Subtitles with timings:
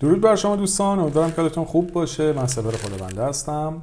[0.00, 2.32] درود بر شما دوستان امیدوارم که حالتون خوب باشه.
[2.32, 3.82] من سپر خدابنده هستم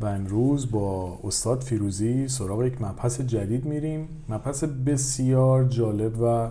[0.00, 4.08] و امروز با استاد فیروزی سراغ یک مبحث جدید میریم.
[4.28, 6.48] مبحث بسیار جالب و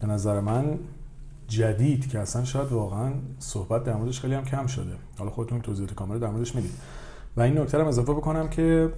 [0.00, 0.78] به نظر من
[1.48, 4.92] جدید که اصلا شاید واقعا صحبت در موردش خیلی هم کم شده.
[5.18, 6.72] حالا خودتون توضیحات کامل در موردش می‌دید.
[7.36, 8.92] و این نکته رو اضافه بکنم که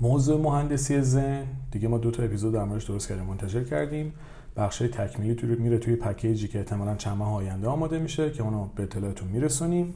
[0.00, 4.12] موضوع مهندسی ذهن دیگه ما دو تا اپیزود در موردش درست کردیم منتشر کردیم.
[4.56, 8.68] بخش تکمیلی تو میره توی پکیجی که احتمالا چند ماه آینده آماده میشه که اونو
[8.76, 9.94] به اطلاعتون میرسونیم.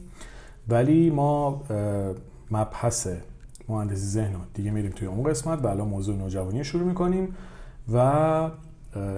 [0.69, 1.63] ولی ما
[2.51, 3.07] مبحث
[3.69, 7.35] مهندسی ذهن دیگه میریم توی اون قسمت و الان موضوع نوجوانی شروع می‌کنیم
[7.93, 7.97] و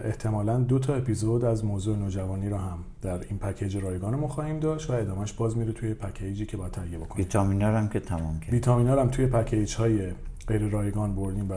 [0.04, 4.60] احتمالا دو تا اپیزود از موضوع نوجوانی رو هم در این پکیج رایگان ما خواهیم
[4.60, 7.26] داشت و ادامهش باز میره توی پکیجی که با تهیه بکنیم.
[7.26, 8.54] ویتامینا هم که تمام کرد.
[8.54, 10.12] ویتامینا هم توی پکیج های
[10.48, 11.54] غیر رایگان بردیم و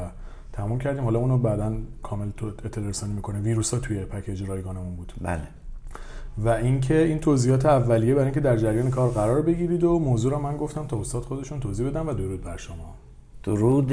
[0.56, 1.04] تموم کردیم.
[1.04, 3.40] حالا اونو بعدا کامل تو اطلاع رسانی می‌کنه.
[3.40, 5.12] ویروس ها توی پکیج رایگانمون بود.
[5.20, 5.48] بله.
[6.38, 10.38] و اینکه این توضیحات اولیه برای اینکه در جریان کار قرار بگیرید و موضوع رو
[10.38, 12.94] من گفتم تا استاد خودشون توضیح بدم و درود بر شما.
[13.42, 13.92] درود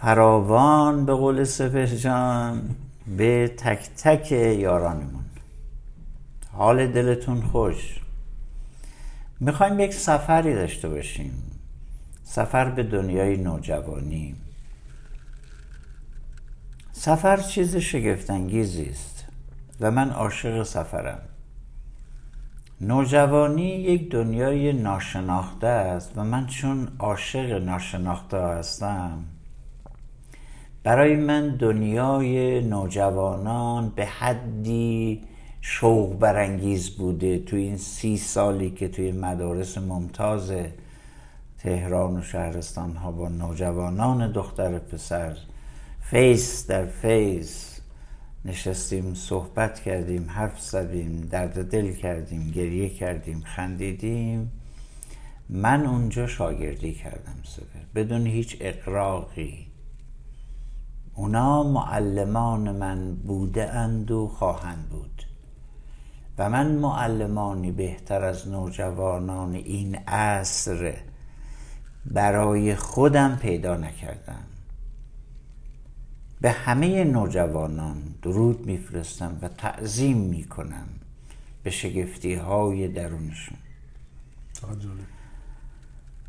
[0.00, 2.62] فراوان به قول سپر جان
[3.16, 5.24] به تک تک یارانمون.
[6.52, 8.00] حال دلتون خوش.
[9.40, 11.53] می‌خوایم یک سفری داشته باشیم.
[12.24, 14.34] سفر به دنیای نوجوانی.
[16.92, 19.26] سفر چیز شگفتانگیزی است
[19.80, 21.20] و من عاشق سفرم.
[22.80, 29.24] نوجوانی یک دنیای ناشناخته است و من چون عاشق ناشناخته هستم
[30.82, 35.22] برای من دنیای نوجوانان به حدی
[35.60, 37.38] شوق برانگیز بوده.
[37.38, 40.52] تو این سی سالی که توی مدارس ممتاز
[41.64, 45.36] تهران و شهرستان ها با نوجوانان دختر پسر.
[46.00, 47.80] face در face.
[48.44, 54.52] نشستیم صحبت کردیم حرف زدیم درد دل کردیم گریه کردیم خندیدیم.
[55.48, 59.66] من اونجا شاگردی کردم سفر بدون هیچ اغراقی.
[61.14, 65.22] اونا معلمان من بوده اند و خواهند بود.
[66.38, 70.94] و من معلمانی بهتر از نوجوانان این عصر
[72.06, 74.44] برای خودم پیدا نکردم.
[76.40, 80.86] به همه نوجوانان درود میفرستم و تعظیم می‌کنم
[81.62, 83.58] به شگفتی های درونشون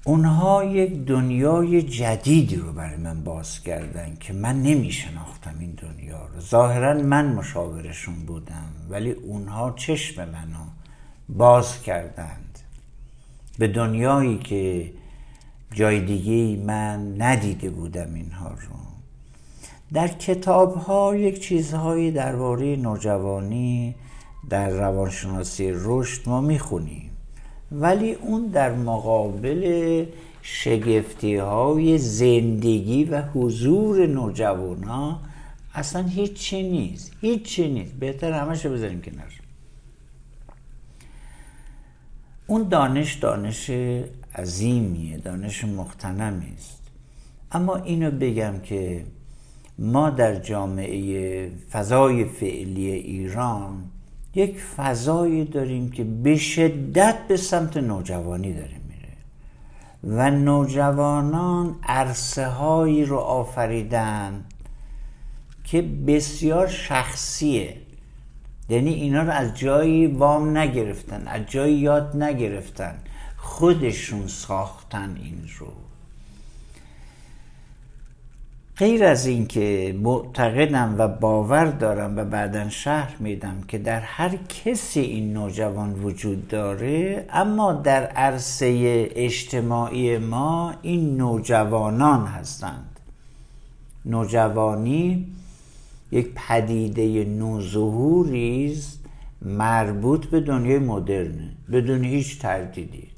[0.05, 6.25] اونها یک دنیای جدیدی رو برای من باز کردن که من نمی شناختم این دنیا
[6.25, 6.41] رو.
[6.41, 10.65] ظاهرا من مشاورشون بودم ولی اونها چشم منو
[11.29, 12.59] باز کردند.
[13.59, 14.91] به دنیایی که
[15.75, 18.75] جای دیگه من ندیده بودم اینها رو.
[19.93, 23.95] در کتاب ها یک چیزهایی درباره نوجوانی
[24.49, 27.09] در روانشناسی رشد ما می‌خونیم.
[27.71, 30.05] ولی اون در مقابل
[30.41, 35.19] شگفتی های زندگی و حضور نوجوانا
[35.73, 37.11] اصلا هیچی نیست.
[37.21, 37.93] هیچی نیست.
[37.93, 39.31] بهتر همش بذاریم کنار.
[42.47, 43.71] اون دانش دانش
[44.35, 46.81] عظیمیه دانش مختنمی است.
[47.51, 49.05] اما اینو بگم که
[49.79, 53.83] ما در جامعه فضای فعلی ایران
[54.35, 59.13] یک فضایی داریم که به شدت به سمت نوجوانی داره میره
[60.03, 64.43] و نوجوانان عرصه هایی رو آفریدن
[65.63, 67.77] که بسیار شخصیه.
[68.69, 72.95] یعنی اینا رو از جایی وام نگرفتن از جایی یاد نگرفتن.
[73.45, 75.67] خودشون ساختن این رو.
[78.77, 84.99] غیر از اینکه معتقدم و باور دارم و بعدا شهر میدم که در هر کسی
[84.99, 92.99] این نوجوان وجود داره اما در عرصه اجتماعی ما این نوجوانان هستند.
[94.05, 95.27] نوجوانی
[96.11, 98.99] یک پدیده نوظهوری است
[99.41, 103.14] مربوط به دنیای مدرنه بدون هیچ تردیدی.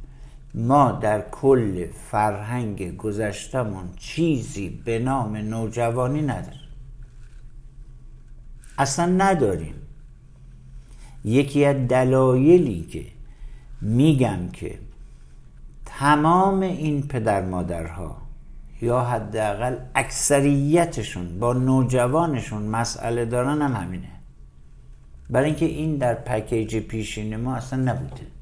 [0.57, 6.69] ما در کل فرهنگ گذشتمون چیزی به نام نوجوانی نداریم.
[8.77, 9.75] اصلا نداریم.
[11.25, 13.05] یکی از دلایلی که
[13.81, 14.79] میگم که
[15.85, 18.17] تمام این پدر مادرها
[18.81, 24.11] یا حداقل اکثریتشون با نوجوانشون مسئله دارن هم همینه.
[25.29, 28.36] برای اینکه این در پکیج پیشین ما اصلا نبوده.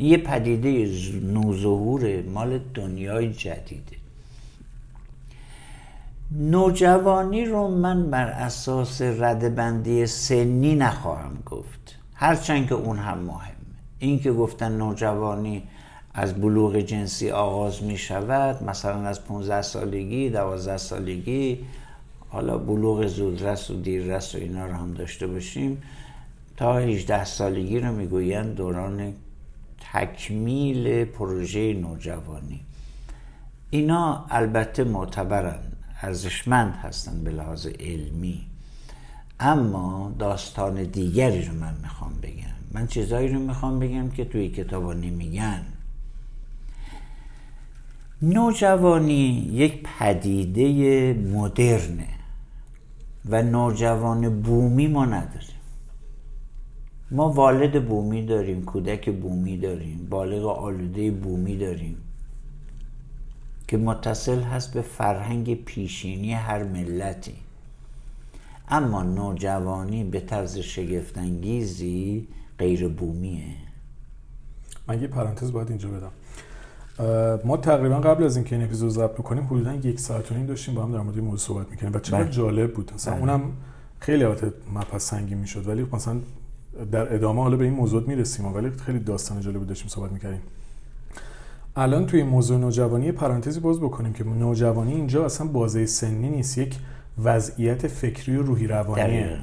[0.00, 0.90] یه پدیده
[1.22, 3.96] نوظهور مال دنیای جدیده.
[6.32, 11.96] نوجوانی رو من بر اساس ردبندی سنی نخواهم گفت.
[12.14, 13.54] هرچند که اون هم مهمه.
[13.98, 15.62] این که گفتن نوجوانی
[16.14, 21.58] از بلوغ جنسی آغاز می شود مثلا از 15 سالگی 12 سالگی
[22.28, 25.82] حالا بلوغ زودرس و دیررس و اینا رو هم داشته باشیم
[26.56, 29.12] تا 18 سالگی رو می‌گویند دوران
[29.92, 32.60] تکمیل پروژه نوجوانی.
[33.70, 35.60] اینا البته معتبرن
[36.02, 38.46] ارزشمند هستن به لحاظ علمی.
[39.40, 42.54] اما داستان دیگری رو من می‌خوام بگم.
[42.72, 45.62] من چیزایی رو می‌خوام بگم که توی کتابا نمیگن
[48.22, 52.08] نوجوانی یک پدیده مدرنه
[53.28, 55.49] و نوجوان بومی ما نداریم
[57.10, 61.96] ما والد بومی داریم کودک بومی داریم بالغ آلوده بومی داریم
[63.68, 67.34] که متصل هست به فرهنگ پیشینی هر ملتی
[68.68, 72.28] اما نوجوانی به طرز شگفتانگیزی
[72.58, 73.54] غیر بومیه
[74.88, 76.10] من یه پرانتز باید اینجا بدم
[77.44, 80.74] ما تقریبا قبل از اینکه این اپیزود ضبط بکنیم حدودا یک ساعت و نیم داشتیم
[80.74, 82.32] با هم در مورد این موضوع صحبت می‌کنیم و چقدر بله.
[82.32, 83.22] جالب بود مثلا بله.
[83.22, 83.52] اونم
[83.98, 86.20] خیلی البته مپس سنگین می‌شد ولی مثلا
[86.92, 90.40] در ادامه حالا به این موضوع می‌رسیم ولی خیلی داستان جالبی داشتیم صحبت می‌کردیم.
[91.76, 96.76] الان توی موضوع نوجوانی پرانتزی باز بکنیم که نوجوانی اینجا اصلا بازه سنی نیست یک
[97.24, 99.38] وضعیت فکری و روحی روانیه.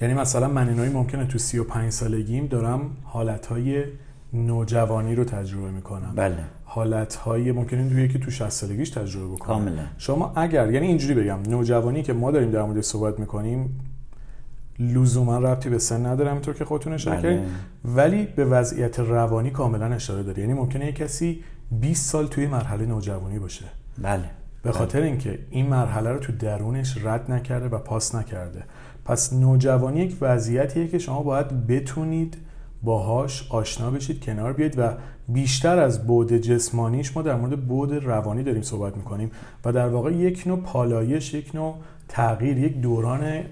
[0.00, 3.84] یعنی مثلا من اینایی ممکنه تو 35 سالگیم دارم حالتهای
[4.32, 6.12] نوجوانی رو تجربه می‌کنم.
[6.16, 6.44] بله.
[6.64, 9.46] حالتهای ممکنه توی یکی تو 60 سالگیش تجربه بکنم.
[9.46, 9.82] کاملا.
[9.98, 13.80] شما اگر یعنی اینجوری بگم نوجوانی که ما داریم در مورد صحبت می‌کنیم
[14.78, 17.36] لزوما ربطی به سن نداره همینطور که خودتون اشاره بله.
[17.36, 17.46] کردین.
[17.84, 20.40] ولی به وضعیت روانی کاملا اشاره داره.
[20.40, 23.64] یعنی ممکنه یک کسی 20 سال توی مرحله نوجوانی باشه.
[24.02, 24.24] بله.
[24.62, 28.64] به خاطر اینکه این مرحله رو تو درونش رد نکرده و پاس نکرده.
[29.04, 32.36] پس نوجوانی یک وضعیتیه که شما باید بتونید
[32.82, 34.92] باهاش آشنا بشید کنار بیاید و
[35.28, 39.30] بیشتر از بود جسمانیش ما در مورد بود روانی داریم صحبت می‌کنیم.
[39.64, 41.76] و در واقع یک نوع پالایش یک نوع
[42.08, 43.42] تغییر یک دوران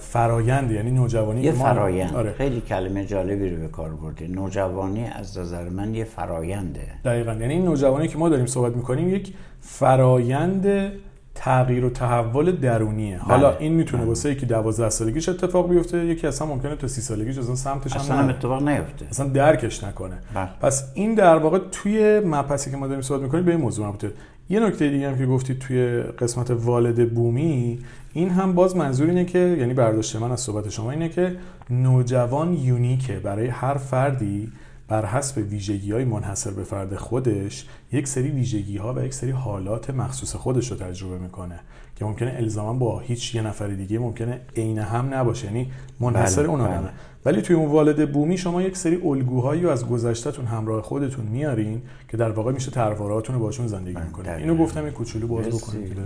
[0.00, 2.14] فرایند یعنی نوجوانی یه فرایند.
[2.14, 2.32] آره.
[2.32, 4.28] خیلی کلمه جالبی رو به کار بردی.
[4.28, 6.86] نوجوانی از نظر من یه فراینده.
[7.04, 7.32] دقیقا.
[7.32, 10.92] یعنی این نوجوانی که ما داریم صحبت می‌کنیم یک فرایند
[11.34, 13.16] تغییر و تحول درونیه.
[13.16, 13.24] بله.
[13.24, 14.08] حالا این می‌تونه بله.
[14.08, 18.00] واسه یکی 12 سالگیش اتفاق بیفته یکی اصلا ممکنه تا 30 سالگیش اصلا سمتش هم
[18.00, 19.06] اصلا اتفاق نیفته.
[19.10, 20.18] اصلا درکش نکنه.
[20.34, 20.48] بله.
[20.60, 24.12] پس این در واقع توی مبحثی که ما داریم صحبت می‌کنیم به این موضوع مربوطه.
[24.50, 27.78] یه نکته دیگه هم که گفتید توی قسمت والد بومی
[28.18, 31.36] این هم باز منظور اینه که یعنی برداشت من از صحبت شما اینه که
[31.70, 33.18] نوجوان یونیکه.
[33.18, 34.52] برای هر فردی
[34.88, 39.30] بر حسب ویژگی های منحصر به فرد خودش یک سری ویژگی ها و یک سری
[39.30, 41.60] حالات مخصوص خودش رو تجربه می‌کنه
[41.96, 45.70] که ممکنه الزاما با هیچ یه نفر دیگه ممکنه عین هم نباشه یعنی
[46.00, 46.88] منحصر بله، اون بله.
[47.24, 51.82] ولی توی اون والد بومی شما یک سری الگوهایی رو از گذشتهتون همراه خودتون میارین
[52.08, 55.46] که در واقع میشه ترواراتون رو باشون زندگی بله، می‌کنین اینو گفتم این کوچولو باز
[55.46, 55.96] بکنیم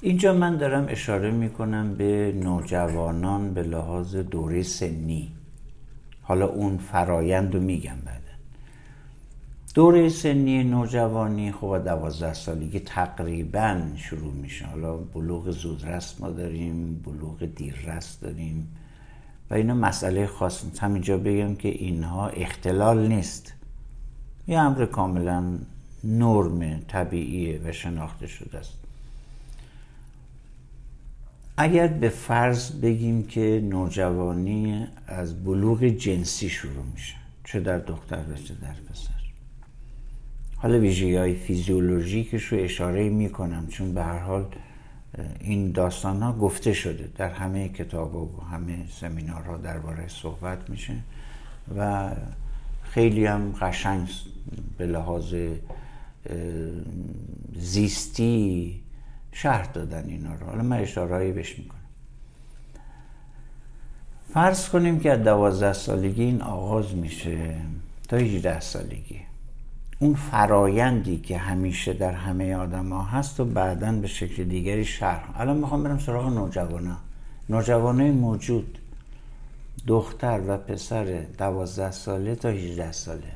[0.00, 5.32] اینجا من دارم اشاره می‌کنم به نوجوانان به لحاظ دوره سنی.
[6.22, 8.18] حالا اون فرایند رو میگم بعدا.
[9.74, 14.66] دوره سنی نوجوانی خب دوازده سالگی تقریبا شروع میشه.
[14.66, 18.68] حالا بلوغ زودرس ما داریم بلوغ دیررس داریم.
[19.50, 20.82] و اینا مسئله خاص نیست.
[20.82, 23.52] همینجا بگم که اینها اختلال نیست.
[24.48, 25.58] یه امر کاملا
[26.04, 28.77] نرم طبیعیه و شناخته شده است.
[31.60, 38.34] اگر به فرض بگیم که نوجوانی از بلوغ جنسی شروع میشه چه در دختر و
[38.34, 39.10] چه در پسر.
[40.56, 44.44] حالا ویژگی های فیزیولوژیکش رو اشاره می‌کنم چون به هر حال
[45.40, 50.94] این داستان ها گفته شده در همه کتاب و همه سمینارها درباره صحبت میشه
[51.76, 52.10] و
[52.82, 54.08] خیلی هم قشنگ
[54.78, 55.34] به لحاظ
[57.56, 58.80] زیستی
[59.32, 60.46] شهر دادن اینا رو.
[60.46, 61.78] حالا من اشارهایی بهش می‌کنم.
[64.34, 67.54] فرض کنیم که از دوازده سالگی این آغاز میشه
[68.08, 69.20] تا 18 سالگی.
[69.98, 75.40] اون فرایندی که همیشه در همه آدم ها هست و بعدا به شکل دیگری شرح.
[75.40, 76.96] الان می‌خوام برم سراغ نوجوانا.
[77.48, 78.78] نوجوانه موجود
[79.86, 83.32] دختر و پسر دوازده ساله تا 18 ساله.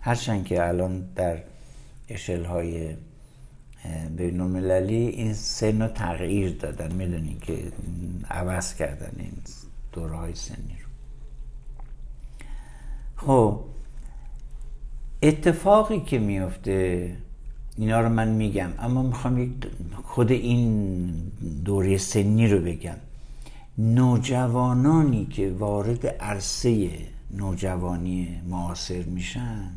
[0.00, 1.38] هرچند که الان در
[2.08, 2.94] اشل های
[4.16, 6.92] بین المللی این سن رو تغییر دادن.
[6.92, 7.72] می‌دونین که
[8.30, 9.32] عوض کردن این
[9.92, 10.88] دوره های سنی رو.
[13.16, 13.60] خب
[15.22, 17.16] اتفاقی که میفته
[17.76, 19.54] اینا رو من میگم اما می‌خوام
[20.04, 21.10] خود این
[21.64, 22.96] دوره سنی رو بگم.
[23.78, 26.90] نوجوانانی که وارد عرصه
[27.30, 29.70] نوجوانی معاصر میشن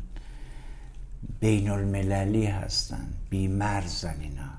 [1.40, 3.08] بین المللی هستن.
[3.30, 4.50] بی مرزن اینا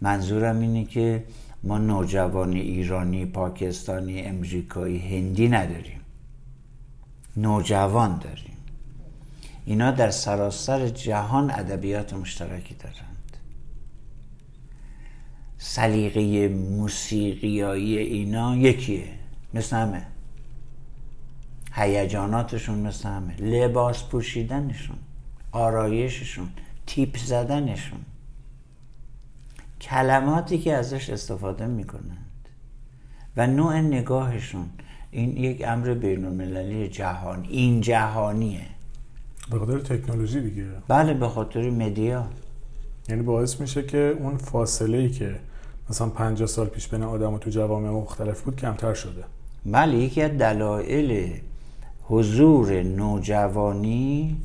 [0.00, 1.24] منظورم اینه که
[1.62, 6.00] ما نوجوان ایرانی پاکستانی امریکایی هندی نداریم.
[7.36, 8.56] نوجوان داریم.
[9.64, 13.36] اینا در سراسر جهان ادبیات مشترکی دارند.
[15.58, 19.08] سلیقه موسیقیایی اینا یکیه.
[19.54, 20.06] مثل همه.
[21.72, 23.36] هیجاناتشون مثل همه.
[23.36, 24.96] لباس پوشیدنشون
[25.52, 26.48] آرایششون.
[26.86, 28.00] تیپ زدنشون.
[29.80, 32.48] کلماتی که ازش استفاده می‌کنند.
[33.36, 34.66] و نوع نگاهشون.
[35.10, 37.46] این یک امر بین المللی جهان.
[37.50, 38.66] این جهانیه.
[39.50, 40.66] به خاطر تکنولوژی دیگه.
[40.88, 42.26] بله به خاطر مدیا.
[43.08, 45.36] یعنی باعث میشه که اون فاصله ای که
[45.90, 49.24] مثلا 50 سال پیش بین آدم و تو جوامع مختلف بود کمتر شده.
[49.66, 51.40] بله یکی از دلایل
[52.02, 54.36] حضور نوجوانی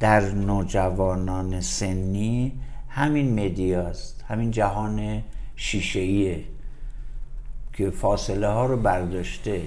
[0.00, 2.52] در نوجوانان سنی
[2.88, 5.22] همین مدیاست همین جهان
[5.56, 6.44] شیشهیه
[7.72, 9.62] که فاصله ها رو برداشته.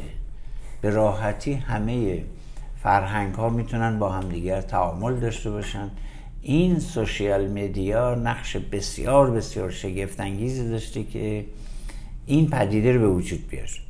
[0.82, 2.24] به راحتی همه
[2.84, 5.90] فرهنگ ها می‌تونن با همدیگر تعامل داشته باشن.
[6.42, 11.46] این سوشیال مدیا نقش بسیار بسیار شگفت انگیزی داشته که
[12.26, 13.89] این پدیده رو به وجود بیاره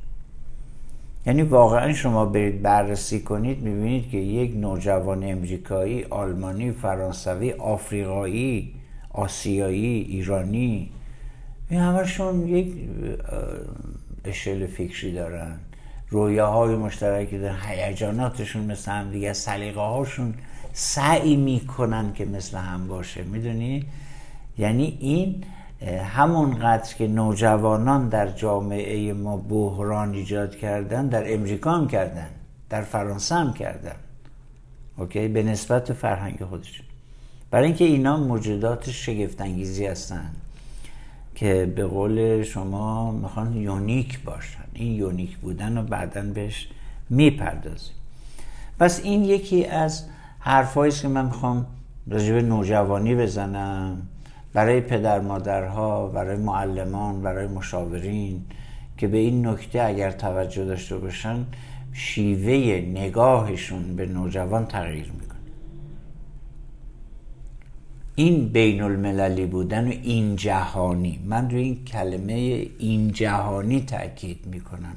[1.26, 8.76] یعنی واقعا شما برید بررسی کنید می‌بینید که یک نوجوان امریکایی آلمانی فرانسوی آفریقایی
[9.14, 10.90] آسیایی ایرانی
[11.70, 12.74] این همشون یک
[14.26, 15.56] اشل فکری دارن.
[16.10, 17.58] رویاهای مشترکی دارن.
[17.66, 20.34] هیجاناتشون مثل هم دیگه سلیقه هاشون
[20.74, 23.24] سعی می‌کنن که مثل هم باشه.
[23.24, 23.86] می‌دونی؟
[24.58, 25.44] یعنی این
[25.88, 32.30] همونقدر که نوجوانان در جامعه ما بحران ایجاد کردن در امریکا هم کردن
[32.70, 33.96] در فرانسه هم کردن.
[34.98, 36.86] okay؟ به نسبت فرهنگ خودشون.
[37.52, 40.32] برای اینکه اینا موجودات شگفتانگیزی هستن
[41.36, 44.64] که به قول شما می‌خوان unique باشن.
[44.74, 46.68] این unique بودن رو بعدا بهش
[47.10, 47.96] می‌پردازیم.
[48.80, 50.06] پس این یکی از
[50.40, 51.66] حرفایی که من می‌خوام
[52.08, 54.02] راجب نوجوانی بزنم.
[54.54, 58.42] برای پدر مادرها برای معلمان برای مشاورین
[58.98, 61.46] که به این نکته اگر توجه داشته باشن
[61.94, 65.40] شیوه نگاهشون به نوجوان تغییر می‌کنه.
[68.16, 71.20] این بین المللی بودن و این جهانی.
[71.26, 72.34] من روی این کلمه
[72.80, 74.96] این جهانی تاکید می‌کنم.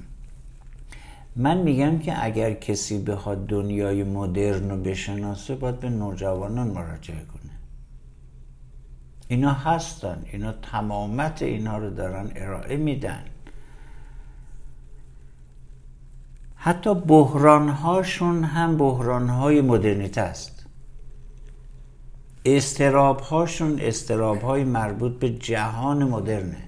[1.37, 7.42] من میگم که اگر کسی بخواد دنیای مدرن رو بشناسه باید به نوجوانان مراجعه کنه.
[9.33, 13.25] اینا هستن اینا تمامت اینا رو دارن ارائه میدن.
[16.57, 20.67] حتی بحران هاشون هم بحران های مدرنیته است.
[22.45, 26.63] استراب هاشون استراب های مربوط به جهان مدرنه.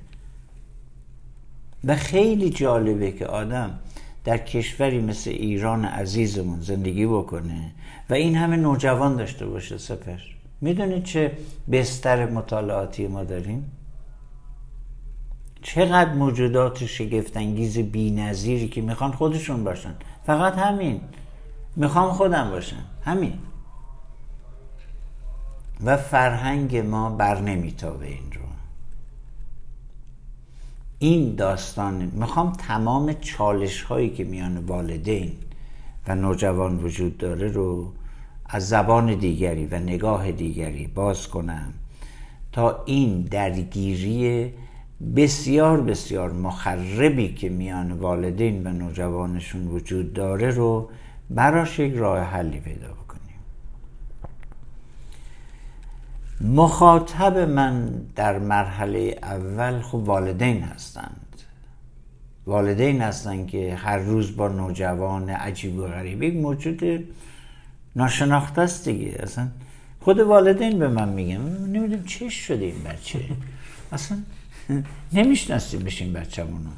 [1.85, 3.79] و خیلی جالبه که آدم
[4.25, 7.71] در کشوری مثل ایران عزیزمون زندگی بکنه
[8.11, 10.34] و این همه نوجوان داشته باشه سپر.
[10.65, 11.33] می‌دونید چه
[11.73, 13.73] بستر مطالعاتی ما داریم؟
[15.63, 19.95] چقدر موجودات شگفتانگیز بی که می‌خوان خودشون باشن.
[20.27, 21.01] فقط همین.
[21.77, 23.39] می‌خوام خودم باشن همین.
[25.85, 28.41] و فرهنگ ما بر نمیتابه این رو.
[30.99, 35.33] این داستان می‌خوام تمام چالش هایی که میان والدین
[36.09, 37.93] و نوجوان وجود داره رو
[38.55, 41.73] از زبان دیگری و نگاه دیگری باز کنم
[42.53, 44.53] تا این درگیری
[45.17, 50.91] بسیار بسیار مخربی که میان والدین و نوجوانشون وجود داره رو
[51.31, 53.39] براش یک راه حلی پیدا بکنیم.
[56.41, 61.43] مخاطب من در مرحله اول خب والدین هستند.
[62.47, 67.05] والدین هستند که هر روز با نوجوان عجیب و غریب یک موجود
[67.97, 69.17] ناشناخته است دیگه.
[69.19, 69.49] اصلا
[70.01, 71.41] خود والدین به من میگن.
[71.67, 73.21] نمی‌دونم چه شده این بچه.
[73.93, 74.19] اصلا
[75.13, 76.71] نمی‌شناسیم بشین بچه‌مونو.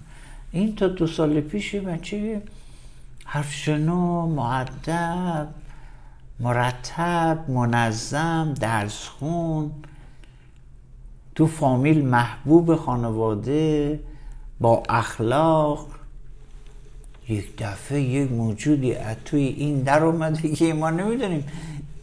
[0.53, 2.43] این تا دو سال پیش بچه
[3.25, 5.49] حرف شنو معدب
[6.41, 9.71] مرتب منظم درس خون
[11.35, 14.01] تو فامیل محبوب خانواده
[14.61, 15.89] با اخلاق.
[17.29, 21.45] یک دفعه یک موجودی از توی این در اومده که ما نمی‌دونیم.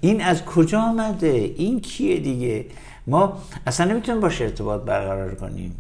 [0.01, 2.65] این از کجا آمده؟ این کیه دیگه؟
[3.07, 3.37] ما
[3.67, 5.75] اصلا نمی‌تونیم باشه ارتباط برقرار کنیم.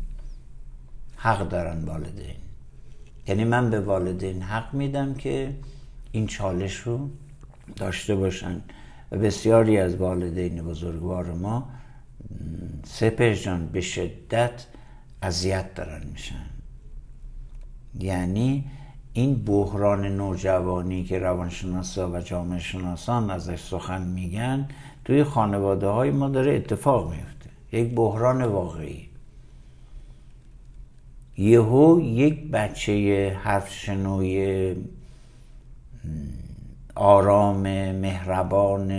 [1.15, 2.35] حق دارن والدین.
[3.27, 5.53] یعنی من به والدین حق میدم که
[6.11, 7.09] این چالش رو
[7.75, 11.69] داشته و بسیاری از والدین بزرگوار ما
[12.85, 14.65] سپر جان به شدت
[15.21, 16.45] اذیت دارن میشن.
[17.99, 18.65] یعنی
[19.13, 24.67] این بحران نوجوانی که روانشناسا و جامعه شناسان ازش سخن میگن
[25.05, 27.49] توی خانواده های ما داره اتفاق میفته.
[27.71, 29.09] یک بحران واقعی.
[31.37, 34.75] یهو یک بچه حرف شنوی
[36.95, 38.91] آرام مهربان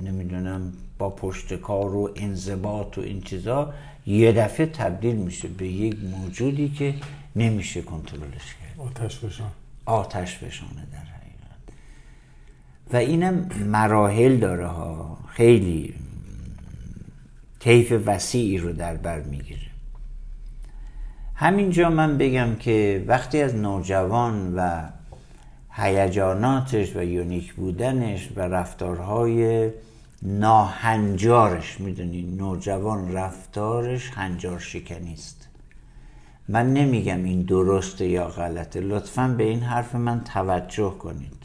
[0.00, 3.74] نمی‌دونم با پشت کار و انضباط و این چیزا
[4.06, 6.94] یه دفعه تبدیل میشه به یک موجودی که
[7.36, 8.67] نمیشه کنترلش کرد.
[8.78, 9.50] آتش بشان
[9.84, 11.78] آتش بشانه در حقیقت.
[12.92, 15.18] و اینم مراحل داره ها.
[15.28, 15.94] خیلی
[17.60, 19.60] طیف وسیعی رو در بر می‌گیره.
[21.34, 24.88] همینجا من بگم که وقتی از نوجوان و
[25.72, 29.70] هیجاناتش و یونیک بودنش و رفتارهای
[30.22, 35.37] ناهنجارش می‌دونی نوجوان رفتارش هنجار شکنیست
[36.48, 38.80] من نمیگم این درسته یا غلطه.
[38.80, 41.38] لطفا به این حرف من توجه کنید.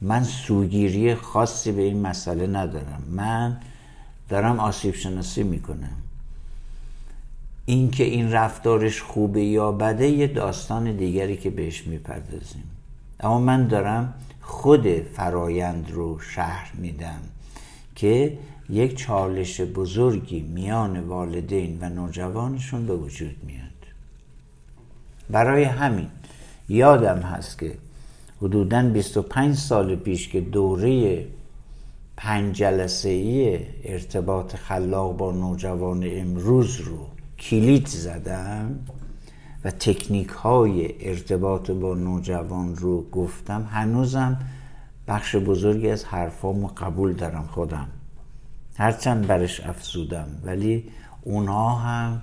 [0.00, 3.02] من سوگیری خاصی به این مسئله ندارم.
[3.10, 3.56] من
[4.28, 5.96] دارم آسیب شناسی می‌کنم.
[7.66, 12.64] اینکه این رفتارش خوبه یا بده یه داستان دیگری که بهش می‌پردازیم.
[13.20, 17.20] اما من دارم خود فرایند رو شهر میدم
[17.94, 18.38] که
[18.70, 23.61] یک چالش بزرگی میان والدین و نوجوانشون به وجود میاد.
[25.30, 26.08] برای همین
[26.68, 27.74] یادم هست که
[28.42, 31.24] حدودا 25 سال پیش که دوره
[32.16, 37.06] پنج جلسه ای ارتباط خلاق با نوجوان امروز رو
[37.38, 38.78] کلید زدم
[39.64, 44.38] و تکنیک های ارتباط با نوجوان رو گفتم هنوزم
[45.08, 47.88] بخش بزرگی از حرفامو قبول دارم خودم.
[48.76, 50.84] هرچند برش افزودم ولی
[51.22, 52.22] اونها هم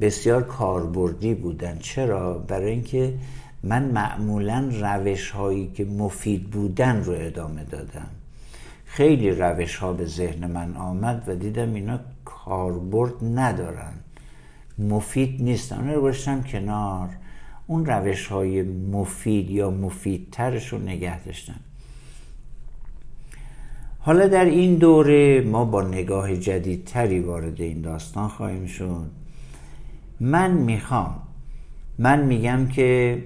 [0.00, 1.78] بسیار کاربردی بودن.
[1.78, 3.14] چرا؟ برای اینکه
[3.62, 8.08] من معمولا روش هایی که مفید بودن رو ادامه دادم.
[8.84, 13.92] خیلی روش ها به ذهن من آمد و دیدم اینا کاربرد ندارن.
[14.78, 15.90] مفید نیستن.
[15.90, 17.08] اون رو کنار.
[17.66, 21.60] اون روش های مفید یا مفیدترش رو نگه داشتم
[23.98, 29.21] حالا در این دوره ما با نگاه جدیدتری وارد این داستان خواهیم شد.
[30.20, 31.22] من می‌خوام.
[31.98, 33.22] من میگم که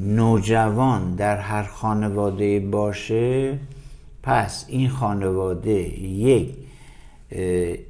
[0.00, 3.58] نوجوان در هر خانواده باشه
[4.22, 6.54] پس این خانواده یک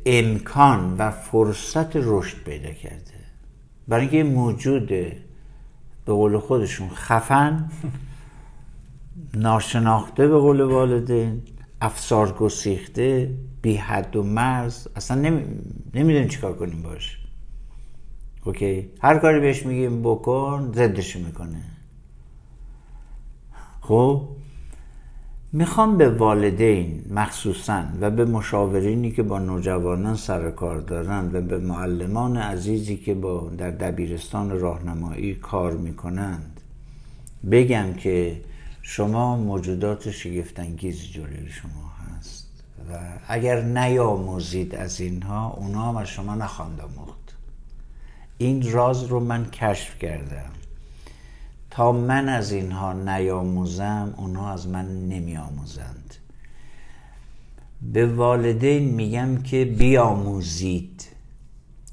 [0.06, 3.20] امکان و فرصت رشد پیدا کرده.
[3.88, 5.16] برای اینکه موجود به
[6.06, 7.70] قول خودشون خفن
[9.34, 11.42] ناشناخته به قول والدین
[11.80, 13.30] افسار گسیخته
[13.62, 15.44] بی حد و مرز اصلا نمی...
[15.94, 17.18] نمی‌دونیم چیکار کنیم باش.
[18.44, 21.62] اوکی؟ هر کاری بهش میگیم بکن زدش می‌کنه.
[23.80, 24.28] خب؟
[25.52, 31.58] می‌خوام به والدین مخصوصا و به مشاورینی که با نوجوانان سر کار دارن و به
[31.58, 36.60] معلمان عزیزی که با در دبیرستان راهنمایی کار می‌کنند
[37.50, 38.40] بگم که
[38.82, 41.90] شما موجودات شگفتانگیزی جلوی شما
[42.92, 42.98] و
[43.28, 47.36] اگر نیاموزید از اینها اونا هم از شما نخواند آموخت
[48.38, 50.50] این راز رو من کشف کردم.
[51.70, 56.14] تا من از اینها نیاموزم اونها از من نمیآموزند.
[57.82, 61.06] به والدین میگم که بیاموزید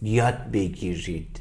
[0.02, 1.40] یاد بگیرید.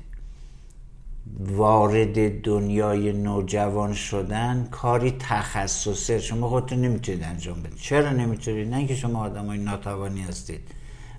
[1.40, 7.78] وارد دنیای نوجوان شدن کاری تخصصه شما خودتون نمی‌تونید انجام بدید.
[7.78, 10.60] چرا نمی‌تونید؟ نه اینکه شما آدمای ناتوانی هستید.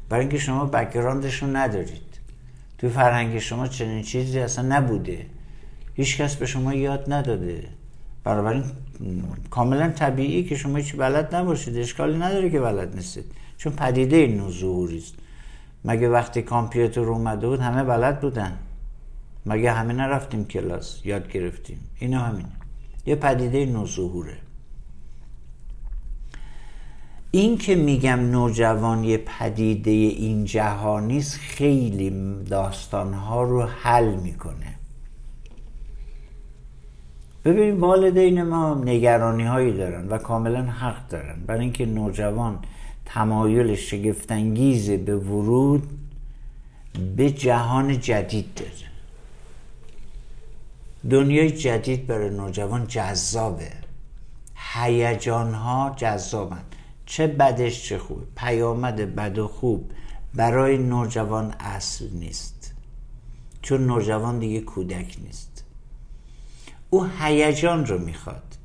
[0.10, 2.20] برای اینکه شما background شون ندارید.
[2.78, 5.26] تو فرهنگ شما چنین چیزی اصلا نبوده.
[5.93, 7.63] هیچ کس به شما یاد نداده.
[8.24, 8.63] بنابراین
[9.50, 11.78] کاملا طبیعی که شما هیچ بلد نباشید.
[11.78, 13.26] اشکالی نداره که بلد نیستید.
[13.58, 15.13] چون پدیده نوظهوری است.
[15.86, 18.58] مگه وقتی کامپیوتر اومده بود همه بلد بودن؟
[19.47, 21.79] مگه همه نرفتیم کلاس؟ یاد گرفتیم.
[21.99, 22.45] اینا همین.
[23.05, 24.38] یه پدیده نوظهوره
[27.31, 32.10] این که میگم نوجوان یه پدیده این جهانیست خیلی
[32.49, 34.75] داستانها رو حل می‌کنه.
[37.45, 41.43] ببینیم والدین ما نگرانی هایی دارن و کاملا حق دارن.
[41.47, 42.60] برای اینکه نوجوان
[43.05, 45.89] تمایل شگفتانگیز به ورود
[47.17, 48.87] به جهان جدید داره.
[51.10, 53.72] دنیای جدید برای نوجوان جذابه.
[54.74, 56.63] هیجان ها جذابن.
[57.06, 58.24] چه بدش چه خوب.
[58.36, 59.91] پیامد بد و خوب
[60.34, 62.74] برای نوجوان اصل نیست.
[63.62, 65.63] چون نوجوان دیگه کودک نیست.
[66.89, 68.58] او هیجان رو می‌خواد.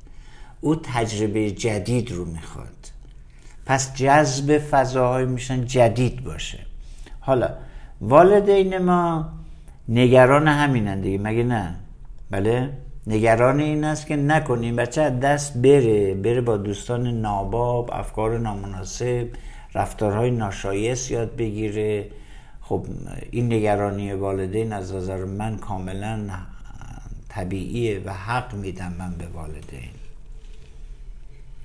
[0.61, 2.91] او تجربه جدید رو می‌خواد.
[3.65, 6.59] پس جذب فضاهای میشن جدید باشه.
[7.19, 7.49] حالا
[8.01, 9.29] والدین ما
[9.89, 11.17] نگران همینن دیگه.
[11.17, 11.75] مگه نه؟
[12.31, 12.69] بله؟
[13.07, 16.13] نگران این است که نکنیم بچه دست بره.
[16.13, 19.27] بره با دوستان ناباب افکار نامناسب
[19.73, 22.07] رفتارهای ناشایست یاد بگیره.
[22.61, 22.85] خب
[23.31, 26.29] این نگرانی والدین از نظر من کاملا
[27.29, 29.89] طبیعیه و حق میدم من به والدین.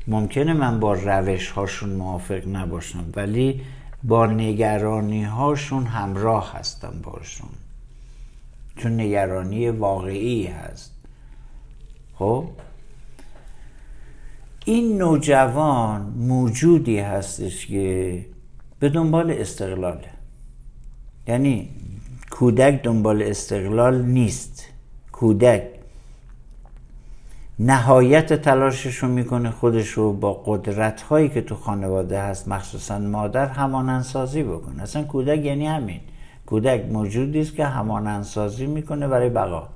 [0.07, 3.61] ممکنه من با روش هاشون موافق نباشم ولی
[4.05, 7.49] با نگرانی هاشون همراه هستم باشون.
[8.79, 10.95] چون نگرانی واقعی هست.
[12.14, 12.45] خب؟
[14.64, 18.25] این نوجوان موجودی هستش که
[18.79, 20.11] به دنبال استقلاله
[21.29, 21.69] یعنی
[22.31, 24.67] کودک دنبال استقلال نیست.
[25.12, 25.62] کودک.
[27.59, 33.47] نهایت تلاشش رو می‌کنه خودش رو با قدرت هایی که تو خانواده هست مخصوصا مادر
[33.47, 34.83] همانندسازی بکنه.
[34.83, 36.01] اصلا کودک یعنی همین.
[36.49, 39.69] کودک موجودی است که همانندسازی می‌کنه برای بقا.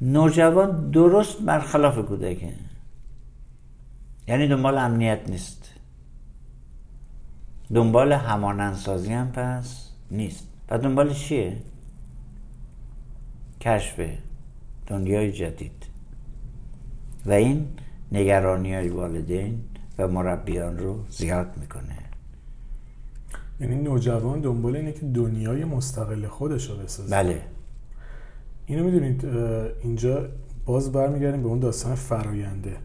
[0.00, 2.52] نوجوان درست برخلاف کودکه.
[4.28, 5.74] یعنی دنبال امنیت نیست.
[7.74, 10.48] دنبال همانندسازی هم پس نیست.
[10.70, 11.56] و دنبال چیه؟
[13.60, 14.00] کشف
[14.86, 15.86] دنیای جدید.
[17.26, 17.68] و این
[18.12, 19.64] نگرانی های والدین
[19.98, 22.03] و مربیان رو زیاد می‌کنه.
[23.64, 27.10] یعنی نوجوان دنبال اینه که دنیای مستقل خودش رو بسازه.
[27.10, 27.40] بله.
[28.66, 29.24] اینو می‌دونید
[29.82, 30.28] اینجا
[30.66, 32.76] باز برمیگردیم به اون داستان فراینده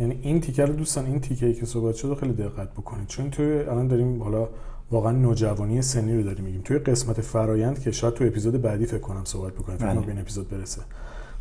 [0.00, 3.06] یعنی این تیکه رو دوستان این تیکه که صحبت شد خیلی دقت بکنید.
[3.06, 4.48] چون توی الان داریم حالا
[4.90, 6.60] واقعا نوجوانی سنی رو داریم میگیم.
[6.64, 9.78] توی قسمت فرایند که شاید تو اپیزود بعدی فکر کنم صحبت بکنیم.
[9.78, 10.08] فکر کنم بله.
[10.08, 10.82] این اپیزود برسه.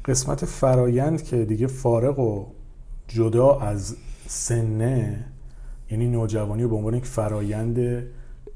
[0.05, 2.45] قسمت فرایند که دیگه فارغ و
[3.07, 3.95] جدا از
[4.27, 5.25] سنه
[5.91, 8.03] یعنی نوجوانی رو به عنوان یک فرایند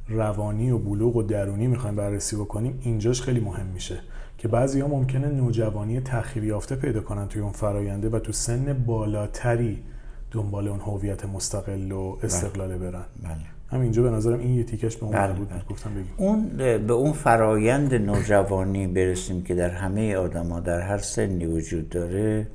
[0.10, 4.00] روانی و بلوغ و درونی می‌خوایم بررسی بکنیم اینجاش خیلی مهم میشه
[4.38, 8.74] که بعضی ها ممکنه نوجوانی تأخیر یافته پیدا کنن توی اون فراینده و تو سن
[8.74, 9.84] بالاتری
[10.32, 13.36] دنبال اون هویت مستقل و استقلال برن بله.
[13.72, 15.34] همینجا به نظرم این یه تیکش به اون بله.
[15.34, 15.62] بود بله.
[15.70, 16.48] گفتم بگیم اون
[16.88, 22.48] به اون فرایند نوجوانی برسیم که در همه آدما در هر سنی وجود داره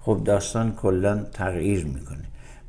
[0.00, 2.24] خب داستان کلا تغییر می‌کنه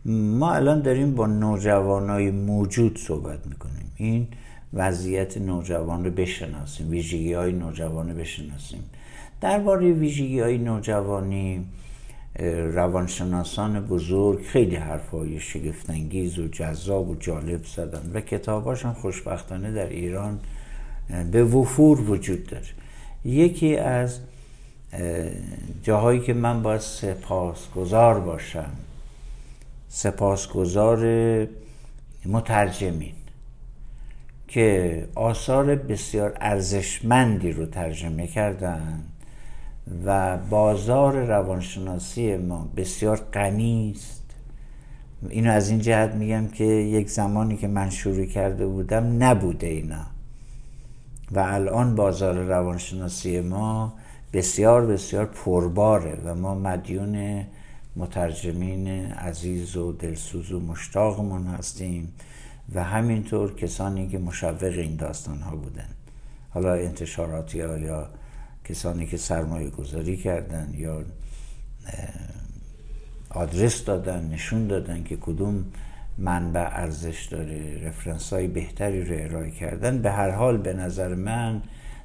[0.10, 3.92] ما الان داریم با نوجوانای موجود صحبت می‌کنیم.
[3.96, 4.28] این
[4.74, 8.84] وضعیت نوجوان رو بشناسیم ویژگی های نوجوان رو بشناسیم.
[9.42, 11.66] درباره ویژگی های نوجوانی
[12.74, 20.40] روانشناسان بزرگ خیلی حرفهای شگفتانگیز و جذاب و جالب زدن و کتاباشون خوشبختانه در ایران
[21.32, 22.66] به وفور وجود داره.
[23.26, 24.20] یکی از
[25.84, 28.72] جاهایی که من باید سپاسگزار باشم
[29.90, 31.48] سپاسگزار
[32.26, 33.14] مترجمین
[34.48, 39.04] که آثار بسیار ارزشمندی رو ترجمه کردند
[40.06, 44.24] و بازار روانشناسی ما بسیار غنی است.
[45.30, 50.06] اینو از این جهت میگم که یک زمانی که من شروع کرده بودم نبوده اینا.
[51.32, 53.94] و الان بازار روانشناسی ما
[54.34, 57.46] بسیار بسیار پرباره و ما مدیون
[57.96, 62.14] مترجمین عزیز و دلسوز و مشتاقمون هستیم
[62.74, 65.90] و همینطور کسانی که مشوق این داستان ها بودن.
[66.50, 68.10] حالا انتشاراتی ها یا
[68.66, 71.04] کسانی که سرمایه گذاری کردن یا
[73.30, 75.66] آدرس دادن نشون دادن که کدوم
[76.18, 81.62] منبع ارزش داره رفرنس های بهتری رو ارائه کردن به هر حال به نظر من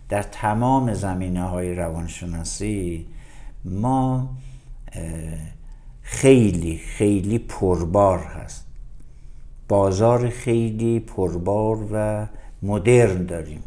[0.08, 3.06] در تمام زمینه های روانشناسی
[3.64, 4.36] ما
[6.24, 8.66] خیلی خیلی پربار هست.
[9.68, 12.26] بازار خیلی پربار و
[12.62, 13.62] مدرن داریم.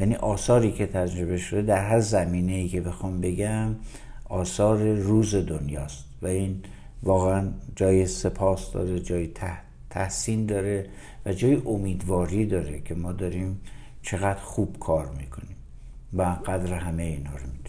[0.00, 3.74] یعنی آثاری که تجربه شده در هر زمینه ای که بخوام بگم
[4.28, 6.04] آثار روز دنیاست.
[6.22, 6.62] و این
[7.02, 9.30] واقعا جای سپاس داره جای
[9.90, 10.86] تحسین داره
[11.26, 13.60] و جای امیدواری داره که ما داریم
[14.02, 15.56] چقدر خوب کار می‌کنیم.
[16.14, 17.63] و قدر همه اینا رو می‌دونیم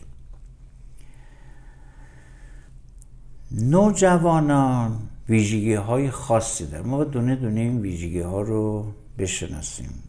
[3.52, 6.88] نوجوانان ویژگی های خاصی دارن.
[6.88, 10.04] ما دونه دونه این ویژگی ها رو بشناسیم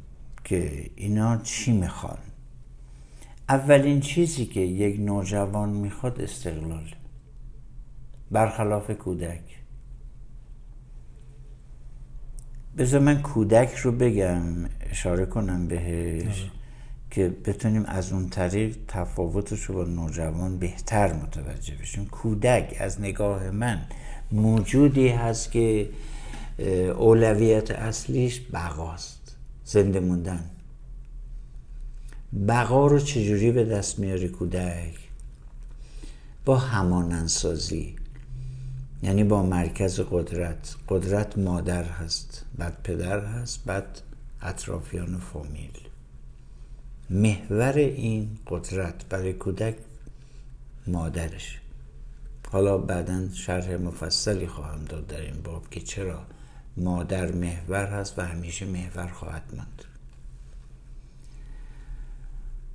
[0.44, 2.18] که اینا چی می‌خوان.
[3.49, 6.94] اولین چیزی که یک نوجوان می‌خواد استقلال.
[8.31, 9.42] برخلاف کودک.
[12.79, 14.42] بذار من کودک رو بگم
[14.81, 16.51] اشاره کنم بهش.
[17.10, 22.06] که بتونیم از اون طریق تفاوتش رو با نوجوان بهتر متوجه بشیم.
[22.06, 23.86] کودک از نگاه من
[24.32, 25.88] موجودی هست که
[26.98, 30.50] اولویت اصلیش بقاست زنده موندن.
[32.48, 34.98] بقا رو چجوری به دست میاری کودک؟
[36.44, 37.96] با هماننسازی
[39.02, 40.76] یعنی با مرکز قدرت.
[40.88, 44.00] قدرت مادر هست بعد پدر هست بعد
[44.42, 45.86] اطرافیان و فامیل.
[47.10, 49.76] محور این قدرت برای کودک
[50.86, 51.60] مادرش.
[52.52, 56.22] حالا بعدا شرح مفصلی خواهم داد در این باب که چرا
[56.76, 59.84] مادر محور هست و همیشه محور خواهد ماند.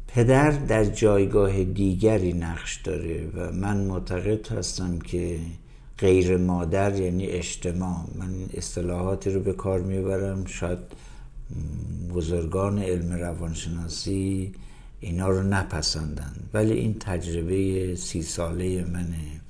[0.08, 5.40] پدر در جایگاه دیگری نقش داره و من معتقد هستم که
[5.98, 8.06] غیر مادر یعنی اجتماع.
[8.16, 10.46] من اصطلاحاتی رو به کار می‌برم.
[10.46, 10.80] شاید
[12.14, 14.52] بزرگان علم روانشناسی
[15.00, 16.36] اینا رو نپسندن.
[16.54, 19.42] ولی این تجربه سی ساله منه.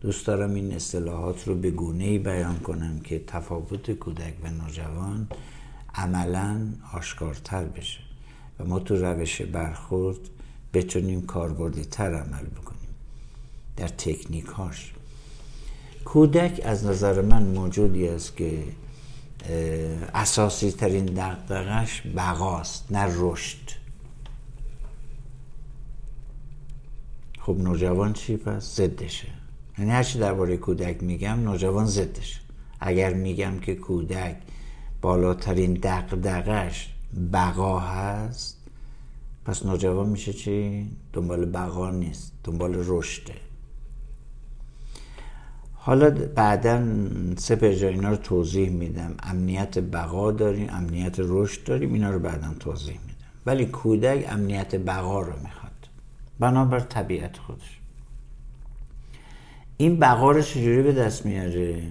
[0.00, 5.28] دوست دارم این اصطلاحات رو به گونه ای بیان کنم که تفاوت کودک و نوجوان
[5.94, 6.60] عملا
[6.92, 8.00] آشکارتر بشه
[8.60, 10.18] و ما تو روش برخورد
[10.74, 12.88] بتونیم کاربردی تر عمل بکنیم.
[13.76, 14.92] در تکنیک هاش
[16.04, 18.62] کودک از نظر من موجودی است که
[20.14, 23.82] اساسی ترین دقدقش بقاست نه رشد.
[27.40, 29.28] خب نوجوان چی پس؟ زدشه
[29.78, 32.40] یعنی هرچی درباره کودک میگم نوجوان زدشه
[32.80, 34.36] اگر میگم که کودک
[35.00, 36.94] بالاترین دقدقش
[37.32, 38.56] بقا هست
[39.44, 43.34] پس نوجوان میشه چی؟ دنبال بقا نیست دنبال رشده.
[45.84, 46.82] حالا بعدا
[47.36, 49.14] سپر اینا رو توضیح میدم.
[49.22, 53.18] امنیت بقا داریم امنیت رشد داریم اینا رو بعدا توضیح میدم.
[53.46, 55.72] ولی کودک امنیت بقا رو می‌خواد.
[56.38, 57.80] بنابر طبیعت خودش.
[59.76, 61.82] این بقا رو چجوری به دست میاره؟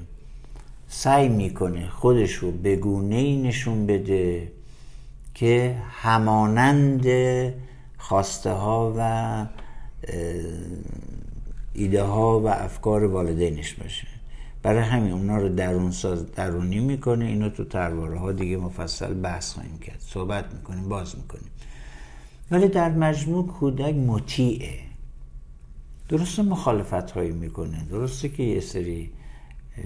[0.88, 4.52] سعی می‌کنه خودش رو به گونه ای نشون بده
[5.34, 7.06] که همانند
[7.98, 9.46] خواسته ها و
[11.74, 14.08] ایده ها و افکار والدینش باشه.
[14.64, 17.26] برای همین اونا رو درون ساز درونی می‌کنه.
[17.26, 20.00] اینو تو ترواره ها دیگه مفصل بحث خواهیم کرد.
[20.00, 21.52] صحبت می‌کنیم باز می‌کنیم.
[22.52, 24.80] ولی در مجموع کودک مطیعه.
[26.10, 27.86] درسته مخالفت هایی می‌کنه.
[27.90, 29.12] درسته که یه سری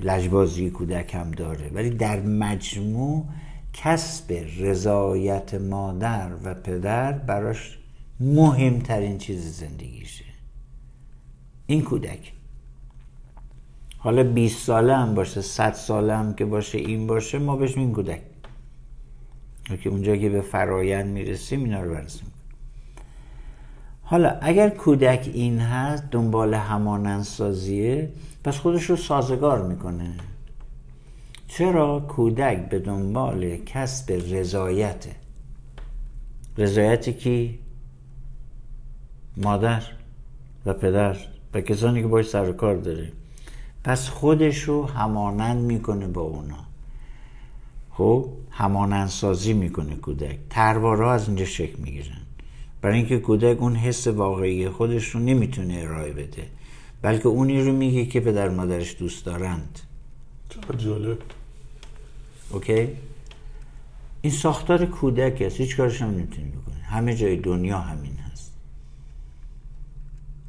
[0.01, 1.71] لجبازی کودک هم داره.
[1.73, 3.25] ولی در مجموع
[3.73, 7.77] کسب رضایت مادر و پدر براش
[8.19, 10.24] مهمترین چیز زندگیشه.
[11.67, 12.33] این کودک.
[13.97, 17.93] حالا 20 ساله هم باشه 100 ساله هم که باشه این باشه ما بهش این
[17.93, 18.21] کودک.
[19.83, 22.31] که اونجا که به فرایند می‌رسیم اینا رو برسیم
[24.03, 28.09] حالا اگر کودک این هست دنبال همانندسازیه
[28.43, 30.13] پس خودش رو سازگار می‌کنه.
[31.47, 35.05] چرا؟ کودک به دنبال کسب رضایت.
[36.57, 37.59] رضایتی کی؟
[39.37, 39.83] مادر
[40.65, 41.17] و پدر.
[41.55, 43.11] و کسانی که باش سر کار داره.
[43.83, 46.65] پس خودش رو همانند می‌کنه با اونا.
[47.91, 50.39] خب همانند سازی می‌کنه کودک.
[50.49, 52.21] تروارا از اینجا شکل می‌گیرن.
[52.81, 56.47] برای اینکه کودک اون حس واقعی خودش رو نمی‌تونه ارائه بده.
[57.01, 59.79] بلکه اونی رو میگه که پدر مادرش دوست دارند.
[60.77, 61.17] جالب.
[62.51, 62.87] اوکی؟
[64.21, 65.57] این ساختار کودک است.
[65.57, 66.81] هیچ کارش هم نمی‌تونی بکنی.
[66.81, 68.14] همه جای دنیا همین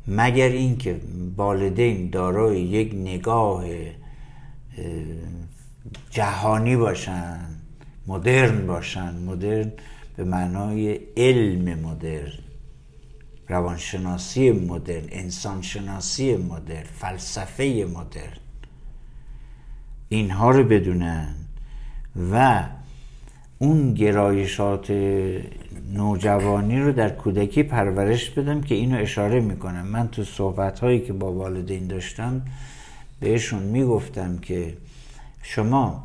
[0.09, 1.01] مگر اینکه
[1.37, 3.65] والدین دارای یک نگاه
[6.11, 7.39] جهانی باشن
[8.07, 9.15] مدرن باشن.
[9.15, 9.73] مدرن
[10.17, 12.33] به معنای علم مدرن
[13.49, 18.39] روانشناسی مدرن انسانشناسی مدرن فلسفه مدرن.
[20.09, 21.35] اینها رو بدونن
[22.33, 22.65] و
[23.59, 24.91] اون گرایشات
[25.93, 29.87] نوجوانی رو در کودکی پرورش بدم که اینو اشاره می‌کنم.
[29.87, 32.43] من تو صحبت هایی که با والدین داشتم
[33.21, 34.77] بهشون می‌گفتم که
[35.43, 36.05] شما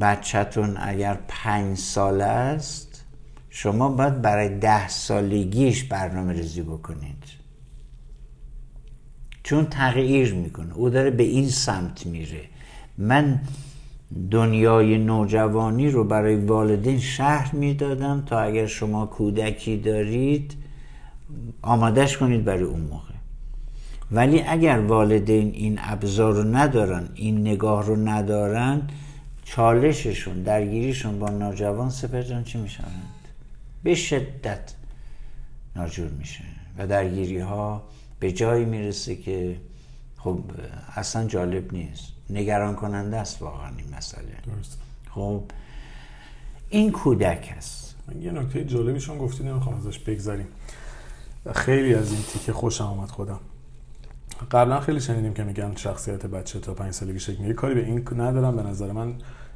[0.00, 3.04] بچهتون اگر پنج ساله است
[3.50, 7.24] شما باید برای ده سالگیش برنامه ریزی بکنید.
[9.42, 10.74] چون تغییر می‌کنه.
[10.74, 12.42] او داره به این سمت میره.
[12.98, 13.40] من
[14.30, 20.54] دنیای نوجوانی رو برای والدین شهر می‌دادم تا اگر شما کودکی دارید
[21.62, 23.14] آمادش کنید برای اون موقع.
[24.12, 28.82] ولی اگر والدین این ابزار رو ندارن این نگاه رو ندارن
[29.44, 33.12] چالششون درگیریشون با نوجوان سپر جان چی می‌شوند
[33.82, 34.74] به شدت
[35.76, 36.44] ناجور میشه
[36.78, 37.82] و درگیری ها
[38.20, 39.56] به جایی می‌رسه که
[40.16, 40.40] خب
[40.96, 42.19] اصلا جالب نیست.
[42.30, 44.24] نگران کننده است واقعا این مسئله.
[44.46, 44.78] درست
[45.10, 45.42] خب
[46.68, 47.96] این کودک است.
[48.20, 50.46] یه نکته جالبیشون گفتی نمی‌خوام ازش بگذریم.
[51.54, 53.40] خیلی از این تیکه خوشم آمد خودم
[54.50, 57.54] قبلا خیلی شنیدیم که میگن شخصیت بچه تا پنج سالگی شکل می‌گیره.
[57.54, 58.56] کاری به این ندارم.
[58.56, 59.14] به نظر من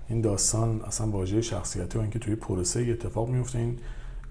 [0.08, 3.78] این داستان اصلا واژه شخصیتی و اینکه توی پروسه اتفاق میفته این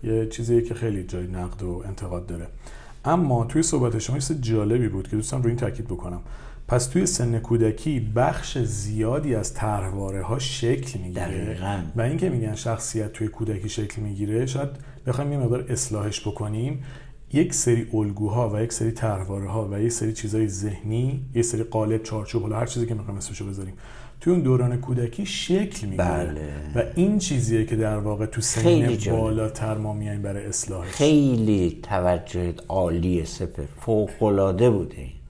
[0.04, 2.48] یه چیزیه که خیلی جای نقد و انتقاد داره.
[3.06, 6.22] اما توی صحبت شما یه جالبی بود که دوستان رو این تاکید بکنم.
[6.74, 11.82] پس توی سن کودکی بخش زیادی از طرحواره ها شکل می‌گیره دقیقاً.
[11.96, 14.70] و اینکه میگن شخصیت توی کودکی شکل می‌گیره شاید
[15.08, 16.84] بخوایم یه مقدار اصلاحش بکنیم
[17.34, 21.64] یک سری الگوها و یک سری طرحواره ها و یک سری چیزای ذهنی یک سری
[21.64, 23.74] قالب چارچوب حالا هر چیزی که می‌خوایم اسمشو بذاریم
[24.22, 26.42] توی اون دوران کودکی شکل می‌گیره بله.
[26.76, 28.98] و این چیزیه که در واقع تو سن.
[29.10, 35.23] بالاتر ما میایم برای اصلاحش خیلی توجه عالی سپر فوقالعاده بوده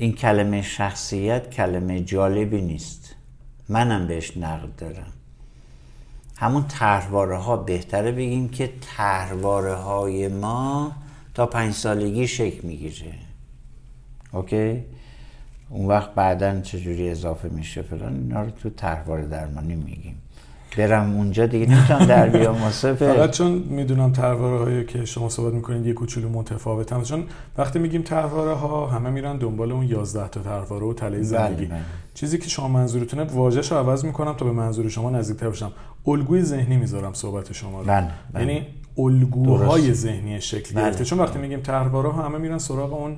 [0.00, 3.14] این کلمه شخصیت کلمه جالبی نیست.
[3.68, 5.12] منم بهش نقد دارم.
[6.36, 10.92] همون طرحواره ها بهتره بگیم که طرحواره های ما
[11.34, 13.14] تا پنج سالگی شکل می‌گیره.
[14.32, 14.84] اوکی؟
[15.68, 20.22] اون وقت بعدا چجوری اضافه میشه فلان؟ اینا رو تو طرحواره درمانی میگیم.
[20.78, 25.54] برم اونجا دیگه نمی‌تونم در بیام واسه فقط چون می‌دونم طرحواره هایی که شما صحبت
[25.54, 27.24] می‌کنید یه کوچولو متفاوتن چون
[27.58, 31.80] وقتی میگیم طرحواره ها همه میرن دنبال اون 11 تا طرحواره و تله زندگی بله.
[32.14, 35.72] چیزی که شما منظورتونه واژه‌شو عوض می‌کنم تا به منظور شما نزدیکتر بشم
[36.06, 38.44] الگوی ذهنی می‌ذارم صحبت شما رو بله، بله.
[38.46, 38.66] یعنی
[38.98, 39.92] الگوهای.
[39.92, 40.84] ذهنی شکل بله.
[40.84, 43.16] گرفته چون وقتی میگیم طرحواره ها همه میرن سراغ اون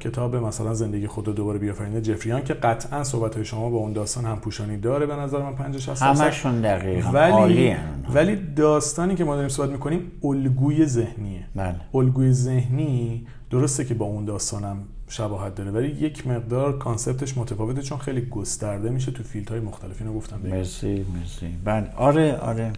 [0.00, 2.00] کتاب مثلا زندگی خود رو دوباره بیافرینه.
[2.00, 5.54] جفریان که قطعا صحبت های شما با اون داستان هم پوشانی داره به نظر من
[5.54, 6.24] 50 60 درصد.
[6.24, 7.76] همشون دقیقا ولی عالی
[8.14, 11.44] ولی داستانی که ما داریم صحبت می‌کنیم الگوی ذهنیه.
[11.54, 11.74] بله.
[11.94, 17.82] الگوی ذهنی درسته که با اون داستانم شباهت داره ولی یک مقدار concept ش متفاوته
[17.82, 20.00] چون خیلی گسترده میشه تو field های مختلف.
[20.00, 21.46] اینو گفتم بگم مرسی مرسی.
[21.64, 22.72] بله آره آره.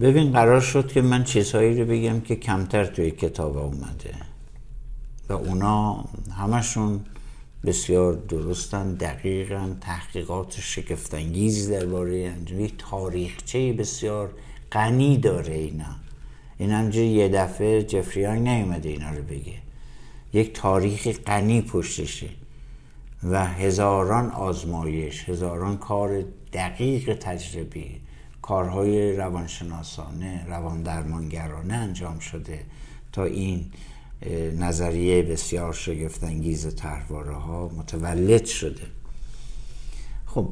[0.00, 4.33] ببین قرار شد که من چیزهایی رو بگم که کمتر توی کتاب اومده.
[5.28, 6.04] و اونا
[6.36, 7.00] همشون
[7.64, 14.30] بسیار درستن دقیقا تحقیقات شگفتانگیزی درباره یک تاریخچه بسیار
[14.72, 15.96] غنی داره اینا.
[16.58, 19.58] این همجوری یه دفعه جفریان نیومده اینا رو بگه.
[20.32, 22.28] یک تاریخ غنی پشتشه
[23.22, 28.00] و هزاران آزمایش هزاران کار دقیق تجربی
[28.42, 32.60] کارهای روانشناسانه روان درمانگرانه انجام شده
[33.12, 33.64] تا این
[34.58, 38.86] نظریه بسیار شگفتانگیز طرحواره ها متولد شده.
[40.26, 40.48] خب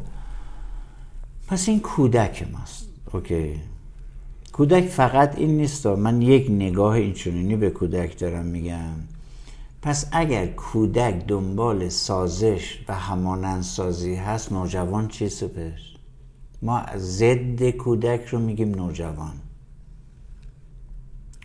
[1.48, 2.88] پس این کودک ماست.
[3.12, 3.60] okay.
[4.52, 5.86] کودک فقط این نیست.
[5.86, 8.94] من یک نگاه اینچنینی به کودک دارم میگم.
[9.82, 15.70] پس اگر کودک دنبال سازش و همانندسازی هست نوجوان چی سپر
[16.62, 19.34] ما ضد کودک رو میگیم نوجوان.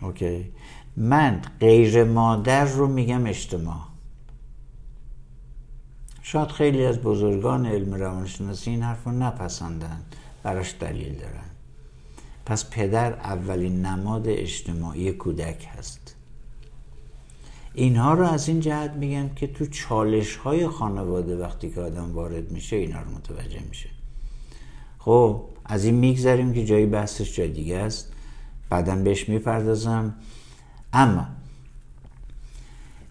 [0.02, 0.52] okay.
[1.00, 3.80] من غیر مادر رو میگم اجتماع.
[6.22, 10.00] شاید خیلی از بزرگان علم روانشناسی این حرف رو نپسندن
[10.42, 11.50] براش دلیل دارن.
[12.46, 16.14] پس پدر اولین نماد اجتماعی کودک هست.
[17.74, 22.50] اینها رو از این جهت میگم که تو چالش های خانواده وقتی که آدم وارد
[22.50, 23.88] میشه اینا رو متوجه میشه.
[24.98, 28.12] خب از این میگذریم که جایی بحثش جای دیگه است.
[28.70, 30.14] بعدا بهش می‌پردازم.
[30.92, 31.26] اما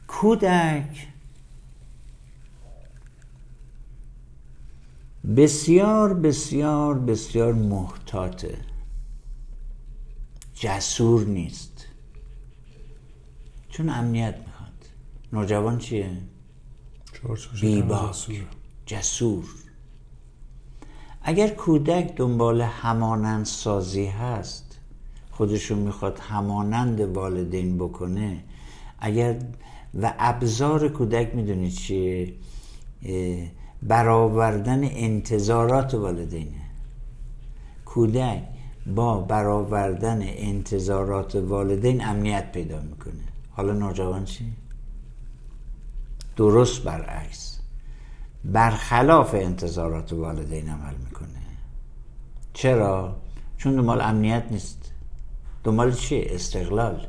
[0.08, 1.08] کودک
[5.38, 8.58] بسیار بسیار بسیار محتاطه
[10.54, 11.86] جسور نیست
[13.69, 14.90] چون امنیت می‌خواد
[15.34, 16.17] نوجوان چیه؟
[17.62, 18.48] بیباک.
[18.86, 19.46] جسور
[21.21, 24.67] اگر کودک دنبال همانند سازی هست
[25.38, 28.44] خودشو می‌خواد همانند والدین بکنه
[29.00, 29.35] اگر
[30.02, 32.33] و ابزار کودک می‌دونید چیه؟
[33.83, 36.62] برآوردن انتظارات والدینه.
[37.85, 38.44] کودک
[38.96, 43.23] با برآوردن انتظارات والدین امنیت پیدا می‌کنه.
[43.52, 44.54] حالا نوجوان چی؟
[46.35, 47.60] درست برعکس.
[48.46, 51.27] برخلاف انتظارات والدین عمل می‌کنه.
[52.54, 53.15] چرا؟
[53.58, 54.87] چون دنبال امنیت نیست.
[55.68, 57.08] دنبال چیه؟ استقلال.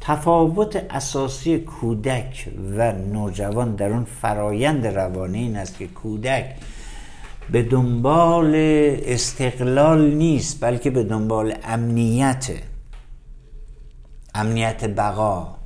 [0.00, 6.54] تفاوت اساسی کودک و نوجوان در اون فرایند روانی این است که کودک
[7.52, 8.52] به دنبال
[9.02, 12.50] استقلال نیست بلکه به دنبال امنیت
[14.34, 15.56] امنیت بقا.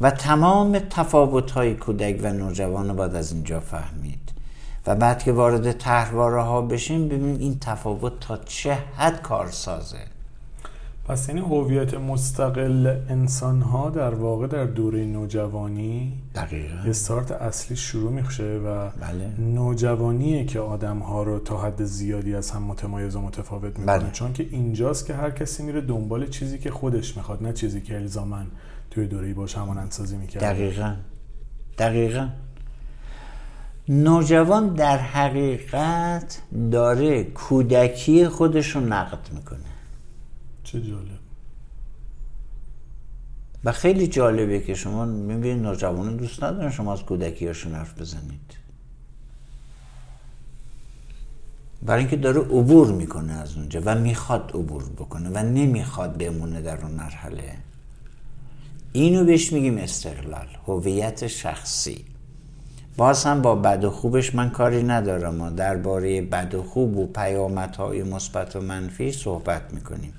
[0.00, 4.25] و تمام تفاوت های کودک و نوجوان رو باید از اینجا فهمید.
[4.86, 9.98] و بعد که وارد طرحواره ها بشیم ببینیم این تفاوت تا چه حد کار سازه.
[11.04, 16.76] پس یعنی هویت مستقل انسان ها در واقع در دوره نوجوانی دقیقا.
[16.86, 19.30] استارت اصلی شروع میشه و بله.
[19.38, 23.98] نوجوانیه که آدم ها رو تا حد زیادی از هم متمایز و متفاوت می‌کنه.
[23.98, 24.10] بله.
[24.12, 27.96] چون که اینجاست که هر کسی میره دنبال چیزی که خودش می‌خواد نه چیزی که
[27.96, 28.46] الزامن
[28.90, 30.94] توی دوره‌ای باش همانند سازی می‌کرد دقیقا.
[31.78, 32.28] دقیقا.
[33.88, 39.58] نوجوان در حقیقت داره کودکی خودش رو نقد می‌کنه.
[40.64, 41.18] چه جالب.
[43.64, 48.56] و خیلی جالبه که شما می‌بینید نوجوانان دوست ندارن شما از کودکی هاشون حرف بزنید.
[51.82, 56.82] برای اینکه داره عبور می‌کنه از اونجا و می‌خواد عبور بکنه و نمی‌خواد بمونه در
[56.82, 57.54] اون مرحله.
[58.92, 62.04] اینو بهش میگیم استقلال هویت شخصی.
[62.96, 67.06] باز هم با بد و خوبش من کاری ندارم ما درباره بد و خوب و
[67.06, 70.14] پیامدهای مثبت و منفی صحبت می‌کنیم.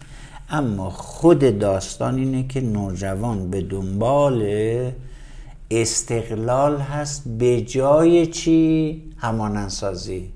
[0.49, 4.43] اما خود داستان اینه که نوجوان به دنبال
[5.71, 10.33] استقلال هست به جای چی؟ همانندسازی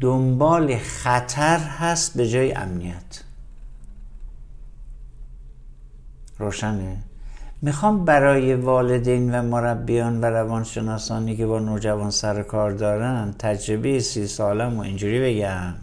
[0.00, 3.24] دنبال خطر هست به جای امنیت.
[6.38, 7.07] روشنه؟
[7.62, 14.26] می‌خوام برای والدین و مربیان و روانشناسانی که با نوجوان سر کار دارن تجربه سی
[14.26, 15.74] سالم و اینجوری بگم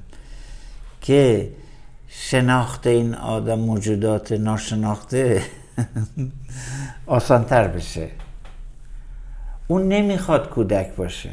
[1.01, 1.51] که
[2.07, 5.41] شناخت این آدم موجودات ناشناخته
[7.05, 8.09] آسانتر بشه.
[9.67, 11.31] اون نمی‌خواد کودک باشه.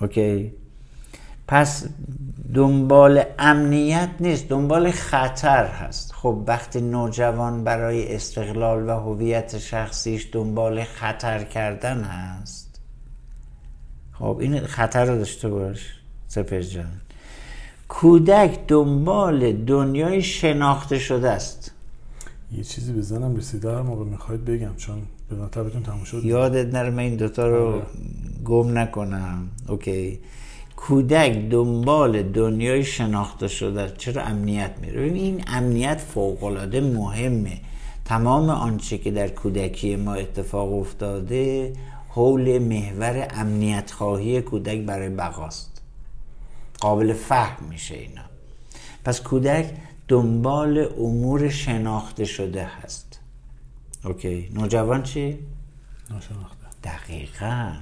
[0.00, 0.59] اوکی؟
[1.50, 1.84] پس
[2.54, 6.12] دنبال امنیت نیست دنبال خطر هست.
[6.12, 12.80] خب وقتی نوجوان برای استقلال و هویت شخصیش دنبال خطر کردن هست
[14.12, 15.86] خب این خطر رو داشته باش
[16.28, 17.00] سپس جان.
[17.88, 21.72] کودک دنبال دنیای شناخته شده است.
[22.52, 26.24] یه چیزی به ذهنم رسیده هر موقع می‌خواید بگم چون به مرتبتون تموم شد.
[26.24, 27.82] یادت نره من این دوتا رو آره.
[28.44, 29.48] گم نکنم.
[29.68, 30.20] اوکی.
[30.80, 33.92] کودک دنبال دنیای شناخته شده.
[33.98, 37.60] چرا امنیت میره؟ این امنیت فوقالعاده مهمه.
[38.04, 41.72] تمام آنچه که در کودکی ما اتفاق افتاده
[42.08, 45.82] حول محور امنیت خواهی کودک برای بقاست.
[46.80, 48.22] قابل فهم میشه اینا.
[49.04, 49.70] پس کودک
[50.08, 53.20] دنبال امور شناخته شده هست.
[54.04, 54.50] اوکی.
[54.54, 55.38] نوجوان چی؟
[56.10, 56.66] ناشناخته.
[56.84, 57.72] دقیقا.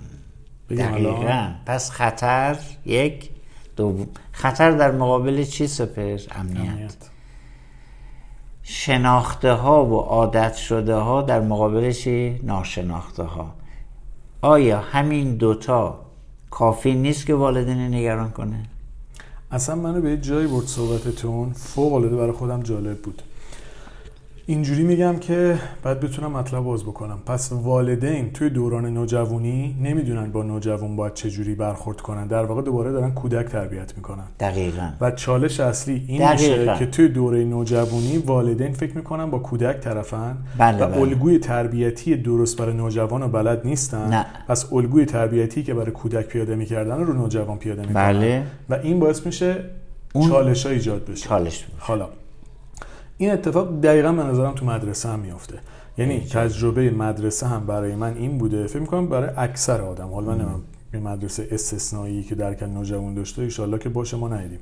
[0.70, 3.30] دقیقا؟ پس خطر یک.
[3.76, 6.94] دو خطر در مقابل چی سپر؟ امنیت, امنیت.
[8.62, 13.54] شناخته ها و عادت شده ها در مقابل چی؟ ناشناخته ها
[14.42, 16.00] آیا همین دوتا
[16.50, 18.62] کافی نیست که والدین نگران کنه؟
[19.50, 21.52] اصلا منو به یه جایی برد صحبتتون.
[21.52, 23.22] فوق العاده برای خودم جالب بود.
[24.50, 30.42] اینجوری میگم که بعد بتونم مطلب باز بکنم پس والدین توی دوران نوجوانی نمی‌دونن با
[30.42, 35.60] نوجوان باید چجوری برخورد کنن در واقع دوباره دارن کودک تربیت می‌کنن دقیقا و چالش
[35.60, 36.72] اصلی این دقیقاً.
[36.72, 41.00] میشه که توی دوره نوجوانی والدین فکر می‌کنن با کودک طرفن بله، و بله.
[41.00, 44.26] الگوی تربیتی درست برای نوجوان رو بلد نیستن نه.
[44.48, 48.42] پس الگوی تربیتی که برای کودک پیاده می‌کردن رو نوجوان پیاده می‌کنن بله.
[48.70, 49.56] و این باعث میشه
[50.12, 51.66] اون- چالش ها ایجاد بشه چالش.
[51.78, 52.08] حالا
[53.18, 55.58] این اتفاق دقیقا به نظرم تو مدرسه هم میفته
[55.98, 58.66] یعنی تجربه مدرسه هم برای من این بوده.
[58.66, 60.08] فکر می‌کنم برای اکثر آدم.
[60.08, 60.46] حالا من
[60.94, 64.58] یه مدرسه استثنایی که در کل نوجوان داشته ایشالله که باشه ما ندیدیم.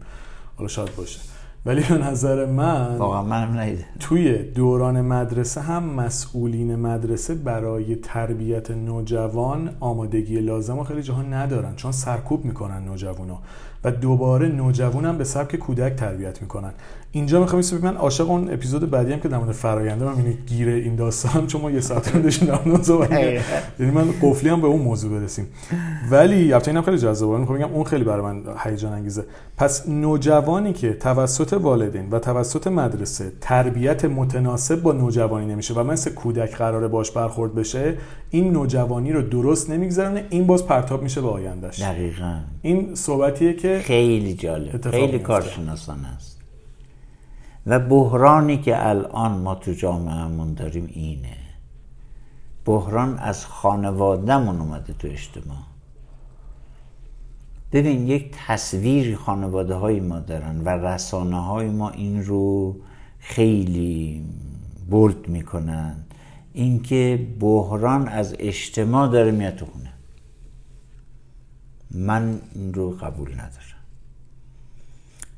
[0.56, 1.20] حالا شاید باشه.
[1.66, 3.84] ولی به نظر من واقعا منم ندیدم.
[4.00, 11.76] توی دوران مدرسه هم مسئولین مدرسه برای تربیت نوجوان آمادگی لازم و خیلی جاها ندارن.
[11.76, 13.38] چون سرکوب می‌کنن نوجوانا
[13.86, 16.72] و دوباره نوجوان هم به سبک کودک تربیت می‌کنن.
[17.12, 20.32] اینجا می‌خوام یه من عاشق اون اپیزود بعدی هم که در مورد فراینده من اینو
[20.46, 23.12] گیره این داستان چون ما یه ساعت رو داشتیم در مورد.
[23.80, 25.46] یعنی من قفلی هم به اون موضوع برسیم.
[26.10, 27.38] ولی البته اینم خیلی جذابه.
[27.38, 29.24] می‌خوام بگم اون خیلی برای من هیجان انگیزه.
[29.56, 36.10] پس نوجوانی که توسط والدین و توسط مدرسه تربیت متناسب با نوجوانی نمیشه و مثل
[36.10, 37.94] کودک قراره باش برخورد بشه
[38.30, 40.24] این نوجوانی رو درست نمیگذرونه.
[40.30, 42.38] این باز پرتاب میشه به آیندهش دقیقا.
[42.62, 45.18] این صحبتیه که خیلی جالب خیلی میفته.
[45.18, 46.40] کارشناسانه است.
[47.66, 51.36] و بحرانی که الان ما تو جامعهمون داریم اینه.
[52.64, 55.56] بحران از خانوادهمون اومده تو اجتماع.
[57.72, 62.76] ببین یک تصویری خانواده های ما دارن و رسانه های ما این رو
[63.18, 64.24] خیلی
[64.90, 65.96] بولد می‌کنن.
[66.52, 69.92] اینکه بحران از اجتماع داره میاد تو خونه.
[71.90, 73.76] من این رو قبول ندارم.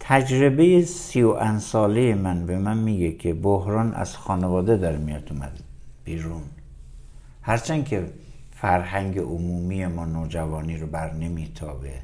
[0.00, 5.32] تجربه سی و ان ساله من به من میگه که بحران از خانواده داره میاد
[5.32, 5.60] اومد
[6.04, 6.42] بیرون.
[7.42, 8.12] هرچند که
[8.52, 11.94] فرهنگ عمومی ما نوجوانی رو بر نمیتابه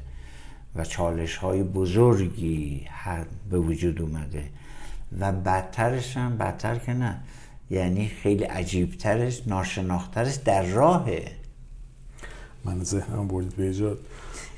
[0.75, 4.49] و چالش های بزرگی هر به وجود اومده
[5.19, 7.19] و بدترش هم بدتر که نه.
[7.69, 11.31] یعنی خیلی عجیبترش ناشناخترش در راهه.
[12.65, 13.95] من ذهنم بردید به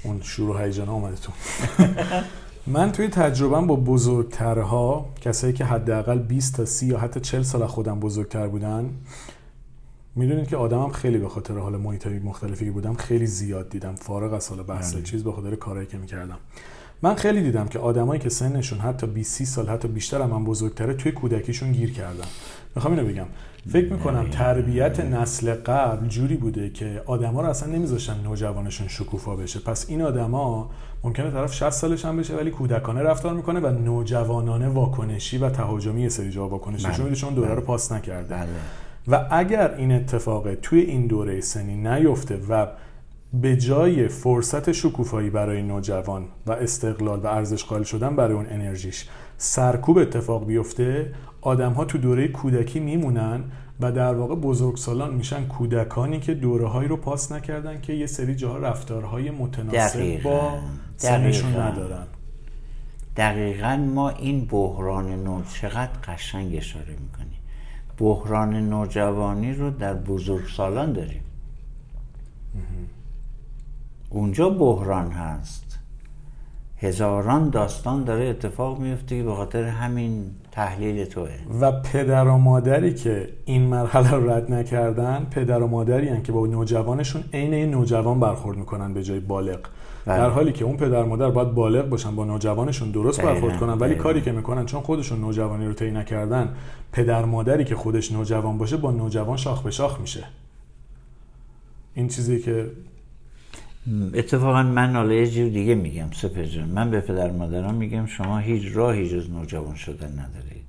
[0.07, 1.31] اون شروع هیجان تو
[2.67, 7.65] من توی تجربهم با بزرگترها کسایی که حداقل 20 تا 30 یا حتی 40 سال
[7.65, 8.89] خودم بزرگتر بودن
[10.15, 13.95] می‌دونید که آدمم خیلی به خاطر حال محیطای مختلفی که بودم خیلی زیاد دیدم.
[13.95, 16.37] فارغ از حال بحث چیز به خاطر کارهایی که می‌کردم.
[17.01, 20.43] من خیلی دیدم که آدمایی که سنشون حتی 20 30 سال حتی بیشتر هم من
[20.43, 22.27] بزرگتره توی کودکیشون گیر کردن.
[22.75, 23.25] می‌خوام اینو بگم.
[23.70, 29.59] فکر می‌کنم تربیت نسل قبل جوری بوده که آدما رو اصلا نمیذاشتن نوجوانشون شکوفا بشه
[29.59, 30.70] پس این آدما
[31.03, 36.01] ممکنه طرف 60 سالش هم بشه ولی کودکانه رفتار می‌کنه و نوجوانانه واکنشی و تهاجمی
[36.01, 36.95] یه سری جا واکنشی بله.
[36.95, 37.65] چون چون دوره رو بله.
[37.65, 38.47] پاس نکرده بله
[39.07, 42.68] و اگر این اتفاق توی این دوره سنی نیفته و
[43.34, 49.07] به جای فرصت شکوفایی برای نوجوان و استقلال و ارزش قائل شدن برای اون انرژیش
[49.38, 53.43] سرکوب اتفاق بیفته آدم ها تو دوره کودکی میمونن
[53.79, 58.35] و در واقع بزرگسالان میشن کودکانی که دوره هایی رو پاس نکردن که یه سری
[58.35, 60.29] جاها رفتارهای متناسب دقیقاً.
[60.29, 60.59] با
[60.97, 61.67] سنشون دقیقاً.
[61.69, 62.07] ندارن.
[63.17, 67.38] دقیقا ما این بحران نو چقدر قشنگ اشاره می‌کنی.
[67.97, 71.23] بحران نوجوانی رو در بزرگسالان داریم.
[74.09, 75.79] اونجا بحران هست.
[76.82, 81.30] هزاران داستان داره اتفاق میفته که به خاطر همین تحلیل توه
[81.61, 86.32] و پدر و مادری که این مرحله رو رد نکردن پدر و مادری هن که
[86.32, 89.59] با نوجوانشون عین این نوجوان برخورد می‌کنن به جای بالغ
[90.05, 90.17] بله.
[90.17, 93.57] در حالی که اون پدر و مادر باید بالغ باشن با نوجوانشون درست دقیقاً، برخورد
[93.57, 94.03] کنن ولی دقیقاً.
[94.03, 96.55] کاری که می‌کنن چون خودشون نوجوانی رو طی نکردن
[96.91, 100.23] پدر مادری که خودش نوجوان باشه با نوجوان شاخ به شاخ میشه
[101.93, 102.65] این چیزی که
[104.13, 106.69] اتفاقا من حالا یه جور دیگه میگم سپر جان.
[106.69, 110.67] من به پدر مادران میگم شما هیچ راهی جز نوجوان شدن ندارید.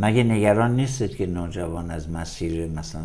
[0.00, 3.02] مگه نگران نیستید که نوجوان از مسیر مثلا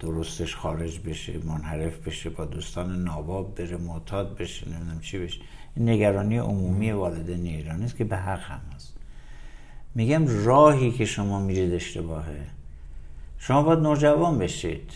[0.00, 5.40] درستش خارج بشه منحرف بشه با دوستان ناباب بره معتاد بشه نمی‌دونم چی بشه؟
[5.76, 8.96] نگرانی عمومی والدین ایرانی است که به حق هم هست.
[9.94, 12.46] میگم راهی که شما میرید اشتباهه.
[13.38, 14.90] شما باید نوجوان بشید.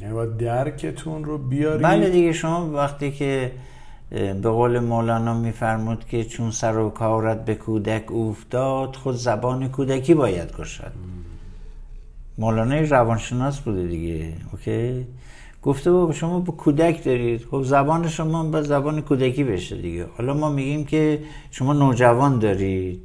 [0.00, 1.82] یعنی باید درکتون رو بیارید.
[1.82, 3.52] بله دیگه شما وقتی که
[4.10, 10.14] به قول مولانا میفرمود که چون سر و کارت به کودک افتاد خود زبان کودکی
[10.14, 10.92] باید گشاد
[12.38, 15.06] مولانا روانشناس بوده دیگه اوکی؟
[15.62, 17.46] گفته بابا شما با کودک دارید.
[17.50, 20.06] خب زبان شما با زبان کودکی بشه دیگه.
[20.18, 21.18] حالا ما میگیم که
[21.50, 23.00] شما نوجوان دارید.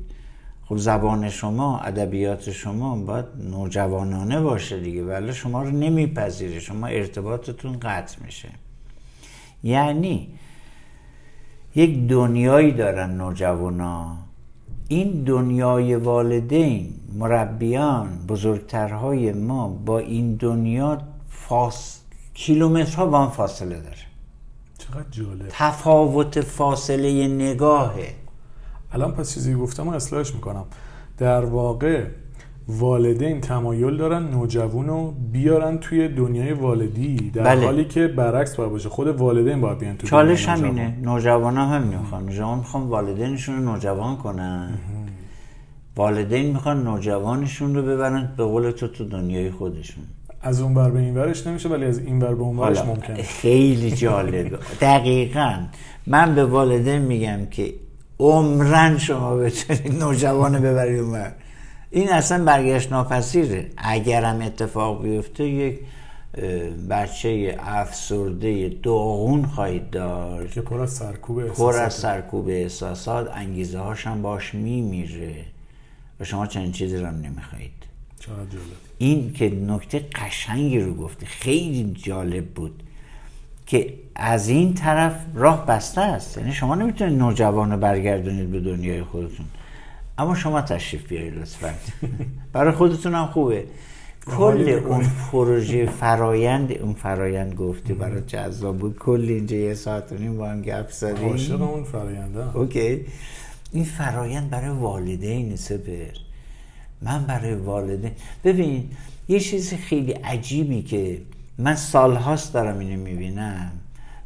[0.72, 5.04] خب زبان شما ادبیات شما باید نوجوانانه باشه دیگه.
[5.04, 6.60] ولی شما رو نمیپذیره.
[6.60, 8.50] شما ارتباطتون قطع میشه.
[9.64, 10.28] یعنی
[11.76, 14.18] یک دنیایی دارن نوجوانا.
[14.88, 20.98] این دنیای والدین مربیان بزرگترهای ما با این دنیا
[21.30, 22.02] فاس...
[22.34, 23.96] کیلومترها با هم فاصله داره.
[24.78, 25.46] چقدر جالب.
[25.50, 28.21] تفاوت فاصله نگاهه.
[28.94, 30.66] الان پس چیزی گفتم و اصلاحش می‌کنم.
[31.18, 32.06] در واقع
[32.68, 37.66] والدین تمایل دارن نوجوان رو بیارن توی دنیای والدی در بله.
[37.66, 38.90] حالی که برعکس باید باشه.
[38.90, 40.50] خود والدین باید بیان توی چالش.
[40.50, 41.58] همینه نوجوان.
[41.58, 42.26] هم همین می‌خوان.
[42.26, 44.78] نوجوان می‌خوان والدینشون رو نوجوان کنن.
[45.96, 50.04] والدین می‌خوان نوجوانشون رو ببرن به قول تو تو دنیای خودشون.
[50.42, 53.24] از اون بر به این ورش نمیشه ولی از این بر به اون ورش ممکنه.
[53.24, 54.52] خیلی جالبه.
[54.82, 55.54] دقیقا.
[56.08, 57.74] من به والدین میگم که
[58.22, 61.34] عمرن شما بتونید نوجوان ببرید اونور
[61.92, 63.70] این اصلا برگشت ناپذیره.
[63.78, 65.80] اگرم اتفاق بیفته یک
[66.90, 70.54] بچه افسرده داغون خواهید داشت.
[70.54, 71.82] که پر از سرکوب پر احساساته.
[71.82, 75.46] از سرکوب احساسات انگیزه هاش هم باش میمیره
[76.20, 77.22] و شما چنین چیزی رو هم
[78.20, 78.48] جالب.
[78.98, 82.84] این که نکته قشنگی رو گفته خیلی جالب بود
[83.66, 83.94] که
[84.24, 86.38] از این طرف راه بسته است.
[86.38, 89.46] یعنی شما نمی‌تونید نوجوان رو برگردونید به دنیای خودتون.
[90.18, 91.74] اما شما تشریف بیارید لطفا.
[92.54, 93.64] برای خودتون هم خوبه.
[94.26, 98.98] کل اون پروژه فرایند اون فرایند گفتی برای جذاب بود.
[99.00, 101.30] کل اینجا یه ساعت و نیم با هم گپ زدیم.
[101.30, 103.06] عاشق اون فراینده اوکی.
[103.72, 106.18] این فرایند برای والدین سپر.
[107.02, 108.12] من برای والدین.
[108.44, 108.90] ببین
[109.28, 111.22] یه چیز خیلی عجیبی که
[111.58, 113.72] من سالهاست دارم اینو می‌بینم.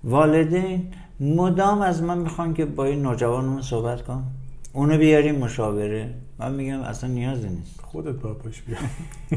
[0.06, 4.24] والدین مدام از من می‌خوان که با این نوجوانمون صحبت کن.
[4.74, 6.14] اونو بیاریم مشاوره.
[6.39, 7.82] من میگم اصلا نیازی نیست.
[7.82, 8.78] خودت با پاش بیا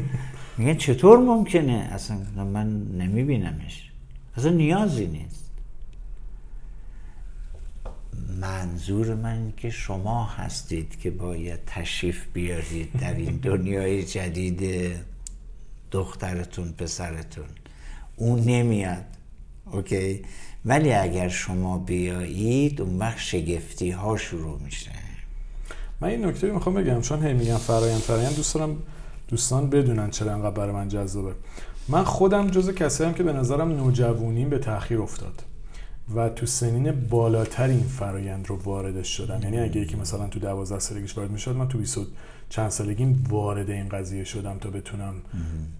[0.57, 3.91] میگن چطور ممکنه؟ اصلا من نمیبینمش.
[4.37, 5.49] اصلا نیازی نیست.
[8.41, 14.91] منظور من که شما هستید که باید تشریف بیارید در این دنیای جدید
[15.91, 17.45] دخترتون پسرتون.
[18.15, 19.05] اون نمیاد.
[19.71, 20.21] اوکی.
[20.65, 24.91] ولی اگر شما بیایید اون وقت شگفتی ها شروع میشه.
[26.01, 27.01] من این نکته می‌خوام بگم.
[27.01, 28.77] چون هی میگم فرایند فرایند دوست دارم
[29.27, 31.33] دوستان بدونن چرا انقدر برای من جذابه.
[31.87, 35.43] من خودم جز کسایی هم که به نظرم نوجوانیم به تاخیر افتاد.
[36.15, 39.39] و تو سنین بالاتر این فرایند رو واردش شدم.
[39.43, 41.97] یعنی اگه یکی مثلا تو 12 سالگیش وارد می‌شد من تو 20
[42.49, 45.13] چند سالگیم وارد این قضیه شدم تا بتونم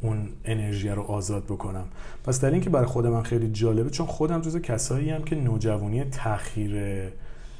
[0.01, 1.85] اون انرژی رو آزاد بکنم.
[2.23, 5.35] پس در این که برای خود من خیلی جالبه چون خودم جز کسایی هم که
[5.35, 7.03] نوجوانی تاخیر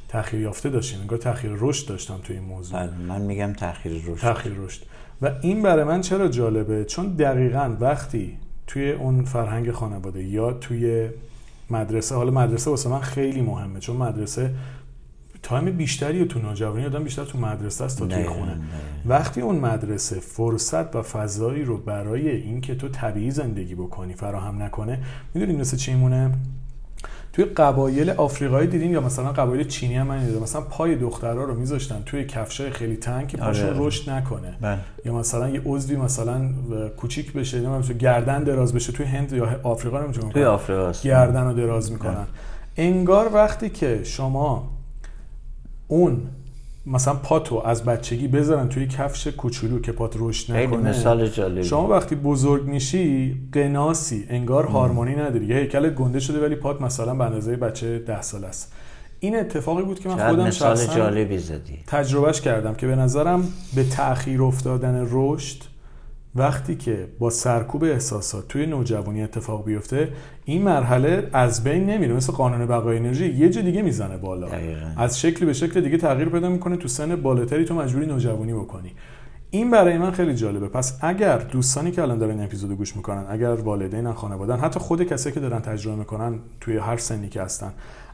[0.07, 1.01] تاخیر یافته داشتیم.
[1.01, 2.79] انگار تاخیر رشد داشتم توی این موضوع.
[2.79, 4.21] بله، من میگم تاخیر رشد.
[4.21, 4.81] تاخیر رشد.
[5.21, 8.37] و این برای من چرا جالبه؟ چون دقیقا وقتی
[8.67, 11.09] توی اون فرهنگ خانواده یا توی
[11.69, 14.53] مدرسه حالا مدرسه واسه من خیلی مهمه چون مدرسه
[15.43, 18.59] تایم بیشتری تو نوجوانی آدم بیشتر تو مدرسه است تا توی خونه.
[19.05, 24.99] وقتی اون مدرسه فرصت و فضایی رو برای اینکه تو طبیعی زندگی بکنی فراهم نکنه
[25.33, 26.31] می‌دونی مثل چی مونه
[27.33, 30.41] توی قبایل آفریقایی دیدین یا مثلا قبایل چینی هم من دیدم.
[30.41, 33.77] مثلا پای دخترها رو میذاشتن توی کفشای خیلی تنگ که پاشون آره.
[33.79, 34.57] رشد نکنه.
[34.61, 34.79] بله.
[35.05, 36.49] یا مثلا یه عضوی مثلا
[36.97, 41.53] کوچیک بشه نمی‌دونم گردن دراز بشه توی هند یا آفریقا نمی‌تونن توی آفریقا گردن رو
[41.53, 42.13] دراز می‌کنن.
[42.13, 42.25] بله.
[42.77, 44.78] انگار وقتی که شما
[45.91, 46.21] اون
[46.85, 50.89] مثلا پاتو از بچگی بذارن توی کفش کوچولو که پات رشد نکنه.
[50.89, 51.63] مثال جالبی.
[51.63, 55.45] شما وقتی بزرگ میشی قناسی انگار هارمونی نداری.
[55.45, 58.73] یه هیکل گنده شده ولی پات مثلا به اندازه بچه ده سال است.
[59.19, 61.79] این اتفاقی بود که من خودم مثال جالبی زدی.
[61.87, 65.68] تجربهش کردم که به نظرم به تأخیر افتادن رشد
[66.39, 70.09] وقتی که با سرکوب احساسات توی نوجوانی اتفاق بیفته
[70.45, 72.13] این مرحله از بین نمیره.
[72.13, 74.47] مثل قانون بقای انرژی یه جا دیگه می‌زنه بالا.
[74.97, 78.91] از شکلی به شکل دیگه تغییر پیدا می‌کنه تو سن بالاتری تو مجبوری نوجوانی بکنی.
[79.51, 80.67] این برای من خیلی جالبه.
[80.67, 85.03] پس اگر دوستانی که الان دارن این اپیزودو گوش می‌کنن اگر والدین خانوادن حتی خود
[85.03, 87.71] کسایی که دارن تجربه می‌کنن توی هر سنی که هستن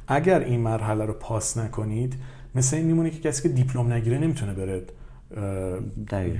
[0.07, 2.13] اگر این مرحله رو پاس نکنید
[2.55, 4.81] مثل این میمونه که کسی که دیپلم نگیره نمی‌تونه بره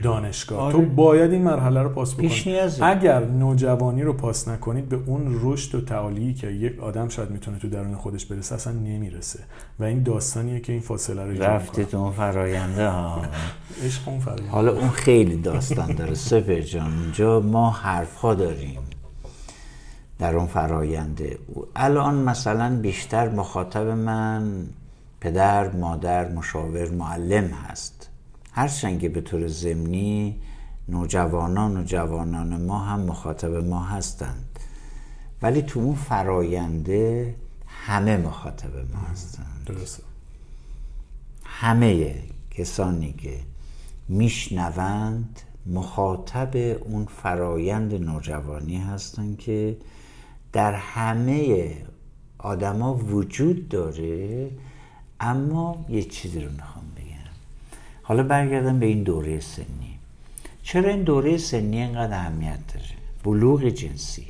[0.04, 0.60] دانشگاه.
[0.60, 0.74] آره.
[0.74, 2.60] تو باید این مرحله رو پاس بکنی.
[2.82, 7.60] اگر نوجوانی رو پاس نکنید به اون رشد و تعالی که یک آدم شاید می‌تونه
[7.60, 9.40] تو درون خودش برسه اصلا نمی‌رسه.
[9.80, 13.22] و این داستانیه که این فاصله رو رفتید اون فراینده ها
[13.86, 16.14] عشق اون فراینده حالا اون خیلی داستان داره.
[16.14, 18.80] سپر جان اونجا ما حرف ها داریم
[20.20, 21.38] در اون فراینده
[21.76, 24.52] الان مثلا بیشتر مخاطب من
[25.22, 28.05] پدر مادر مشاور معلم هست.
[28.56, 30.40] هرچند که به طور ضمنی
[30.90, 34.60] نوجوانان و جوانان ما هم مخاطب ما هستند.
[35.42, 37.36] ولی تو اون فراینده
[37.68, 39.64] همه مخاطب ما هستند.
[39.66, 40.04] درسته.
[41.44, 42.16] همه
[42.52, 43.40] کسانی که
[44.10, 49.78] میشنوند مخاطب اون فرایند نوجوانی هستند که
[50.52, 51.74] در همه
[52.38, 54.50] آدما وجود داره
[55.20, 56.86] اما یه چیزی رو می‌خوام
[58.08, 60.00] حالا برگردم به این دوره سنی.
[60.64, 62.86] چرا این دوره سنی اینقدر اهمیت داره؟
[63.24, 64.28] بلوغ جنسی.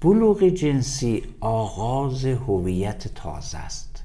[0.00, 4.04] بلوغ جنسی آغاز هویت تازه است.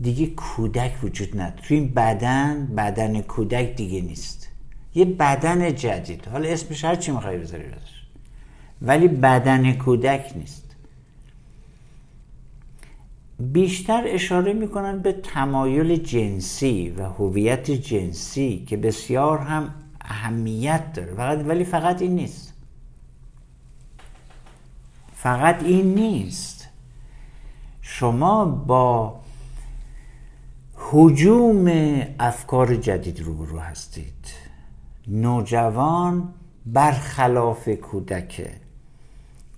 [0.00, 1.62] دیگه کودک وجود نداره.
[1.62, 4.48] توی این بدن بدن کودک دیگه نیست.
[4.94, 6.28] یه بدن جدید.
[6.28, 7.64] حالا اسمش هر چی می‌خوای بذاری
[8.82, 10.69] ولی بدن کودک نیست.
[13.40, 21.14] بیشتر اشاره می‌کنن به تمایل جنسی و هویت جنسی که بسیار هم اهمیت داره.
[21.14, 22.54] فقط ولی فقط این نیست.
[25.14, 26.68] فقط این نیست.
[27.82, 29.20] شما با
[30.76, 31.68] حجوم
[32.20, 34.26] افکار جدید روبرو هستید.
[35.08, 36.34] نوجوان
[36.66, 38.59] برخلاف کودکه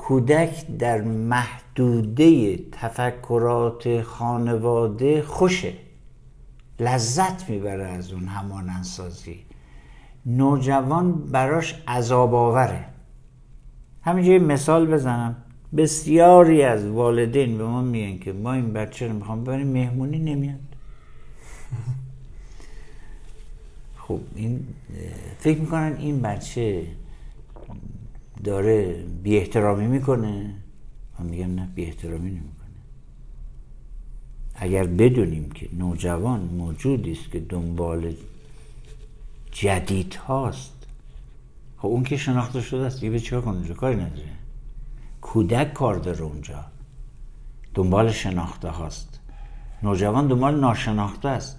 [0.02, 5.72] کودک در محدوده تفکرات خانواده خوشه.
[6.80, 9.40] لذت می‌بره از اون همانندسازی
[10.26, 12.84] نوجوان براش عذاب آوره.
[14.02, 15.36] همینجا مثال بزنم.
[15.76, 20.58] بسیاری از والدین به ما میگن که ما این بچه رو می‌خوام ببریم مهمونی نمیاد.
[24.08, 24.66] خب این
[25.38, 26.86] فکر می‌کنن این بچه
[28.44, 30.54] داره بی احترامی می‌کنه؟
[31.18, 32.52] من میگم نه بی احترامی نمی‌کنه.
[34.54, 38.14] اگر بدونیم که نوجوان موجودی است که دنبال
[39.52, 40.86] جدید هاست
[41.78, 44.28] خب اون که شناخته شده است دیگه چیکار کنه؟ اونجا کاری نداره.
[45.20, 46.64] کودک کار داره اونجا.
[47.74, 49.20] دنبال شناخته هاست.
[49.82, 51.58] نوجوان دنبال ناشناخته است.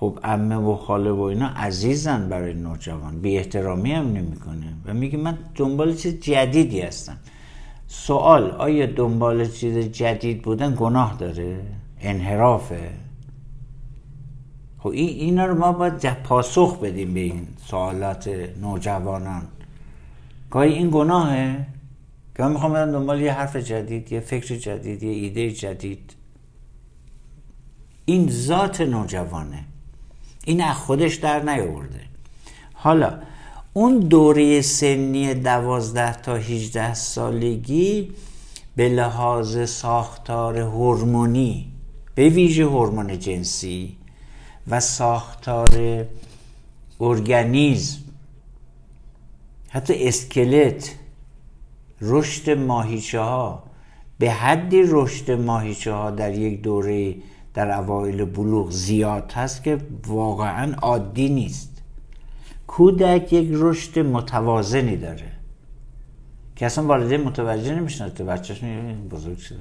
[0.00, 3.20] خب امه و خاله و اینا عزیزن برای نوجوان.
[3.20, 4.74] بی احترامی هم نمی‌کنه.
[4.84, 7.16] و میگه من دنبال چیز جدیدی هستم.
[7.86, 11.60] سوال آیا دنبال چیز جدید بودن گناه داره؟
[12.00, 12.90] انحرافه.
[14.78, 18.30] خب این اینا رو ما باید پاسخ بدیم به این سوالات
[18.60, 19.42] نوجوانان.
[20.50, 21.66] گاهی این گناهه.
[22.36, 26.14] که من می‌خوام بدم دنبال یه حرف جدید یه فکر جدید یه ایده جدید.
[28.04, 29.64] این ذات نوجوانه.
[30.48, 32.00] این از خودش در نیاورده.
[32.72, 33.18] حالا
[33.72, 38.10] اون دوره سنی دوازده تا 18 سالگی
[38.76, 41.72] به لحاظ ساختار هورمونی
[42.14, 43.96] به ویژه هورمون جنسی
[44.68, 46.04] و ساختار
[47.00, 47.98] ارگانیزم
[49.68, 50.94] حتی اسکلت
[52.00, 53.62] رشد ماهیچه ها
[54.18, 57.14] به حدی رشد ماهیچه ها در یک دوره
[57.58, 61.82] در اوایل بلوغ زیاد هست که واقعا عادی نیست.
[62.66, 65.32] کودک یک رشد متوازنی داره
[66.56, 68.60] که اصلا والدین متوجه نمیشن که بچهش
[69.10, 69.58] بزرگ شده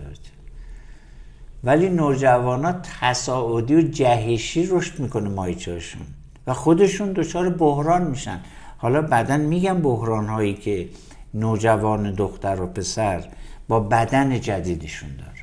[1.64, 2.72] ولی نوجوانا
[3.02, 6.02] تصاعدی و جهشی رشد می‌کنه مایچهشون
[6.48, 8.40] و خودشون دچار بحران میشن.
[8.78, 10.90] حالا بعدا میگم بحران هایی که
[11.34, 13.24] نوجوان دختر و پسر
[13.68, 15.37] با بدن جدیدشون داره.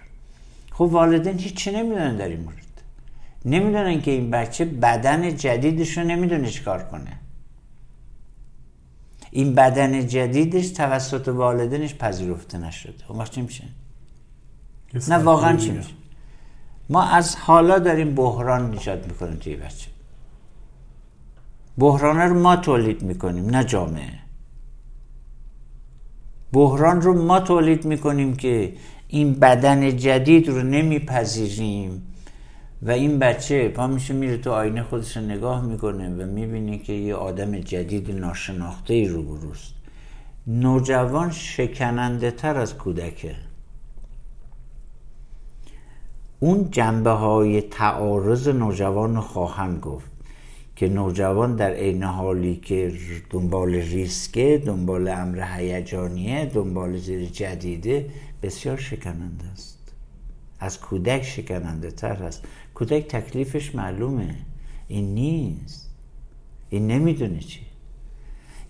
[0.75, 2.83] خب والدین هیچی نمی‌دونن در این مورد.
[3.45, 7.19] نمی‌دونن که این بچه بدن جدیدش رو نمی‌دونه چیکار کنه.
[9.31, 12.95] این بدن جدیدش توسط والدینش پذیرفته نشده.
[13.09, 13.65] اون وقت چی میشه؟
[15.09, 15.91] نه واقعا چی میشه؟
[16.91, 19.89] ما از حالا داریم بحران نجات می‌کنیم توی بچه.
[21.79, 24.19] بحران رو ما تولید می‌کنیم نه جامعه.
[26.53, 28.73] بحران رو ما تولید می‌کنیم که
[29.15, 32.03] این بدن جدید رو نمیپذیریم.
[32.83, 36.93] و این بچه پا میشه میره تو آینه خودش رو نگاه می‌کنه و می‌بینه که
[36.93, 39.75] یه آدم جدید ناشناخته ای رو بروست
[40.47, 43.35] نوجوان شکننده تر از کودکه.
[46.41, 50.11] اون جنبه های تعارض نوجوان رو خواهم گفت
[50.77, 52.93] که نوجوان در عین حالی که
[53.31, 58.07] دنبال ریسکه دنبال امر هیجانیه دنبال زیر جدیده
[58.45, 59.79] بسیار شکننده است.
[60.61, 62.45] از کودک شکننده تر است.
[62.75, 64.35] کودک تکلیفش معلومه.
[64.89, 65.91] این نیست.
[66.71, 67.61] این نمی‌دونه چی.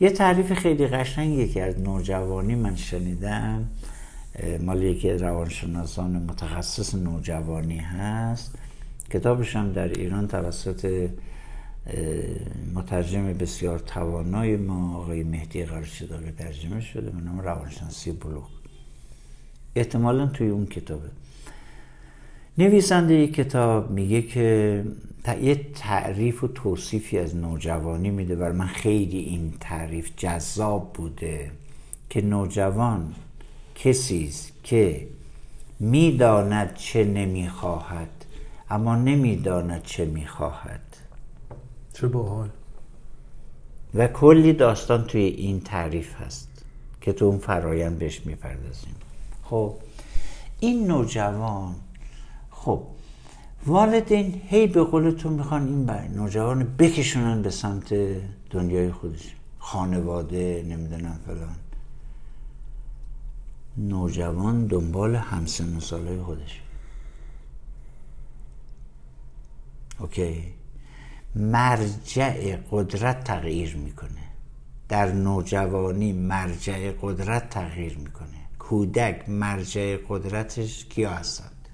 [0.00, 3.70] یه تعریف خیلی قشنگی که از نوجوانی من شنیدم
[4.60, 8.58] مال یکی روانشناسان متخصص نوجوانی هست.
[9.10, 11.10] کتابش هم در ایران توسط
[12.74, 18.48] مترجم بسیار توانای ما آقای مهدی قرشداغی ترجمه شده به نام روانشناسی بلوغ.
[19.76, 21.08] احتمالا توی اون کتابه.
[22.58, 24.84] نویسنده کتاب میگه که
[25.42, 31.50] یه تعریف و توصیفی از نوجوانی میده و من خیلی این تعریف جذاب بوده
[32.10, 33.14] که نوجوان
[33.74, 35.06] کسی است که
[35.80, 38.24] می‌داند چه نمی‌خواهد
[38.70, 40.96] اما نمی‌داند چه می‌خواهد.
[41.92, 42.48] چه باحال.
[43.94, 46.64] و کلی داستان توی این تعریف هست
[47.00, 48.94] که تو اون فرایند بهش می‌پردازیم.
[49.54, 49.74] خب
[50.60, 51.74] این نوجوان
[52.50, 52.82] خب
[53.66, 57.94] والدین هی به قولتون می‌خوان این بر نوجوان بکشونن به سمت
[58.50, 59.34] دنیای خودش.
[59.58, 61.56] خانواده نمی‌دونم فلان.
[63.76, 66.60] نوجوان دنبال همسن ساله خودش.
[70.00, 70.44] اوکی؟
[71.34, 74.24] مرجع قدرت تغییر می‌کنه.
[74.88, 78.28] در نوجوانی مرجع قدرت تغییر می‌کنه.
[78.68, 81.68] کودک مرجع قدرتش کیا هستند؟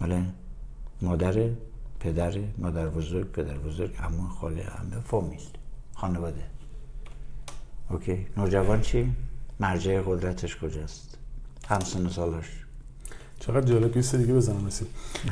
[0.00, 0.22] بله
[1.02, 1.50] مادر
[2.00, 5.40] پدر مادر بزرگ پدر بزرگ اما خاله همه فامیل
[5.94, 6.44] خانواده.
[7.90, 9.12] اوکی نوجوان چی؟
[9.60, 11.18] مرجع قدرتش کجاست؟
[11.68, 12.64] همسن سالش.
[13.40, 14.88] چقدر جالب یه دیگه بزنم رسید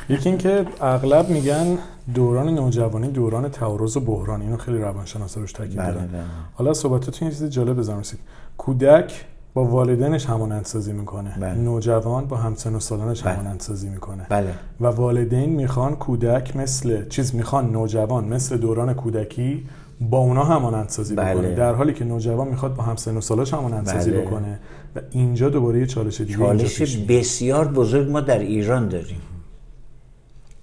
[0.09, 1.79] یکی اینکه اغلب میگن
[2.15, 6.25] دوران نوجوانی دوران تعارض و بحران اینو خیلی روانشناسا روش تاکید بله، دارن بله.
[6.55, 7.99] حالا صحبتتون یه چیز جالب بزنم.
[7.99, 8.19] رسید
[8.59, 9.25] کودک
[9.57, 11.55] با والدینش همانند سازی می‌کنه بله.
[11.55, 13.33] نوجوان با همسن و سالانش بله.
[13.33, 19.67] همانند سازی می‌کنه بله و والدین می‌خوان کودک مثل چیز می‌خوان نوجوان مثل دوران کودکی
[20.01, 21.35] با اونا همانند سازی بله.
[21.35, 24.21] بکنه در حالی که نوجوان می‌خواد با همسن و سالاش همانند سازی بله.
[24.21, 24.59] بکنه
[24.97, 26.97] و اینجا دوباره یه چالش دیگه چالش.
[26.97, 29.21] بسیار بزرگ ما در ایران داریم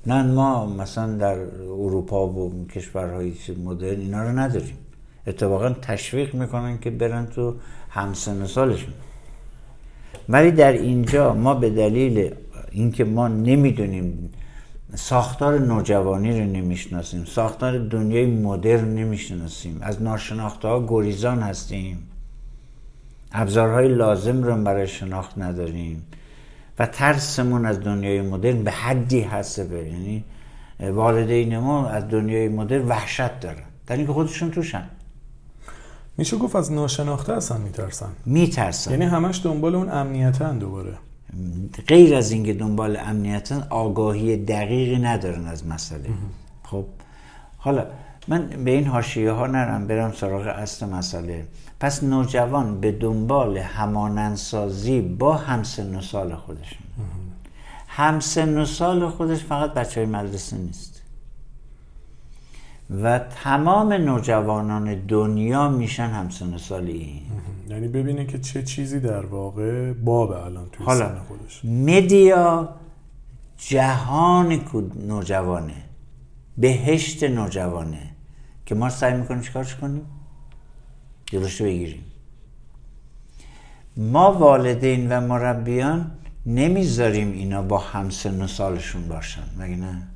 [0.07, 3.33] نه ما مثلا در اروپا و کشورهای
[3.65, 4.77] مدرن اینا رو نداریم
[5.27, 7.55] اتفاقا تشویق می‌کنن که برن تو
[7.93, 8.93] همسن سالشون
[10.29, 12.31] ولی در اینجا ما به دلیل
[12.71, 14.29] اینکه ما نمی‌دونیم
[14.95, 22.07] ساختار نوجوانی رو نمی‌شناسیم ساختار دنیای مدرن نمی‌شناسیم از ناشناخته ها گریزان هستیم.
[23.31, 26.03] ابزارهای لازم رو برای شناخت نداریم
[26.79, 30.23] و ترسمون از دنیای مدرن به حدی حسبه یعنی
[30.79, 33.63] والدین ما از دنیای مدرن وحشت دارن.
[33.87, 34.83] در اینکه خودشون توشن.
[36.18, 38.09] میشه گفت از ناشناخته اصلا میترسن.
[38.26, 38.91] میترسن.
[38.91, 40.93] یعنی همش دنبال اون امنیتن دوباره.
[41.88, 46.09] غیر از اینکه دنبال امنیتن آگاهی دقیقی ندارن از مسئله.
[46.64, 46.86] خب
[47.57, 47.86] حالا
[48.28, 51.47] من به این حاشیه ها نرم برم سراغ اصل مسئله.
[51.80, 56.80] پس نوجوان به دنبال همانندسازی با همسن و سال خودشون.
[57.88, 60.92] همسن و سال خودش فقط بچه های مدرسه نیست.
[62.89, 67.21] و تمام نوجوانان دنیا میشن همسن سال این
[67.69, 71.65] یعنی ببینه که چه چیزی در واقع بابه الان توی حالا سن خودش.
[71.65, 72.69] مدیا
[73.57, 74.61] جهان
[75.07, 75.84] نوجوانه
[76.57, 78.09] بهشت نوجوانه.
[78.65, 80.05] که ما سعی می‌کنیم چیکارش کنیم؟
[81.25, 82.03] جلوش بگیریم.
[83.97, 86.11] ما والدین و مربیان
[86.45, 90.07] نمی‌ذاریم اینا با همسن و سالشون باشن مگه نه؟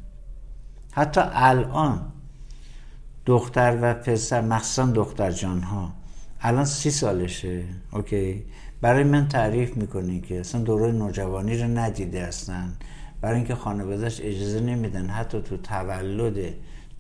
[0.92, 2.12] حتی الان
[3.28, 5.92] دختر و پسر مخصوصا دختر جان ها
[6.42, 7.64] الان سی سالشه.
[7.92, 8.44] اوکی.
[8.82, 12.70] برای من تعریف می‌کنه که اصلا دوره نوجوانی رو ندیده اصلا
[13.22, 16.54] برای اینکه خانوادهش اجازه نمیدن حتی تو تولد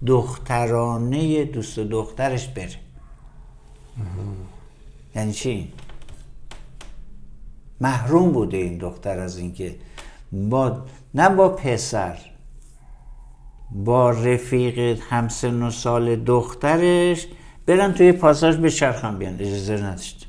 [0.05, 2.75] دخترانه دوست دخترش بره.
[5.15, 5.73] یعنی چی؟
[7.81, 9.75] محروم بوده این دختر از اینکه
[10.31, 12.17] با نه با پسر
[13.71, 17.27] با رفیق همسن و سال دخترش
[17.65, 19.33] برن توی پاساژ به چرخم بیان.
[19.33, 20.27] اجازه نداشت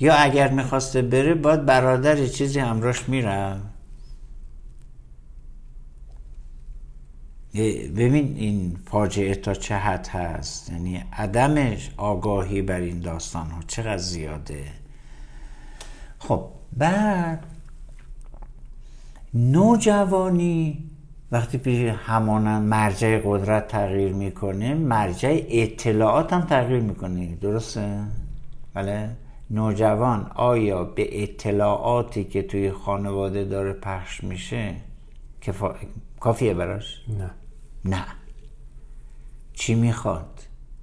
[0.00, 3.70] یا اگر می‌خواسته بره باید برادر چیزی همراش میرم
[7.96, 10.70] ببین این فاجعه تا چه حد هست.
[10.70, 14.64] یعنی عدم آگاهی بر این داستان ها چقدر زیاده.
[16.18, 16.44] خب
[16.76, 17.44] بعد
[19.34, 20.89] نوجوانی
[21.32, 28.02] وقتی پیش همانند مرجع قدرت تغییر می‌کنه مرجع اطلاعات هم تغییر می‌کنه درسته؟
[28.74, 29.10] بله
[29.50, 34.74] نوجوان آیا به اطلاعاتی که توی خانواده داره پخش میشه
[35.40, 35.74] کفا...
[36.20, 37.30] کافیه براش؟ نه
[37.84, 38.04] نه
[39.52, 40.40] چی می‌خواد؟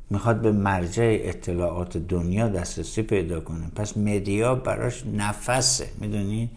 [0.09, 6.49] می‌خواد به مرجع اطلاعات دنیا دسترسی پیدا کنه پس مدیا براش نفسه می‌دونی؟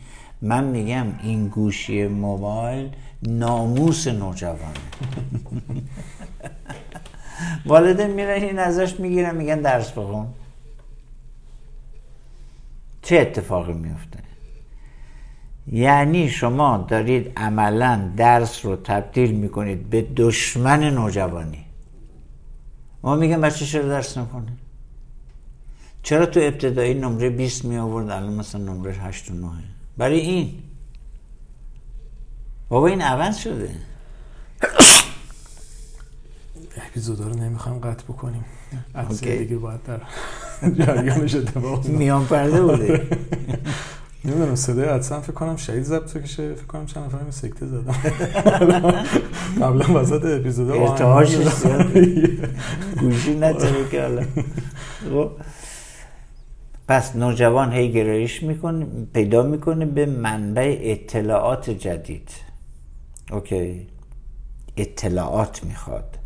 [0.42, 2.90] من میگم این گوشی موبایل
[3.22, 4.80] ناموس نوجوانه.
[7.66, 10.26] والدین میرن این ازش می‌گیرن میگن درس بخون.
[13.02, 14.18] چه اتفاقی میفته؟
[15.72, 21.64] یعنی شما دارید عملا درس رو تبدیل می‌کنید به دشمن نوجوانی.
[23.02, 24.52] ما میگم بچه چرا درس نکنه
[26.02, 29.48] چرا تو ابتدایی نمره 20 می آورد الان مثلا نمره 8 و 9
[29.96, 30.62] برای این.
[32.70, 33.70] بابا این عوض شده
[36.88, 38.44] اپیزودا رو نمی‌خوایم قطع بکنیم
[38.94, 39.36] اوکی.
[39.36, 40.00] دیگه باید در
[40.70, 41.86] جریانش اتفاق.
[41.86, 43.06] میان پرده بوده
[44.24, 47.94] نمی‌دونم صدای عدسم فکر کنم شهید ضبط کشه فکر کنم چند نفر اینو سکته زدم
[49.62, 50.96] قبلا وسط اپیزودا.
[51.26, 52.48] زیاده.
[53.00, 54.22] گوشی نداره که حالا
[55.10, 55.30] خب.
[56.88, 62.49] پس نوجوان هی گرایش می‌کنه پیدا می‌کنه به منبع اطلاعات جدید
[63.32, 63.86] اوکی.
[64.76, 66.18] اطلاعات می‌خواد.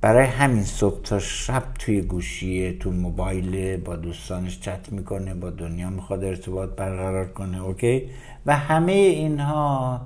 [0.00, 5.90] برای همین صبح تا شب توی گوشیه تو موبایل با دوستانش چت می‌کنه با دنیا
[5.90, 8.10] می‌خواد ارتباط برقرار کنه اوکی؟
[8.46, 10.00] و همه اینها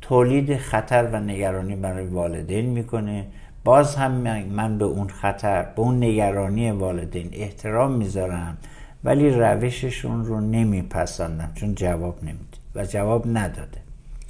[0.00, 3.26] تولید خطر و نگرانی برای والدین می‌کنه.
[3.64, 4.12] باز هم
[4.50, 8.56] من به اون خطر به اون نگرانی والدین احترام می‌ذارم
[9.04, 13.78] ولی روششون رو نمیپسندم چون جواب نمیده و جواب نداده.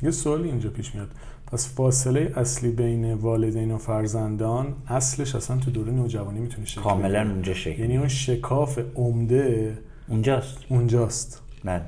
[0.02, 1.08] یه سوالی اینجا پیش میاد.
[1.52, 7.20] پس فاصله اصلی بین والدین و فرزندان اصلش اصلا تو دوره نوجوانی می‌تونه شکل کاملا.
[7.20, 9.78] اونجا شکل یعنی اون شکاف عمده
[10.08, 10.58] اونجاست.
[10.68, 11.42] اونجاست.
[11.64, 11.82] بله.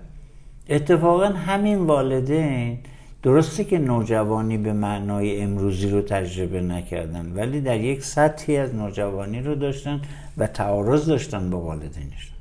[0.69, 2.79] اتفاقا همین والدین
[3.23, 9.41] درسته که نوجوانی به معنای امروزی رو تجربه نکردن ولی در یک سطحی از نوجوانی
[9.41, 10.01] رو داشتن
[10.39, 12.37] و تعارض داشتن با والدینشون.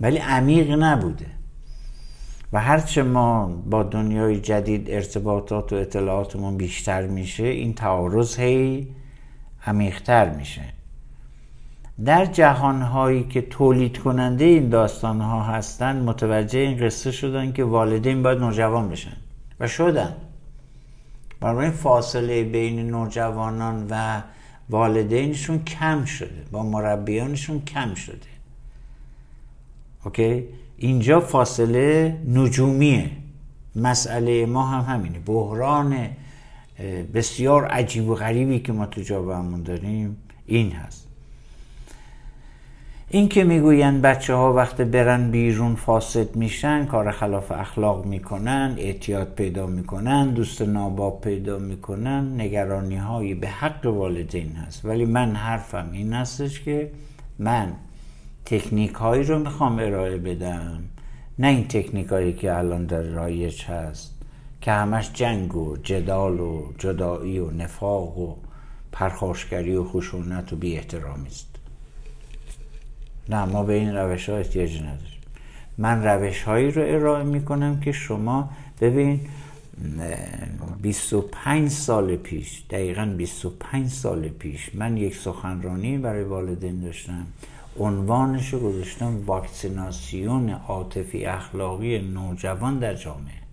[0.00, 1.26] ولی عمیق نبوده.
[2.54, 8.88] و هرچه ما با دنیای جدید ارتباطات و اطلاعاتمون بیشتر میشه این تعارض هی
[9.66, 10.62] عمیقتر میشه.
[12.04, 18.38] در جهانهایی که تولید کننده این داستانها هستند متوجه این قصه شدن که والدین باید
[18.38, 19.16] نوجوان بشن
[19.60, 20.16] و شدن.
[21.40, 24.22] بنابراین فاصله بین نوجوانان و
[24.70, 28.34] والدینشون کم شده با مربیانشون کم شده.
[30.04, 30.44] اوکی؟
[30.78, 33.10] اینجا فاصله نجومیه.
[33.76, 35.18] مسئله ما هم همینه.
[35.18, 35.96] بحران
[37.14, 40.16] بسیار عجیب و غریبی که ما تو جامعهمون داریم
[40.46, 41.08] این هست.
[43.08, 49.34] این که می‌گویند بچه ها وقت برن بیرون فاسد میشن کار خلاف اخلاق می‌کنن اعتیاد
[49.34, 54.84] پیدا می‌کنن دوست ناباب پیدا می‌کنن نگرانی هایی به حق والدین هست.
[54.84, 56.90] ولی من حرفم این هستش که
[57.38, 57.72] من
[58.46, 60.84] تکنیک هایی رو می‌خوام ارائه بدم.
[61.38, 64.14] نه این تکنیک هایی که الان در رایج هست
[64.60, 68.36] که همش جنگ و جدال و جدایی و نفاق و
[68.92, 71.56] پرخاشگری و خشونت و بی احترامی است.
[73.28, 75.20] نه ما به این روش ها احتیاج نداریم.
[75.78, 79.20] من روش هایی رو ارائه می کنم که شما ببین
[80.82, 87.26] 25 سال پیش دقیقا 25 سال پیش من یک سخنرانی برای والدین داشتم.
[87.80, 93.44] عنوانش گذاشتم واکسیناسیون عاطفی اخلاقی نوجوان در جامعه.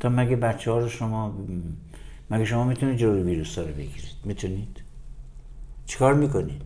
[0.00, 1.34] تا مگه بچه ها رو شما
[2.30, 4.82] مگه شما می‌تونید جلوی ویروس رو بگیرید؟ می‌تونید؟
[5.86, 6.62] چیکار می‌کنید؟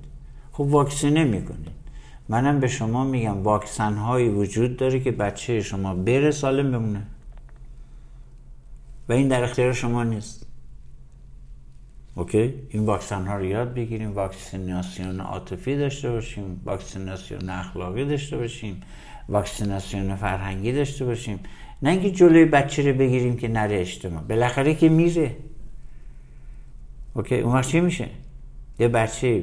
[0.52, 1.82] خب واکسینه می‌کنید.
[2.28, 7.06] منم به شما میگم واکسن هایی وجود داره که بچه شما بره سالم بمونه.
[9.08, 10.46] و این در اختیار شما نیست.
[12.14, 14.12] اوکی؟ این واکسن ها رو یاد بگیریم.
[14.12, 18.80] واکسیناسیون عاطفی داشته باشیم واکسیناسیون اخلاقی داشته باشیم
[19.28, 21.40] واکسیناسیون فرهنگی داشته باشیم.
[21.82, 24.22] نه اینکه جلوی بچه رو بگیریم که نره اجتماع.
[24.22, 25.36] بالاخره که میره.
[27.14, 28.08] اوکی؟ اون چی میشه؟
[28.78, 29.42] یه بچه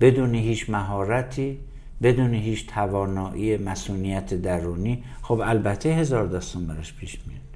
[0.00, 1.58] بدون هیچ مهارتی
[2.02, 7.53] بدون هیچ توانایی مسئولیت درونی خب البته هزار داستان براش پیش میاد.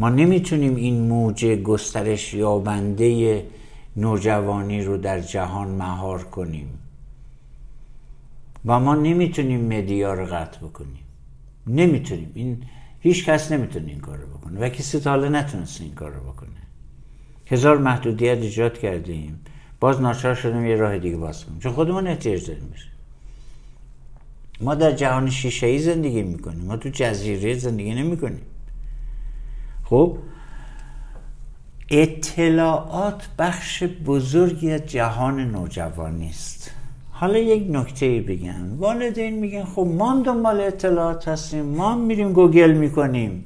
[0.00, 3.44] ما نمی‌تونیم این موج گسترش یابنده
[3.96, 6.78] نوجوانی رو در جهان مهار کنیم.
[8.66, 11.04] و ما نمی‌تونیم مدیا رو قطع بکنیم.
[11.66, 12.32] نمی‌تونیم.
[12.34, 12.62] این
[13.00, 14.60] هیچ کس نمی‌تونه این کار رو بکنه.
[14.60, 16.50] و کسی تا حالا نتونست این کار رو بکنه.
[17.46, 19.40] هزار محدودیت ایجاد کردیم.
[19.80, 21.58] باز ناچار شدیم یه راه دیگه باز کنیم.
[21.58, 22.88] چون خودمون احتیاج داریم بشه
[24.60, 26.64] ما در جهان شیشه ای زندگی می‌کنیم.
[26.64, 28.42] ما تو جزیره زندگی نمی‌کنیم.
[29.90, 30.18] خب
[31.88, 36.70] اطلاعات بخش بزرگی از جهان نوجوانی است
[37.10, 38.78] حالا یک نکته بگم.
[38.78, 43.44] والدین میگن خب ما دنبال اطلاعات هستیم ما میریم گوگل می‌کنیم.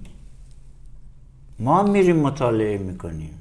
[1.58, 3.34] ما میریم مطالعه می‌کنیم.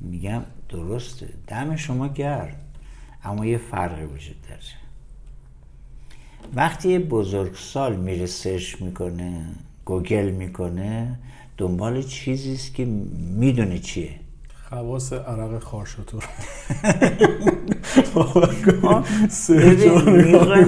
[0.00, 2.56] میگم درسته دم شما گرم
[3.24, 4.60] اما یه فرقی وجود داره.
[6.54, 9.44] وقتی یه بزرگسال میره search می‌کنه
[9.84, 11.18] گوگل می‌کنه
[11.60, 12.84] دنبال چیزی است که
[13.38, 14.10] می‌دونه چیه.
[14.68, 16.24] خواص عرق خارشتور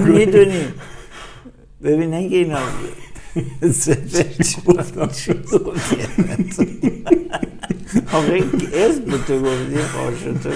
[0.07, 0.73] می‌دونیم.
[1.83, 2.59] ببین اینکه اینا
[8.13, 8.33] آقا
[8.73, 10.55] اسم به تو گفتی خارشتور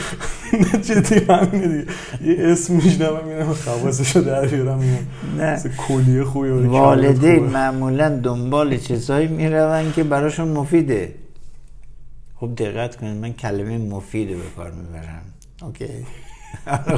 [0.82, 1.92] جدی همینه دیگه.
[2.24, 5.08] یه اسم میشنم میرم خواصشو در بیارم
[5.38, 5.64] نه.
[5.88, 11.16] کلیه خوبی والدین معمولا دنبال چیزهایی میرون که براشون مفیده.
[12.36, 15.22] خب دقت کنید من کلمه مفید به کار می‌برم.
[15.62, 16.06] اوکی.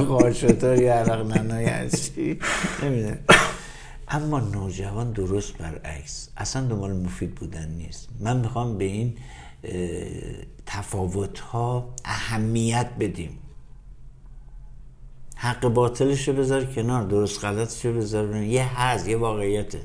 [0.08, 2.40] خارشتور یا عرق ننای هستی.
[2.84, 3.18] نمی‌دونم.
[4.08, 6.30] اما نوجوان درست برعکس.
[6.38, 8.10] اصلا دنبال مفید بودن نیست.
[8.20, 9.14] من می‌خوام به این
[10.66, 13.40] تفاوت ها اهمیت بدیم.
[15.36, 19.82] حق باطلش رو بذار کنار درست غلطش رو بذار یه هز یه واقعیته.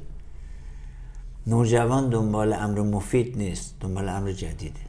[1.47, 4.81] نوجوان دنبال امر مفید نیست دنبال امر جدیده.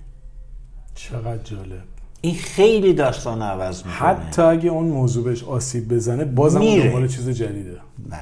[0.95, 1.83] چقدر جالب.
[2.21, 3.93] این خیلی داستان عوض می‌کنه.
[3.93, 6.83] حتی اگه اون موضوع بهش آسیب بزنه بازم میره.
[6.83, 7.81] دنبال چیز جدیده.
[8.09, 8.19] بله.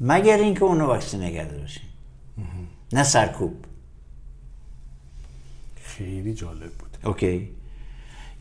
[0.00, 1.82] مگر اینکه اونو واکسینه کرده باشیم.
[2.92, 3.54] نه سرکوب.
[6.00, 6.96] خیلی جالب بود.
[7.04, 7.48] اوکی.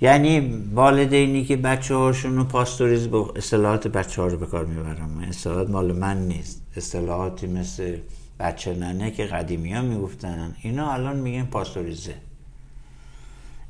[0.01, 5.25] یعنی والدینی که بچه هاشون رو پاستوریز با اصطلاحات بچه ها رو به کار می‌برم
[5.29, 6.61] اصطلاحات مال من نیست.
[6.75, 7.97] اصطلاحاتی مثل
[8.39, 10.55] بچه ننه که قدیمی ها می‌گفتن.
[10.61, 12.15] اینا الان میگن پاستوریزه.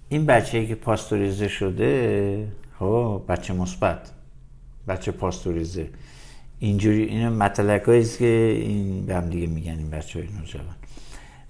[0.10, 2.48] این بچه که پاستوریزه شده
[2.80, 4.12] ها بچه مثبت.
[4.88, 5.90] بچه پاستوریزه.
[6.60, 10.76] اینجوری این مطلق است که این به هم دیگه میگن این بچه های نوجوان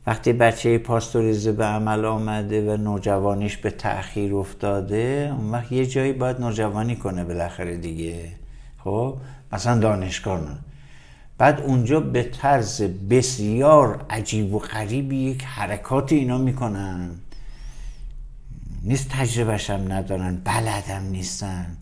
[0.10, 6.14] وقتی بچه پاستوریزه به عمل آمده و نوجوانیش به تأخیر افتاده اون وقت یه جایی
[6.14, 8.26] باید نوجوانی کنه بالاخره دیگه.
[8.84, 9.18] خب؟
[9.52, 10.42] مثلا دانشگاه.
[11.38, 17.10] بعد اونجا به طرز بسیار عجیب و غریبی یک حرکات اینا می‌کنن.
[18.84, 21.78] نیست تجربهش هم ندارن بلدم نیستن.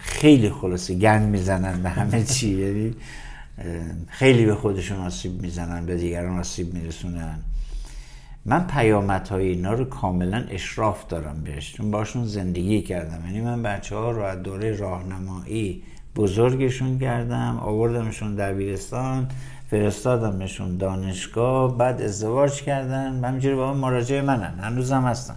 [0.00, 2.48] خیلی خلاصه گند می‌زنن به همه چی.
[2.48, 2.94] یعنی
[4.08, 7.38] خیلی به خودشون آسیب می‌زنن به دیگران آسیب میرسونن.
[8.44, 13.26] من پیامت های اینا رو کاملا اشراف دارم بهش چون باشون زندگی کردم.
[13.26, 15.82] یعنی من بچه ها رو از دوره راهنمایی
[16.16, 19.28] بزرگشون کردم آوردمشون دبیرستان
[19.70, 24.58] فرستادمشون دانشگاه بعد ازدواج کردن همینجوری با من مراجعه منن.
[24.60, 25.36] هنوزم هستن.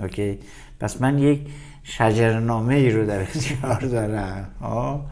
[0.00, 0.38] اوکی؟
[0.80, 1.40] پس من یک
[1.82, 4.50] شجرنامه ای رو در اختیار دارم.
[4.60, 5.06] آه؟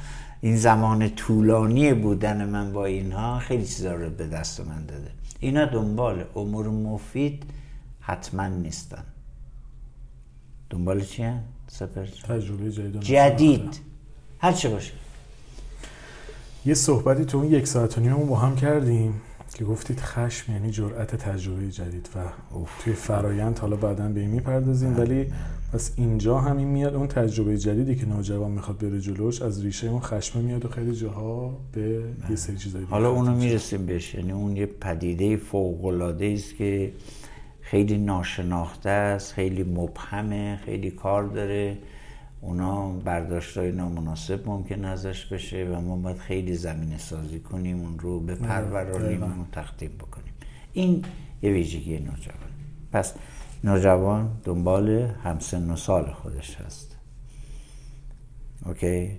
[0.46, 5.10] این زمان طولانی بودن من با اینها خیلی چیزا رو به دست من داده.
[5.40, 7.42] اینا دنبال امور مفید
[8.00, 9.04] حتما نیستن.
[10.70, 13.80] دنبال چی هم؟ سپر تجربه جدید جدید.
[14.38, 14.92] هر چه باشه.
[16.66, 19.20] یه صحبتی تو اون یک ساعت و نیممون با هم کردیم
[19.54, 22.18] که گفتید خشم یعنی جرأت تجربه جدید و
[22.84, 25.32] توی فرایند حالا بعدا به این می‌پردازیم ولی
[25.72, 30.00] پس اینجا همین میاد اون تجربه جدیدی که نوجوان می‌خواد بره جلوش از ریشه اون
[30.00, 34.14] خشم میاد و خیلی جاها به یه سری چیزایی حالا اونو می‌رسیم بهش.
[34.14, 36.92] یعنی اون یه پدیده فوق العاده است که
[37.60, 41.78] خیلی ناشناخته است خیلی مبهمه خیلی کار داره.
[42.40, 47.98] اونا برداشت های نامناسب ممکن ازش بشه و ما باید خیلی زمینه سازی کنیم اون
[47.98, 50.32] رو به پرورانیم و تختیم بکنیم.
[50.72, 51.04] این
[51.42, 52.50] یه ویژگی نوجوان.
[52.92, 53.14] پس
[53.64, 54.88] نوجوان دنبال
[55.24, 56.96] همسن و سال خودش هست.
[58.66, 59.18] اوکی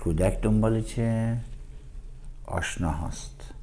[0.00, 1.36] کودک دنبال چه؟
[2.46, 3.54] آشنا هست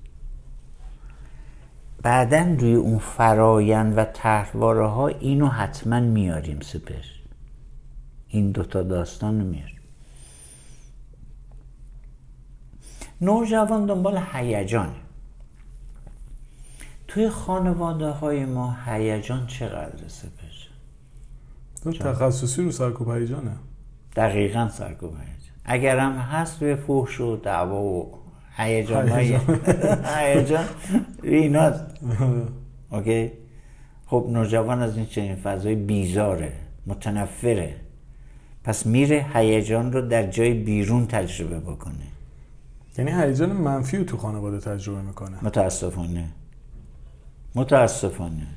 [2.01, 7.03] بعدا روی اون فرایند و طرحواره ها اینو حتما میاریم سپر.
[8.27, 9.79] این دوتا داستان رو میاریم.
[13.21, 15.06] نوجوان دنبال هیجانه
[17.07, 20.47] توی خانواده های ما هیجان چقدر سپر
[21.83, 23.51] تو تخصصی رو سرکوب هیجانه
[24.15, 28.17] دقیقا سرکوب هیجان اگر هم هست به فحش و دعوا و
[28.57, 29.09] هیجان.
[29.09, 29.37] های
[30.19, 30.65] هیجان.
[31.23, 31.73] اینا.
[32.91, 33.31] اوکی؟
[34.05, 36.53] خب نوجوان از این چنین فضای بیزاره
[36.87, 37.75] متنفره.
[38.63, 41.93] پس میره هیجان رو در جای بیرون تجربه بکنه.
[42.97, 45.37] یعنی هیجان منفی رو تو خانواده تجربه می‌کنه.
[45.41, 46.25] متاسفانه.
[47.57, 48.47] متاسفانه.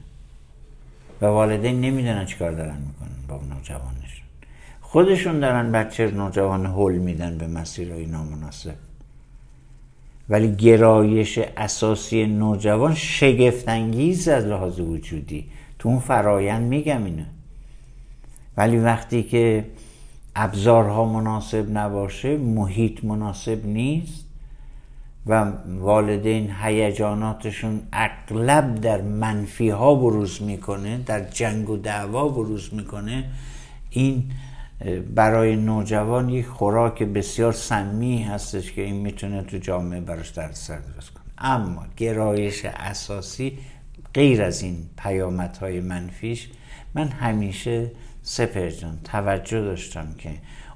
[1.20, 4.27] و والدین نمی‌دونن چیکار دارن می‌کنن با نوجوانشون
[4.81, 8.74] خودشون دارن بچه نوجوان هول میدن به مسیرهای نامناسب.
[10.28, 15.51] ولی گرایش اساسی نوجوان شگفتانگیز از لحاظ وجودی.
[15.78, 17.27] تو اون فرایند میگم اینه
[18.56, 19.66] ولی وقتی که
[20.36, 24.30] ابزارها مناسب نباشه محیط مناسب نیست.
[25.26, 33.24] و والدین هیجاناتشون اغلب در منفی ها بروز می‌کنه در جنگ و دعوا بروز می‌کنه.
[33.90, 34.30] این
[35.14, 40.78] برای نوجوان یک خوراک بسیار سمی هستش که این می‌تونه تو جامعه براش درد سر
[40.78, 41.24] درست کنه.
[41.38, 43.59] اما گرایش اساسی
[44.14, 46.48] غیر از این پیامدهای منفیش
[46.94, 47.90] من همیشه
[48.22, 48.70] سپر
[49.05, 50.30] توجه داشتم که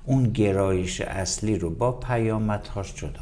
[0.05, 3.21] اون گرایش اصلی رو با پیامدهاش جدا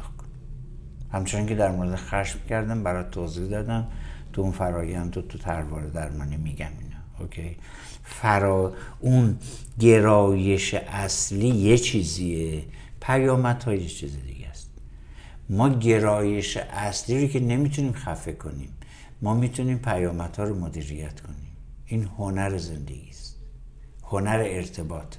[1.13, 3.87] همچنان که در مورد خشم کردم برای توضیح دادم.
[4.33, 6.95] تو اون فرایند تو تو تروار درمانی میگم اینا.
[7.19, 7.57] اوکی؟
[8.03, 9.37] فرا اون
[9.79, 12.63] گرایش اصلی یه چیزیه.
[13.01, 14.69] پیامدها یه چیز دیگه است.
[15.49, 18.69] ما گرایش اصلی رو که نمی‌تونیم خفه کنیم.
[19.21, 21.57] ما می‌تونیم پیامدها رو مدیریت کنیم.
[21.85, 23.35] این هنر زندگی است.
[24.03, 25.15] هنر ارتباط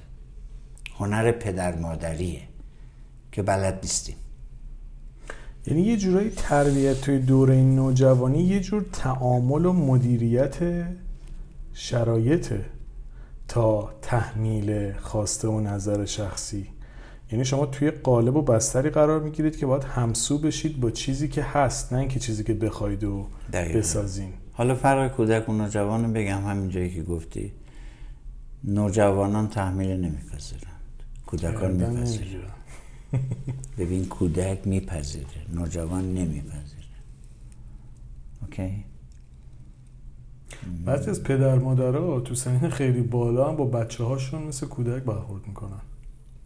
[0.99, 2.41] هنر پدر مادریه
[3.31, 4.15] که بلد نیستیم.
[5.67, 10.85] یعنی یه جورایی تربیت توی دوره نوجوانی یه جور تعامل و مدیریت
[11.73, 12.65] شرایطه
[13.47, 16.67] تا تحمیل خواسته و نظر شخصی.
[17.31, 21.43] یعنی شما توی قالب و بستری قرار می‌گیرید که باید همسو بشید با چیزی که
[21.43, 23.79] هست نه اینکه چیزی که بخواید و دقیقاً.
[23.79, 24.29] بسازین.
[24.53, 27.51] حالا فرق کودک و نوجوان بگم همین جایی که گفتی.
[28.63, 31.03] نوجوانان تحمیل نمیپذیرند.
[31.25, 32.51] کودکان میپذیرند.
[33.77, 36.85] ببین کودک میپذیره نوجوان نمیپذیره.
[38.41, 38.83] اوکی؟
[40.85, 45.47] بعضی از پدر مادرها تو سنین خیلی بالا هم با بچه هاشون مثل کودک برخورد
[45.47, 45.81] می‌کنن.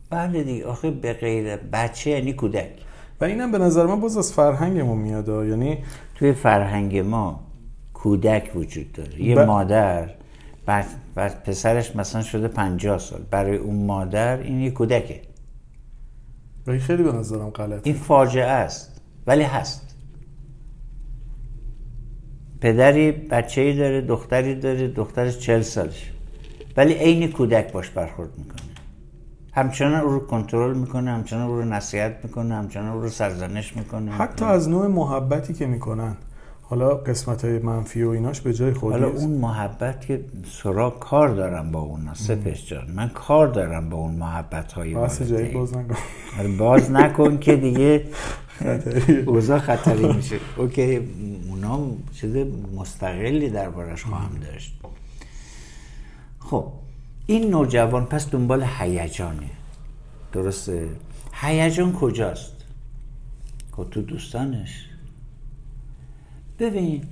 [0.10, 0.66] بله دیگه.
[0.66, 2.70] آخه به غیر بچه یعنی کودک.
[3.22, 5.46] و اینم به نظر من باز از فرهنگمون میاد ها.
[5.46, 5.78] یعنی
[6.16, 7.40] توی فرهنگ ما
[7.94, 9.22] کودک وجود داره.
[9.22, 10.10] یه ب- مادر
[10.66, 10.86] بعد,
[11.16, 13.22] بعد پسرش مثلا شده پنجاه سال.
[13.32, 15.22] برای اون مادر این یه کودکه.
[16.70, 17.82] و این خیلی به نظرم غلطه.
[17.84, 19.96] این فاجعه است ولی هست.
[22.62, 26.12] پدری بچه ای داره دختری داره دخترش چل سالش
[26.78, 28.62] ولی عین کودک باش برخورد می‌کنه.
[29.54, 34.12] همچنان او رو کنترل می‌کنه همچنان او رو نصیحت می‌کنه همچنان او رو سرزنش می‌کنه.
[34.12, 36.18] حتی از نوع محبتی که می‌کنن.
[36.70, 40.26] حالا قسمت های منفی و ایناش به جای خودی حالا اون محبت که
[40.64, 42.92] سرا کار دارم با اون سپش جان.
[42.92, 46.58] من کار دارم با اون محبت های جدید باز نکن.
[46.58, 48.06] باز نکن که دیگه.
[49.26, 50.40] اوضاع خطری میشه.
[50.58, 51.10] اوکی
[51.50, 52.36] اونا چیز
[52.76, 54.80] مستقلی دربارش خواهم داشت.
[56.40, 56.72] خب
[57.26, 59.50] این نوجوان پس دنبال هیجانه.
[60.34, 60.90] درسته؟
[61.34, 62.54] هیجان کجاست؟
[63.72, 64.89] خب تو دوستانش.
[66.60, 67.04] ببین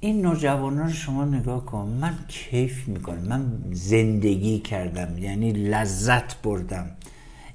[0.00, 1.88] این نوجوان رو شما نگاه کن.
[2.00, 3.18] من کیف می‌کنم.
[3.18, 5.18] من زندگی کردم.
[5.18, 6.90] یعنی لذت بردم.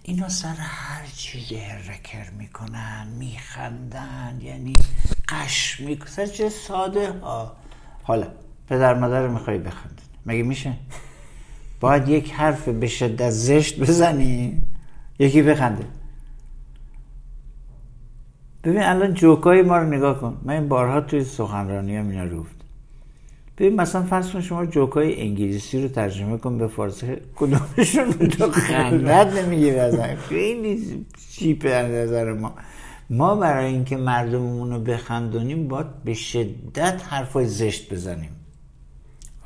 [0.03, 4.73] اینا سر هر چیزی هرکر می‌کنن میخندن یعنی
[5.29, 6.07] قش می‌کنن.
[6.07, 7.55] سر چه ساده ها.
[8.03, 8.27] حالا
[8.69, 10.73] پدر مادر رو می‌خوای بخندن مگه میشه؟
[11.79, 14.61] باید یک حرف به شدت زشت بزنی.
[15.19, 15.85] یکی بخنده.
[18.63, 20.37] ببین الان جوکای ما رو نگاه کن.
[20.43, 22.45] من این بارها توی سخنرانی هم اینا رو
[23.57, 27.07] ببین مثلا فرض کن شما جوکای انگلیسی رو ترجمه کن به فارسی.
[27.35, 32.53] کدومشون تو خندت نمی‌گیره اصلا خیلی چیپه از نظر ما.
[33.09, 38.29] ما برای اینکه مردممون رو بخندونیم باید به شدت حرفای زشت بزنیم.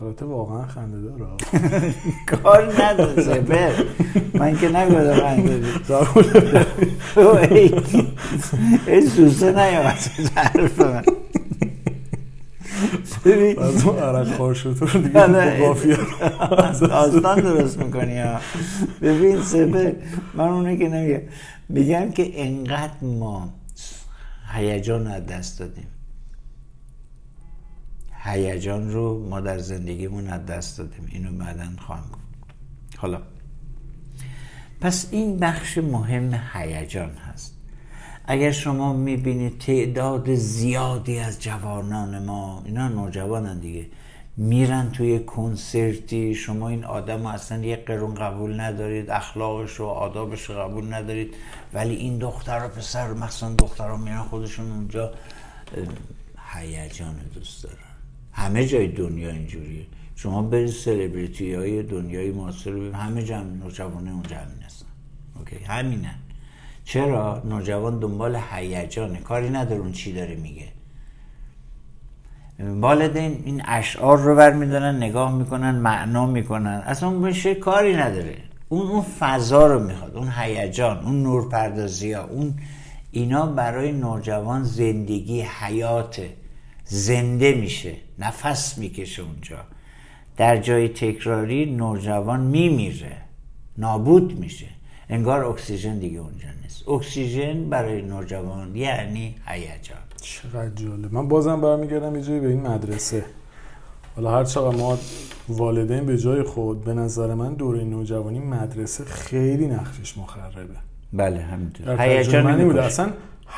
[0.02, 1.26] البته واقعا خنده داره.
[2.44, 3.72] کار نداره سپر
[4.34, 5.76] من که نگفتم خنده
[8.88, 9.98] ای سوسه نیامد
[10.36, 11.03] حرف من.
[13.26, 13.60] ببین.
[13.60, 15.28] از اون عرق خار شد رو دیگه
[16.80, 18.40] داستان درست می‌کنی ها
[19.02, 19.95] ببین سپه
[20.34, 21.22] من اونه که نمیگم.
[21.69, 23.49] میگم که انقدر ما
[24.53, 25.88] هیجان از دست دادیم.
[28.23, 31.10] هیجان رو ما در زندگیمون از دست دادیم.
[31.11, 32.22] اینو بعدا خواهم گفت.
[32.98, 33.22] حالا
[34.81, 37.57] پس این بخش مهم هیجان هست.
[38.26, 43.85] اگر شما می‌بینید تعداد زیادی از جوانان ما اینا نوجوانن دیگه
[44.38, 50.56] میرن توی کنسرتی شما این آدم اصلا یک قرون قبول ندارید اخلاقش و آدابش رو
[50.56, 51.34] قبول ندارید
[51.73, 55.11] ولی این دختر و پسر مثلا دخترها میرن خودشون اونجا.
[56.53, 57.90] هیجان دوست دارن.
[58.34, 59.86] همه جای دنیا اینجوریه.
[60.16, 64.86] شما برید سلبریتی های دنیای معاصر رو همه جمع نوجوانه اونجا همین هستن.
[65.40, 66.16] اوکی؟ همینن.
[66.86, 69.20] چرا؟ نوجوان دنبال هیجانه.
[69.20, 70.68] کاری نداره اون چی داره میگه.
[72.60, 76.84] والدین این اشعار رو برمیدارن نگاه می‌کنن معنا می‌کنن.
[76.86, 78.38] اصلا اون کاری نداره.
[78.70, 80.16] اون اون فضا رو می‌خواد.
[80.16, 82.53] اون هیجان اون نورپردازی ها اون
[83.12, 86.34] اینا برای نوجوان زندگی حیاته
[86.86, 87.94] زنده میشه.
[88.22, 89.57] نفس می‌کشه اونجا.
[90.38, 93.18] در جای تکراری نوجوان میمیره.
[93.77, 94.68] نابود میشه.
[95.10, 96.89] انگار اکسیژن دیگه اونجا نیست.
[96.89, 99.98] اکسیژن برای نوجوان یعنی هیجان.
[100.22, 101.14] چقدر جالب.
[101.14, 103.26] من بازم برمیگردم یه به این مدرسه.
[104.15, 104.98] حالا هر چقدر ما
[105.49, 110.76] والدین به جای خود به نظر من دوره نوجوانی مدرسه خیلی نقشش مخربه.
[111.14, 112.02] بله همینطور.
[112.02, 112.81] هیجان می‌کشه.
[112.81, 113.10] اصلا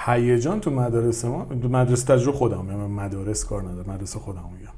[0.05, 4.73] هیجان تو مدرسه ما تو مدرسه تجربه خودم من مدارس کار ندارم مدرسه خودم میگم.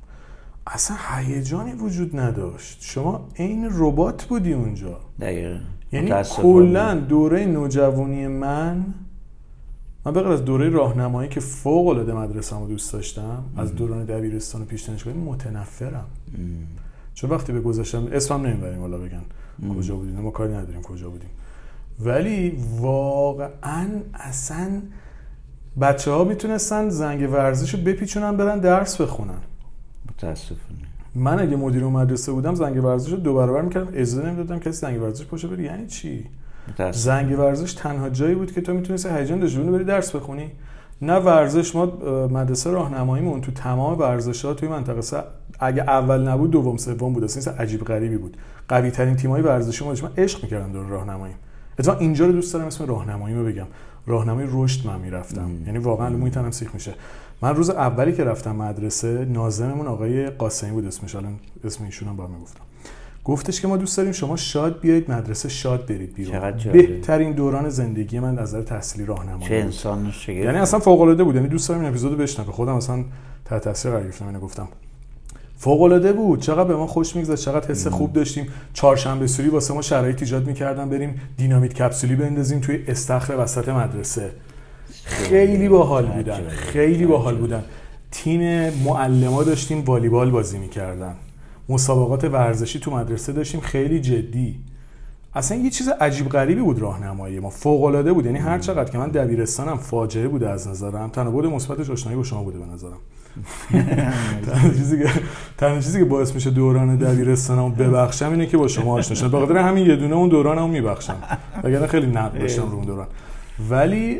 [0.67, 2.77] اصلا هیجانی وجود نداشت.
[2.81, 4.99] شما عین ربات بودی اونجا.
[5.19, 5.59] دقیقا.
[5.91, 6.11] یعنی.
[6.23, 8.85] کلا دوره نوجوانی من
[10.05, 14.65] من بغیر از دوره راهنمایی که فوق العاده مدرسه‌مو دوست داشتم از دوران دبیرستان و
[14.65, 16.05] پیش دانشگاهی متنفرم.
[17.13, 19.21] چون وقتی به گذاشتم اسمم نمی‌بریم والا بگن.
[19.77, 21.29] کجا بودیم؟ ما کاری نداریم کجا بودیم.
[21.99, 24.81] ولی واقعا اصلا
[25.81, 29.41] بچه ها می‌تونستن زنگ ورزش رو بپیچونن برن درس بخونن.
[30.09, 30.59] متاسفانه.
[31.15, 35.01] من اگه مدیر مدرسه بودم زنگ ورزش رو دو برابر می‌کردم اجازه نمی‌دادم کسی زنگ
[35.01, 36.25] ورزش پاشه بری یعنی چی؟
[36.91, 40.51] زنگ ورزش تنها جایی بود که تو می‌تونستی هیجان داشته بری درس بخونی.
[41.01, 41.85] نه ورزش ما
[42.27, 45.13] مدرسه راهنماییمون تو تمام ورزش ها توی منطقه س...
[45.59, 47.23] اگه اول نبود دوم سوم بود.
[47.23, 48.37] اصلا عجیب غریبی بود.
[48.67, 51.33] قوی ترین تیمای ورزشی ما من عشق می‌کردم دور راهنمایی.
[51.79, 53.67] اتفاقا اینجا رو دوست دارم اسم راهنمایی رو بگم.
[54.07, 55.51] راهنمای رشد من می‌رفتم.
[55.65, 56.93] یعنی واقعا موی تنم سیخ میشه.
[57.41, 61.15] من روز اولی که رفتم مدرسه ناظممون آقای قاسمی بود اسمش.
[61.15, 62.61] الان اسم ایشون هم با می‌گفتم.
[63.25, 66.51] گفتش که ما دوست داریم شما شاد بیایید مدرسه شاد برید بیرون.
[66.73, 71.35] بهترین دوران زندگی من از نظر تحصیلی راهنمایی چه انسان یعنی اصلا فوق العاده بود.
[71.35, 73.03] یعنی دوست دارم این اپیزودو بشنوه خودم اصلا
[73.45, 74.67] تحت تاثیر قرار گرفتم اینو گفتم.
[75.57, 76.41] فوق العاده بود.
[76.41, 78.47] چقدر به ما خوش میگذشت چقدر حس خوب داشتیم.
[78.73, 80.89] چهارشنبه سوری واسه ما شرایط ایجاد می‌کردن.
[80.89, 84.31] بریم دینامیت کپسولی بندازیم توی استخر وسط مدرسه.
[85.05, 86.47] خیلی باحال بودن.
[86.49, 87.63] خیلی باحال بودن.
[88.11, 91.15] تیم معلما داشتیم والیبال بازی می‌کردن.
[91.69, 93.61] مسابقات ورزشی تو مدرسه داشتیم.
[93.61, 94.55] خیلی جدی.
[95.35, 97.49] اصلا یه چیز عجیب غریبی بود راهنمایی ما.
[97.49, 98.25] فوق العاده بود.
[98.25, 101.09] یعنی هر چقدر که من دبیرستانم فاجعه بوده از نظرم.
[101.09, 102.97] تنها بود مثبتش آشنایی با شما بوده به نظرم.
[104.45, 105.09] تنها چیزی که
[105.57, 109.31] تنها چیزی که باعث میشه دوران دبیرستانم ببخشم اینه که با شما آشنا شدم.
[109.31, 111.15] بخاطر همین یه دونه اون دورانمو میبخشم.
[111.63, 113.07] وگرنه خیلی نقد داشتم رو اون دوران.
[113.69, 114.19] ولی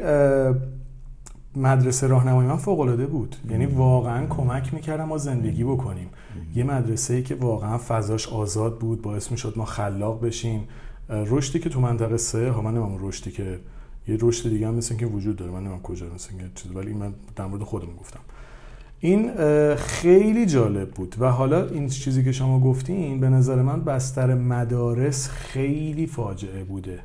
[1.55, 3.35] مدرسه راهنمایی من فوق العاده بود.
[3.49, 6.09] یعنی واقعا کمک می‌کردم ما زندگی بکنیم.
[6.55, 10.67] یه مدرسه ای که واقعا فضاش آزاد بود باعث می‌شد ما خلاق بشیم.
[11.10, 13.60] رشدی که تو منطقه سه ها من نمیم رشدی که
[14.07, 16.94] یه رشد دیگه هم مثل که وجود داره من نمیم کجا مثل که چیز ولی
[16.94, 18.19] من در مورد خودم گفتم.
[18.99, 19.32] این
[19.76, 25.30] خیلی جالب بود و حالا این چیزی که شما گفتین به نظر من بستر مدارس
[25.30, 26.99] خیلی فاجعه بوده.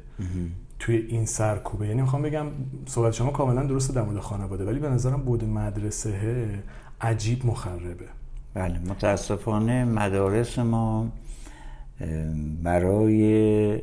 [0.79, 1.87] توی این سرکوبه.
[1.87, 2.47] یعنی می‌خوام بگم
[2.87, 6.49] صحبت شما کاملا درسته در مورد خانواده ولی به نظرم بود مدرسه
[7.01, 8.07] عجیب مخربه.
[8.55, 11.09] بله متاسفانه مدارس ما
[12.63, 13.83] برای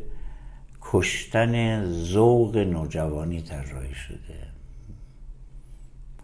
[0.82, 4.48] کشتن ذوق نوجوانی طراحی شده.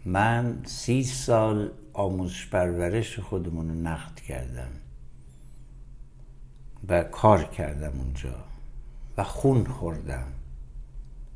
[0.04, 4.70] من سی سال آموزش پرورش خودمون رو نقد کردم
[6.88, 8.34] و کار کردم اونجا
[9.16, 10.26] و خون خوردم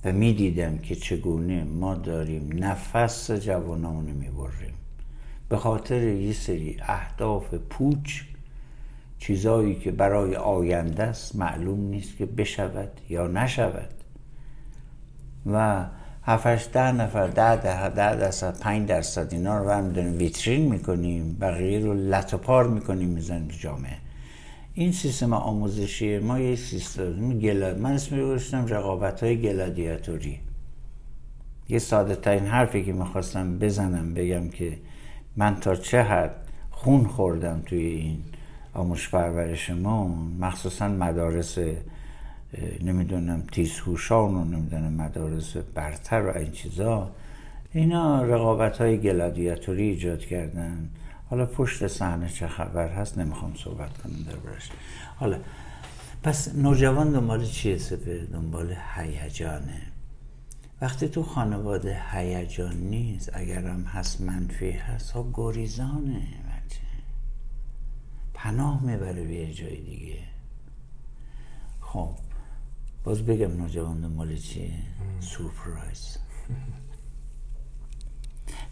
[0.04, 4.74] و می‌دیدم که چگونه ما داریم نفس جوانمون رو می‌بریم.
[5.48, 8.22] به خاطر یه سری اهداف پوچ
[9.18, 13.90] چیزایی که برای آینده است معلوم نیست که بشود یا نشود.
[15.46, 15.84] و
[16.22, 21.36] هفتش ده نفر ده ده ده درصد پنج درصد اینا رو هم داریم ویترین می‌کنیم
[21.40, 23.96] بقیه رو لطپار می‌کنیم می‌زنیم جامعه.
[24.74, 30.38] این سیستم آموزشی ما یه سیستم گلاد من اسم گذاشتم رقابت های گلادیاتوری.
[31.68, 34.78] یه ساده ترین حرفی که می‌خواستم بزنم بگم که
[35.36, 36.34] من تا چه حد
[36.70, 38.18] خون خوردم توی این
[38.78, 40.08] آموزش پرورش ما
[40.40, 41.58] مخصوصا مدارس
[42.82, 47.10] نمی‌دونم تیزهوشان و نمی‌دونم مدارس برتر و این چیزا
[47.72, 50.88] اینا رقابت های گلادیاتوری ایجاد کردن.
[51.30, 54.70] حالا پشت صحنه چه خبر هست؟ نمی‌خوام صحبت کنم دربارش.
[55.16, 55.38] حالا
[56.22, 59.82] پس نوجوان دنبال چیه سپه؟ دنبال هیجانه.
[60.80, 66.22] وقتی تو خانواده هیجان نیست اگرم هست منفی هست ها گریزانه.
[66.22, 66.47] بچه
[68.38, 70.18] پناه می‌بره به جای دیگه.
[71.80, 72.14] خب
[73.04, 74.72] باز بگم نوجوان دنبال چیه
[75.20, 76.18] سورپرایز.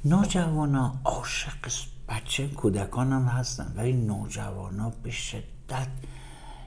[0.05, 1.71] نوجوان ها عاشق
[2.09, 5.89] بچه کودکان هم هستن ولی نوجوان ها به شدت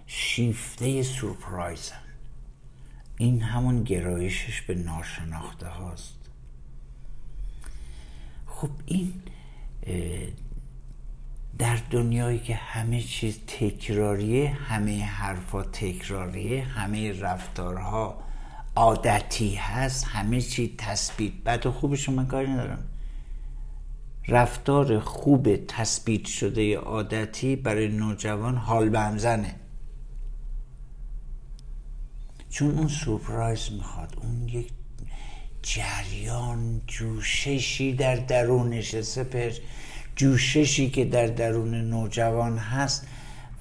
[0.08, 2.02] شیفته سورپرایزن.
[3.18, 6.20] این همون گرایشش به ناشناخته هاست.
[8.48, 9.14] خب این
[11.60, 18.24] در دنیایی که همه چیز تکراریه همه حرفا تکراریه همه رفتارها
[18.76, 21.34] عادتی هست همه چی تثبیت.
[21.46, 22.86] بد و خوبش من کاری ندارم.
[24.28, 29.56] رفتار خوب تثبیت شده عادتی برای نوجوان حال بمزنه
[32.50, 34.70] چون اون سورپرایز می‌خواد اون یک
[35.62, 39.52] جریان جوششی در درونش سپر
[40.20, 43.08] جوششی که در درون نوجوان هست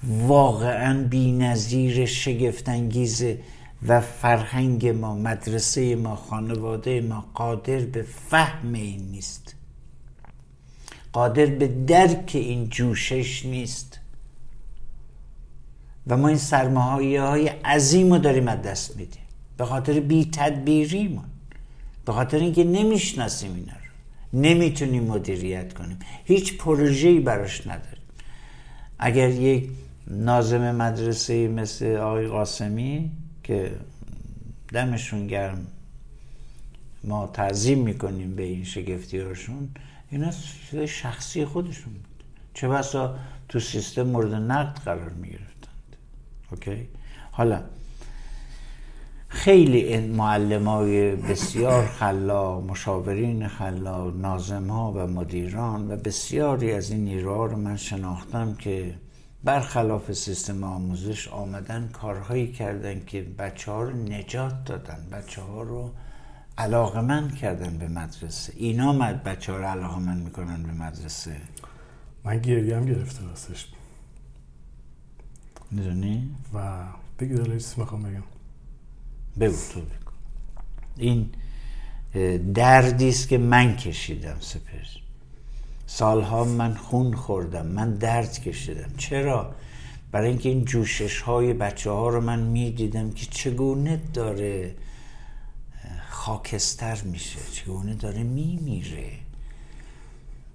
[0.03, 3.39] واقعا بی نظیر شگفتانگیزه
[3.87, 9.55] و فرهنگ ما مدرسه ما خانواده ما قادر به فهم این نیست.
[11.13, 13.99] قادر به درک این جوشش نیست.
[16.07, 19.23] و ما این سرمایه های عظیم رو داریم از دست میدیم.
[19.57, 21.25] به خاطر بی تدبیریمون
[22.05, 23.78] به خاطر اینکه نمی‌شناسیم اینا
[24.33, 25.99] نمی‌تونیم مدیریت کنیم.
[26.25, 28.03] هیچ پروژه‌ای براش نداریم.
[28.99, 29.69] اگر یک
[30.07, 33.11] نازم مدرسه مثل آقای قاسمی
[33.43, 33.71] که
[34.73, 35.67] دمشون گرم
[37.03, 39.69] ما تعظیم می‌کنیم به این شگفتی هاشون
[40.11, 40.31] اینا
[40.85, 42.23] شخصی خودشون بود.
[42.53, 43.15] چه بسا
[43.49, 45.95] تو سیستم مورد نقد قرار می‌گرفتند.
[46.51, 46.87] اوکی؟
[47.31, 47.63] حالا
[49.31, 57.03] خیلی معلم های بسیار خلا مشاورین خلا نازم ها و مدیران و بسیاری از این
[57.03, 58.95] نیروها رو من شناختم که
[59.43, 65.91] برخلاف سیستم آموزش آمدن کارهایی کردن که بچه ها رو نجات دادن بچه ها رو
[66.57, 68.53] علاقمند کردن به مدرسه.
[68.55, 71.35] اینا مد بچه ها رو علاقمند می‌کنن به مدرسه.
[72.23, 73.67] من گریه هم گرفته راستش.
[75.71, 76.83] می‌دونی؟ و
[77.19, 78.23] بگی چیزی می‌خوام بگم.
[79.47, 80.11] تو بگو.
[80.97, 81.29] این
[82.53, 84.79] دردی است که من کشیدم سپر
[85.87, 88.89] سالها من خون خوردم من درد کشیدم.
[88.97, 89.55] چرا؟
[90.11, 94.75] برای اینکه این جوشش های بچه ها رو من می‌دیدم که چگونه داره
[96.09, 99.11] خاکستر میشه چگونه داره میمیره.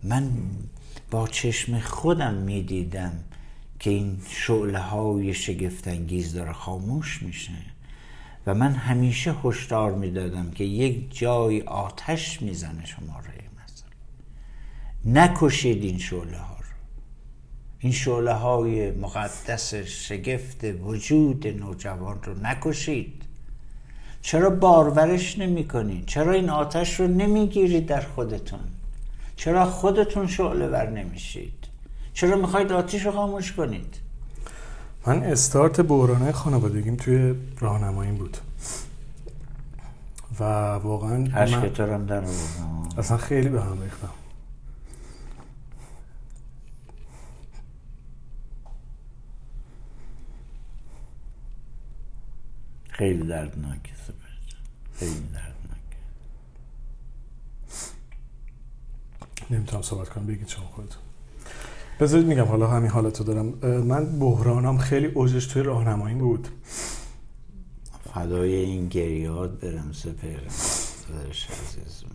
[0.03, 0.31] من
[1.11, 3.13] با چشم خودم می‌دیدم
[3.79, 7.53] که این شعله های شگفتانگیز داره خاموش میشه.
[8.47, 13.35] و من همیشه هشدار می‌دادم که یک جای آتش می‌زنه شما رو
[15.07, 16.65] نکشید این شعله ها رو.
[17.79, 23.23] این شعله های مقدس شگفت وجود نوجوان رو نکشید.
[24.23, 28.61] چرا بارورش نمی کنید؟ چرا این آتش رو نمی‌گیرید در خودتون؟
[29.37, 31.67] چرا خودتون شعله ور نمیشید؟
[32.15, 33.97] چرا می‌خواید آتیش رو خاموش کنید؟
[35.07, 38.37] من استارت بحرانه خانوادگیم توی راهنماییم بود.
[40.41, 40.45] و
[40.75, 42.07] واقعا من...
[42.07, 42.25] در
[42.99, 44.11] اصلا خیلی به هم ریختم.
[52.89, 53.93] خیلی دردناکه
[54.95, 55.99] خیلی دردناکه.
[59.51, 61.04] نمی‌تونم صحبت کنم بگید شما خودتون.
[62.01, 63.47] بذارید میگم حالا همین حالتو دارم.
[63.85, 66.49] من بحرانم خیلی اوجش توی راهنمایی بود.
[68.15, 70.41] فدای این گریات برم سپر.
[71.09, 72.11] دادرش عزیزمه.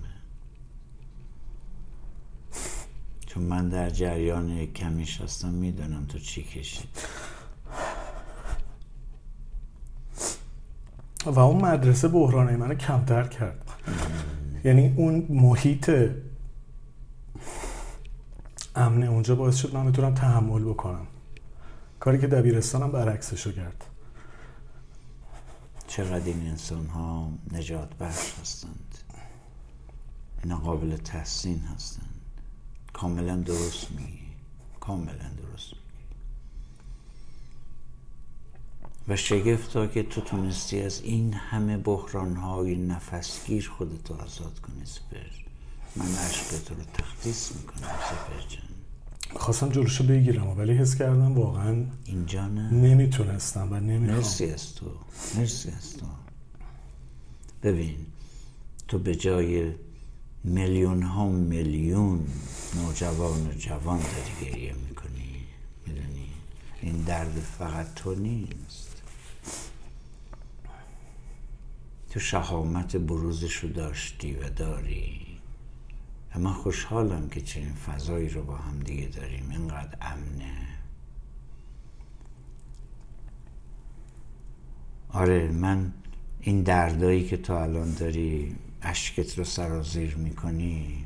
[3.25, 6.89] چون من در جریان کمیش هستم می‌دونم تو چی کشید
[11.25, 13.65] و اون مدرسه بحرانه منو کمتر کرد.
[14.63, 15.91] یعنی اون محیط
[18.79, 21.07] امن اونجا باعث شد من بتونم تحمل بکنم.
[21.99, 23.85] کاری که دبیرستانم برعکسشو کرد.
[25.87, 28.97] چقدر این انسان ها نجات بخش هستند؟
[30.43, 32.21] اینا قابل تحسین هستند.
[32.93, 34.19] کاملا درست میگی.
[34.79, 35.73] کاملا درست
[39.07, 45.17] و شگفتا که تو تونستی از این همه بحران های نفسگیر خودتو آزاد کنی سپر.
[45.95, 48.68] من عشق رو تخصیص می‌کنم سپر جان.
[49.35, 52.71] خواستم جلوشو بگیرم ولی حس کردم واقعا اینجا نه.
[52.71, 54.17] نمی‌تونستم و نمی‌خوام.
[54.17, 54.85] مرسی از تو
[55.37, 56.05] مرسی از تو
[57.63, 57.95] ببین
[58.87, 59.71] تو به جای
[60.43, 62.27] میلیون ها میلیون
[62.75, 65.35] نوجوان و جوان داری گریه می‌کنی
[65.87, 66.27] می‌دونی؟
[66.81, 69.01] این درد فقط تو نیست.
[72.09, 75.18] تو شهامت بروزش رو داشتی و داری.
[76.35, 79.49] و من خوشحالم که چنین فضایی رو با هم دیگه داریم.
[79.49, 80.67] اینقدر امنه.
[85.09, 85.93] آره من
[86.41, 91.05] این دردایی که تو الان داری اشکت رو سرازیر می‌کنی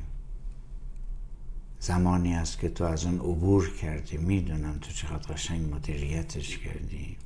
[1.80, 4.18] زمانی است که تو از اون عبور کردی.
[4.18, 7.18] می‌دونم تو چقدر قشنگ مدیریتش کردی.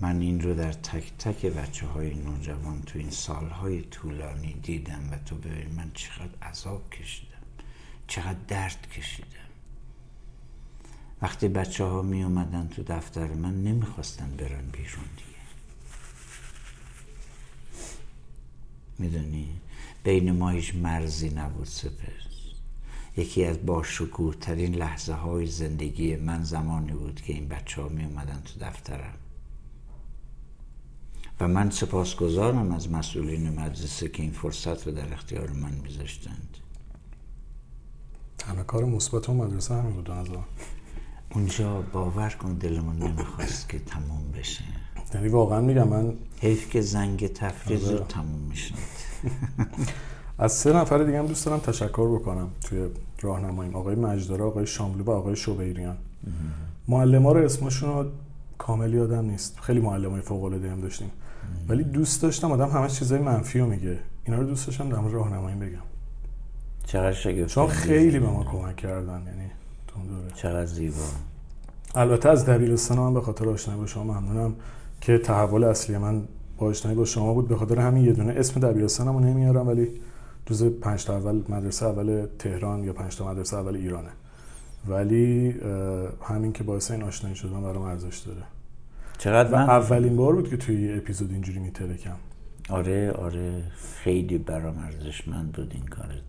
[0.00, 5.18] من این رو در تک تک بچه های نوجوان تو این سالهای طولانی دیدم و
[5.26, 7.30] تو ببین من چقدر عذاب کشیدم
[8.06, 9.28] چقدر درد کشیدم.
[11.22, 15.40] وقتی بچه ها می اومدن تو دفتر من نمی‌خواستن برن بیرون دیگه.
[18.98, 19.60] می‌دونی؟
[20.04, 22.12] بین ما هیچ مرزی نبود سپر
[23.16, 28.04] یکی از باشکوه ترین لحظه های زندگی من زمانی بود که این بچه ها می
[28.04, 29.14] اومدن تو دفترم.
[31.40, 36.56] و من سپاسگزارم از مسئولین مدرسه که این فرصت رو در اختیار من میذاشتند.
[38.38, 40.10] تنها کار مثبت اون مدرسه همین بود
[41.34, 44.64] اونجا باور کن دلمون نمی‌خواست که تموم بشه.
[45.14, 48.74] یعنی واقعا میگم من حیف که زنگ تفریز رو تموم می‌شد.
[50.38, 52.86] از سه نفر دیگه هم دوست دارم تشکر بکنم توی
[53.20, 53.76] راهنماییم.
[53.76, 55.96] آقای مجدارا آقای شاملو و آقای شوبیریان
[56.88, 58.10] معلم ها رو اسمشون رو
[58.58, 59.60] کامل یادم نیست.
[59.60, 61.10] خیلی معلم های فوق العاده هم داشتیم.
[61.68, 63.98] ولی دوست داشتم آدم همه چیزای منفی رو میگه.
[64.24, 65.82] اینا رو دوست داشتم در مورد راهنمایی بگم.
[66.86, 69.50] چقدر شگفت چون خیلی به ما کمک کردن یعنی
[70.08, 70.34] دوره.
[70.34, 70.96] چقدر زیبا.
[71.94, 74.54] البته از دبیرستان من به خاطر آشنایی با شما ممنونم
[75.00, 76.22] که تحول اصلی من
[76.58, 77.48] با آشنایی با شما بود.
[77.48, 79.88] به خاطر همین یه دونه اسم دبیرستانم رو نمیارم ولی
[80.46, 84.10] جز پنج تا اول مدرسه اول تهران یا پنج تا مدرسه اول ایرانه.
[84.88, 85.54] ولی
[86.22, 88.42] همین که باعث این آشنایی شدن برام ارزش داره.
[89.20, 92.16] چقدر من؟ اولین بار بود که توی یه اپیزود اینجوری میترکم.
[92.68, 93.62] آره آره.
[94.02, 96.22] خیلی برام ارزشمند بود این کارت.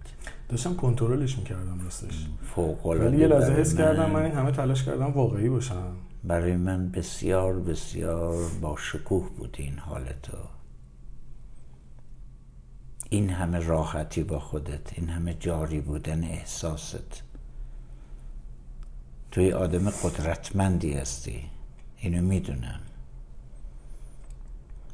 [0.50, 2.28] داشتم کنترلش می‌کردم راستش.
[2.56, 4.22] فوق العاده ولی یه لحظه حس کردم من.
[4.22, 5.94] این همه تلاش کردم واقعی باشم.
[6.24, 10.38] برای من بسیار بسیار با شکوه بود این حال تو
[13.10, 17.24] این همه راحتی با خودت این همه جاری بودن احساست.
[19.32, 21.44] توی آدم قدرتمندی هستی.
[22.02, 22.80] اینو می‌دونم.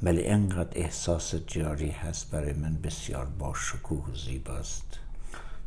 [0.04, 5.00] ولی انقدر احساست جاری هست برای من بسیار با شکوه و زیباست.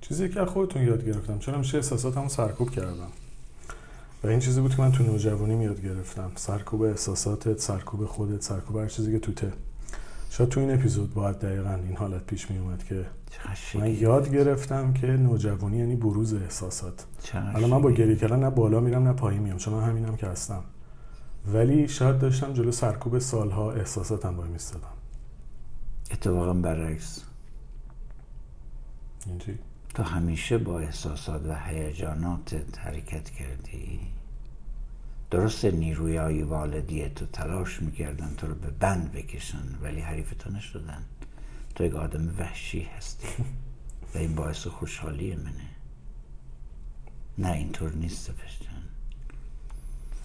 [0.01, 3.09] چیزی که خودتون یاد گرفتم چون همیشه احساساتمو سرکوب کردم؟
[4.25, 6.33] و این چیزی بود که من تو نوجوانی یاد گرفتم.
[6.37, 9.53] سرکوب احساساتت سرکوب خودت سرکوب هر چیزی که توته.
[10.31, 13.07] شاید تو این اپیزود باید دقیقا این حالت پیش می اومد که
[13.75, 13.95] من.
[13.95, 17.05] یاد گرفتم که نوجوانی یعنی بروز احساسات.
[17.35, 17.91] الان من با.
[17.91, 20.65] گریه کردن نه بالا میرم نه پایین میام چون من همینم که هستم.
[21.47, 24.93] ولی شاید داشتم جلو سرکوب سالها احساساتم وای میستادم
[26.11, 27.25] اتفاقا برعکس.
[29.27, 29.59] اینجوری.
[29.95, 34.01] تو همیشه با احساسات و هیجاناتت حرکت کردی؟
[35.31, 40.51] درست نیروی های والدی تو تلاش می‌کردن تو رو به بند بکشن ولی حریف تو
[40.51, 41.03] نشدن.
[41.75, 43.29] تو یک آدم وحشی هستی.
[44.15, 45.71] و این باعث خوشحالی منه.
[47.39, 48.70] نه اینطور نیست جان.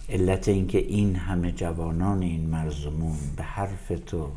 [0.08, 4.32] علت اینکه این همه جوانان این مرزمون به حرف تو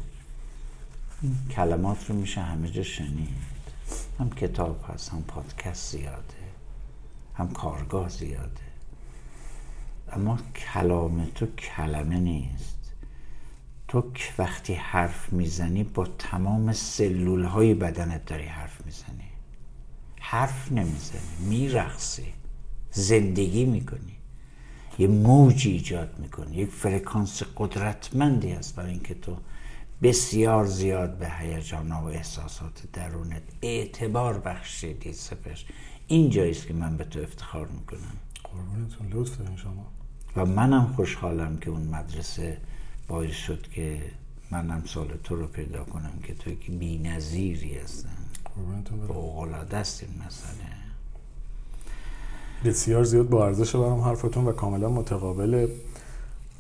[1.22, 3.30] این کلمات رو میشه همه جا شنید.
[4.20, 6.40] هم کتاب هست هم پادکست زیاده
[7.36, 8.70] هم کارگاه زیاده.
[10.12, 10.40] اما
[10.74, 12.94] کلام تو کلمه نیست.
[13.88, 19.30] تو وقتی حرف می‌زنی با تمام سلول های بدنت داری حرف می‌زنی.
[20.20, 22.34] حرف نمی‌زنی میرقصی
[22.92, 24.19] زندگی می‌کنی.
[25.00, 26.56] یه موجی ایجاد می‌کنی.
[26.56, 29.38] یک فرکانس قدرتمندی هست برای اینکه تو
[30.02, 35.66] بسیار زیاد به هیجان و احساسات درونت اعتبار بخشیدی سپش.
[36.08, 38.18] این جاییست که من به تو افتخار می‌کنم.
[38.44, 39.86] قربونتون لطف دارین شما.
[40.36, 42.58] و منم خوشحالم که اون مدرسه
[43.08, 44.02] باعث شد که
[44.52, 48.18] منم سال تو رو پیدا کنم که توی که بی نظیری هستن
[48.56, 49.12] قربونتون برم.
[49.12, 50.79] این مسئله.
[52.66, 55.70] بسیار زیاد با ارزش برام حرفتون و کاملا متقابله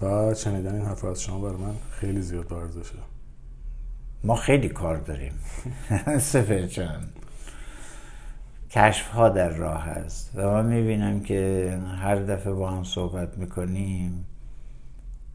[0.01, 2.95] و شنیدن این حرف از شما برای من خیلی زیاد با ارزشه.
[4.23, 5.34] ما خیلی کار داریم.
[6.19, 7.03] سفر جان.
[8.71, 14.26] کشف ها در راه هست و من می‌بینم که هر دفعه با هم صحبت می‌کنیم.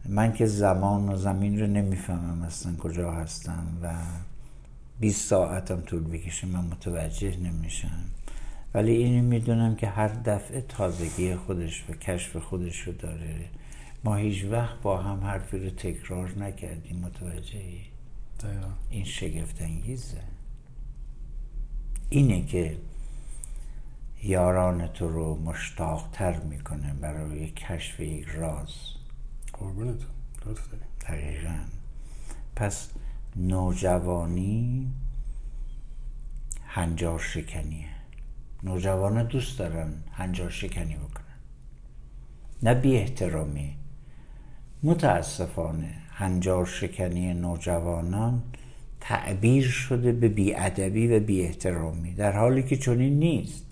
[0.09, 3.93] من که زمان و زمین رو نمی‌فهمم اصلا کجا هستم و
[5.01, 8.05] 20 ساعتم طول بکشه من متوجه نمیشم.
[8.75, 13.49] ولی اینو می‌دونم که هر دفعه تازگی خودش و کشف خودش رو داره.
[14.05, 17.81] ما هیچ وقت با هم حرفی رو تکرار نکردیم متوجهی؟
[18.41, 18.69] دقیقا.
[18.91, 20.21] این شگفت انگیزه
[22.11, 22.79] اینه که
[24.23, 28.75] یاران تو رو مشتاقتر می‌کنه برای کشف یک راز.
[29.53, 30.11] قربونتون
[30.47, 30.69] لطف
[31.09, 31.59] دقیقا.
[32.57, 32.91] پس
[33.37, 34.91] نوجوانی
[36.67, 37.94] هنجار شکنیه.
[38.65, 41.24] نوجوان دوست دارن هنجار شکنی بکنن.
[42.62, 43.77] نه بی احترامی.
[44.82, 48.43] متاسفانه هنجار شکنی نوجوانان
[49.01, 53.65] تعبیر شده به بیادبی و بی احترامی در حالی که چنین نیست.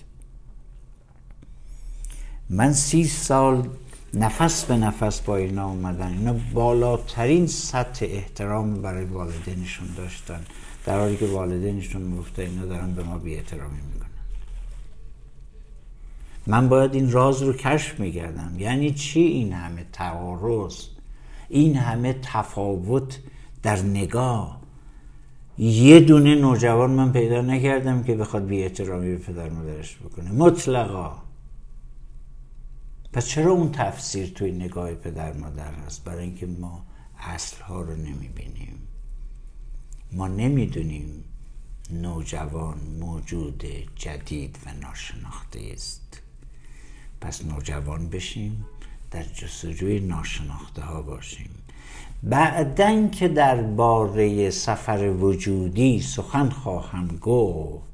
[2.50, 3.68] من سی سال
[4.14, 6.12] نفس به نفس با اینا اومدن.
[6.12, 10.40] اینا بالاترین سطح احترام برای والدینشون داشتن.
[10.86, 13.78] در حالی که والدینشون می‌گفته اینا دارن به ما بی احترامی
[16.46, 20.86] من باید این راز رو کشف میگردم یعنی چی این همه تعارض؟
[21.48, 23.18] این همه تفاوت
[23.62, 24.62] در نگاه.
[25.58, 30.30] یه دونه نوجوان من پیدا نکردم که بخواد بی احترامی به پدر مادرش بکنه.
[30.32, 31.22] مطلقا.
[33.12, 36.86] پس چرا اون تفسیر توی نگاه پدر مادر هست؟ برای اینکه ما
[37.18, 38.78] اصلها رو نمی‌بینیم.
[40.12, 41.24] ما نمی‌دونیم
[41.90, 43.64] نوجوان موجود
[43.96, 46.01] جدید و ناشناخته است.
[47.22, 48.64] پس نوجوان بشیم
[49.10, 51.50] در جستجوی ناشناخته ها باشیم.
[52.22, 57.84] بعدن که درباره سفر وجودی سخن خواهم گفت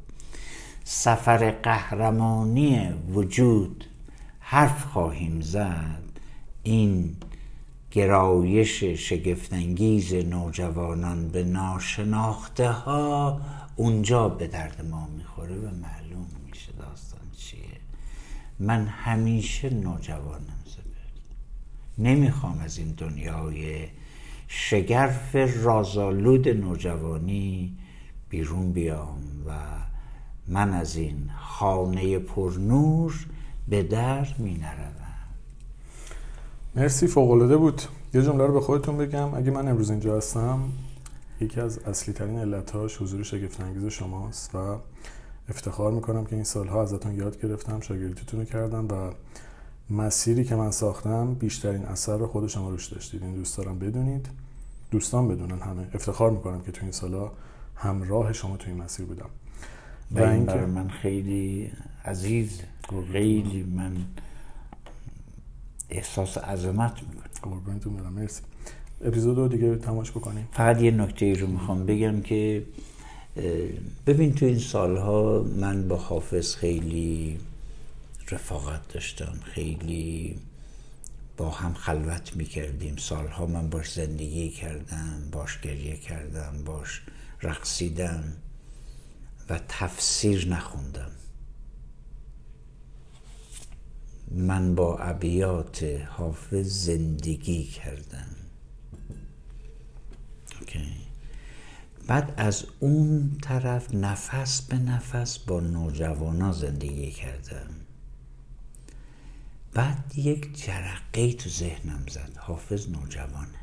[0.84, 3.84] سفر قهرمانی وجود
[4.40, 6.02] حرف خواهیم زد.
[6.62, 7.16] این
[7.90, 13.40] گرایش شگفتانگیز نوجوانان به ناشناخته ها
[13.76, 15.97] اونجا به درد ما می‌خوره و چیه
[18.60, 20.88] من همیشه نوجوانم زبر
[21.98, 23.88] نمی‌خوام از این دنیای
[24.48, 27.76] شگرف رازالود نوجوانی
[28.28, 29.52] بیرون بیام و
[30.48, 33.26] من از این خانه پرنور
[33.68, 34.98] به در می نروم
[36.78, 37.82] مرسی فوقالعاده بود.
[38.14, 39.34] یه جمله رو به خودتون بگم.
[39.34, 40.60] اگه من امروز اینجا هستم
[41.40, 43.22] یکی از اصلی ترین علتهاش حضور
[43.88, 44.76] شماست و
[45.48, 49.12] افتخار می‌کنم که این سالها ازتون یاد گرفتم شاگردیتون رو کردم و
[49.90, 54.28] مسیری که من ساختم بیشترین اثر رو خود شما روش داشتید این دوست دارم بدونید
[54.90, 55.86] دوستان بدونن همه.
[55.94, 57.32] افتخار می‌کنم که تو این سالها
[57.76, 59.28] همراه شما تو این مسیر بودم.
[60.10, 61.70] و این برای من خیلی
[62.04, 62.60] عزیز
[63.12, 63.96] خیلی من
[65.90, 68.42] احساس عظمت می‌کنم قربانتون برم مرسی.
[69.04, 70.48] اپیزود دیگه تماش بکنیم.
[70.52, 72.62] فقط یه نکته ای رو می‌خوام بگم که
[74.06, 77.38] ببین تو این سالها من با حافظ خیلی
[78.30, 80.38] رفاقت داشتم خیلی
[81.36, 82.96] با هم خلوت می‌کردیم.
[82.96, 87.02] سالها من باش زندگی کردم باش گریه کردم باش
[87.42, 88.24] رقصیدم
[89.48, 91.10] و تفسیر نخوندم.
[94.30, 98.28] من با ابیات حافظ زندگی کردم.
[102.08, 107.70] بعد از اون طرف نفس به نفس با نوجوانا زندگی کردم.
[109.74, 112.32] بعد یک جرقه تو ذهنم زد.
[112.36, 113.58] حافظ نوجوانه.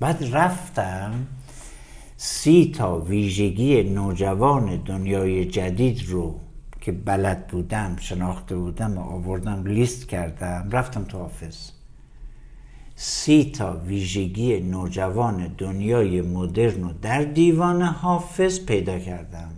[0.00, 1.26] بعد رفتم
[2.16, 6.40] سی تا ویژگی نوجوان دنیای جدید رو
[6.80, 11.79] که بلد بودم شناخته بودم و آوردم لیست کردم رفتم تو حافظ.
[13.02, 19.50] سی تا ویژگی نوجوان دنیای مدرن رو در دیوان حافظ پیدا کردم.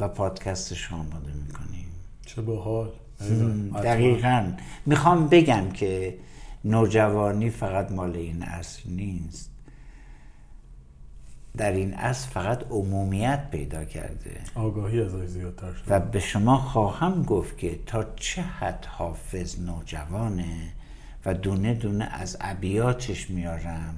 [0.00, 1.86] و پادکستش آماده می‌کنیم.
[2.26, 2.90] چه باحال.
[3.84, 4.52] دقیقا.
[4.86, 6.18] می‌خوام بگم که
[6.64, 9.50] نوجوانی فقط مال این اصل نیست.
[11.56, 14.40] در این اصل فقط عمومیت پیدا کرده.
[14.54, 15.94] آگاهی از زیادتر شده.
[15.94, 20.73] و به شما خواهم گفت که تا چه حد حافظ نوجوانه
[21.26, 23.94] و دونه دونه از ابیاتش میارم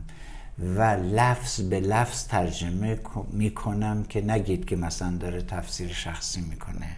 [0.59, 2.99] و لفظ به لفظ ترجمه
[3.33, 6.97] می‌کنم که نگید که مثلا داره تفسیر شخصی می‌کنه.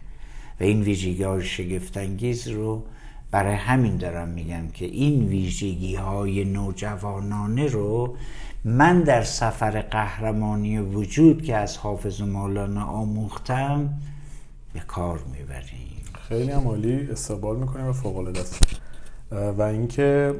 [0.60, 2.84] و این ویژگی های شگفتانگیز رو
[3.30, 8.16] برای همین دارم میگم که این ویژگی های نوجوانانه رو
[8.64, 13.98] من در سفر قهرمانی وجود که از حافظ و مولانا آموختم
[14.72, 16.02] به کار می‌بریم.
[16.28, 18.40] خیلی هم عالی استقبال می‌کنیم و فوق العاده
[19.32, 20.34] و اینکه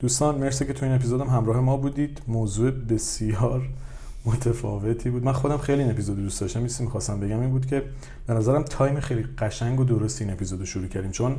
[0.00, 2.22] دوستان مرسی که تو این اپیزودم همراه ما بودید.
[2.28, 3.68] موضوع بسیار
[4.26, 5.24] متفاوتی بود.
[5.24, 6.62] من خودم خیلی این اپیزود دوست داشتم.
[6.62, 7.82] میسی می‌خواستم بگم این بود که
[8.26, 11.10] به نظرم تایم خیلی قشنگ و درست این اپیزود شروع کردیم.
[11.10, 11.36] چون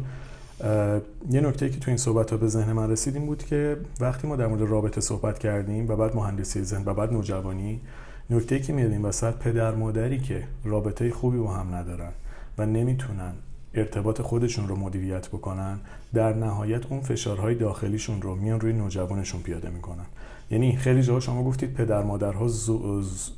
[1.29, 4.27] یه نکته که تو این صحبت ها به ذهن من رسید این بود که وقتی
[4.27, 7.81] ما در مورد رابطه صحبت کردیم و بعد مهندسی ذهن و بعد نوجوانی
[8.29, 12.11] نکته که میاد این وسط پدر مادری که رابطه خوبی با هم ندارن
[12.57, 13.33] و نمی‌تونن
[13.77, 15.79] ارتباط خودشون رو مدیریت بکنن
[16.13, 20.05] در نهایت اون فشارهای داخلیشون رو میان روی نوجوانشون پیاده می‌کنن.
[20.51, 22.49] یعنی خیلی جاها شما گفتید پدر مادرها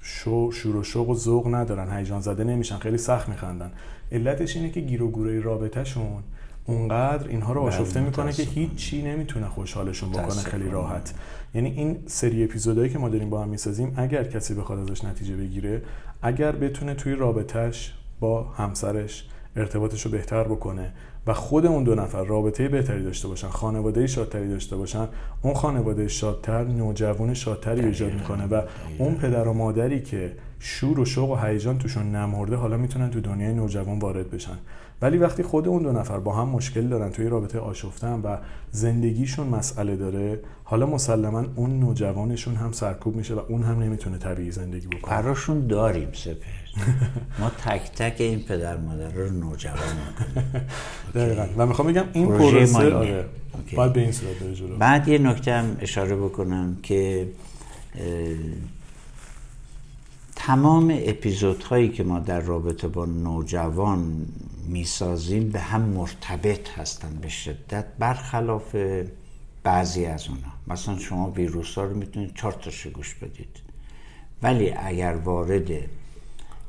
[0.01, 3.71] شو شور و شوق و ذوق ندارن هیجان زده نمیشن خیلی سخت میخندن.
[4.11, 6.23] علتش اینه که گیر و گوره رابطهشون
[6.65, 11.13] اونقدر اینها رو آشفته بله، می‌کنه که هیچ چی نمی‌تونه خوشحالشون بکنه خیلی راحت.
[11.53, 15.35] یعنی این سری اپیزودهایی که ما داریم با هم می‌سازیم اگر کسی بخواد ازش نتیجه
[15.35, 15.81] بگیره
[16.21, 20.93] اگر بتونه توی رابطهش با همسرش ارتباطش رو بهتر بکنه
[21.27, 25.07] و خود اون دو نفر رابطه بهتری داشته باشن خانواده شادتری داشته باشن
[25.41, 28.61] اون خانواده شادتر نوجوان شادتری ایجاد می‌کنه و
[28.97, 33.21] اون پدر و مادری که شور و شوق و هیجان توشون نمورده حالا می‌تونن تو
[33.21, 34.57] دنیای نوجوان وارد بشن.
[35.01, 38.37] ولی وقتی خود اون دو نفر با هم مشکل دارن توی رابطه آشفتن و
[38.71, 44.51] زندگیشون مسئله داره حالا مسلما اون نوجوانشون هم سرکوب میشه و اون هم نمی‌تونه طبیعی
[44.51, 45.21] زندگی بکنه.
[45.21, 46.58] براشون داریم سپر
[47.39, 50.49] ما تک تک این پدر مادر رو نوجوان می‌کنیم.
[51.15, 51.47] دقیقا.
[51.57, 53.25] و می‌خوام بگم این پروسه آره.
[53.75, 57.29] باید به این صورت بره بعد یه نکته هم اشاره بکنم که
[60.35, 64.25] تمام اپیزودهایی که ما در رابطه با نوجوان
[64.67, 68.75] می‌سازیم به هم مرتبط هستن به شدت برخلاف
[69.63, 70.41] بعضی از اونا.
[70.67, 73.59] مثلا شما ویروس ها رو می‌تونید چهار تاشو گوش بدید.
[74.43, 75.71] ولی اگر وارد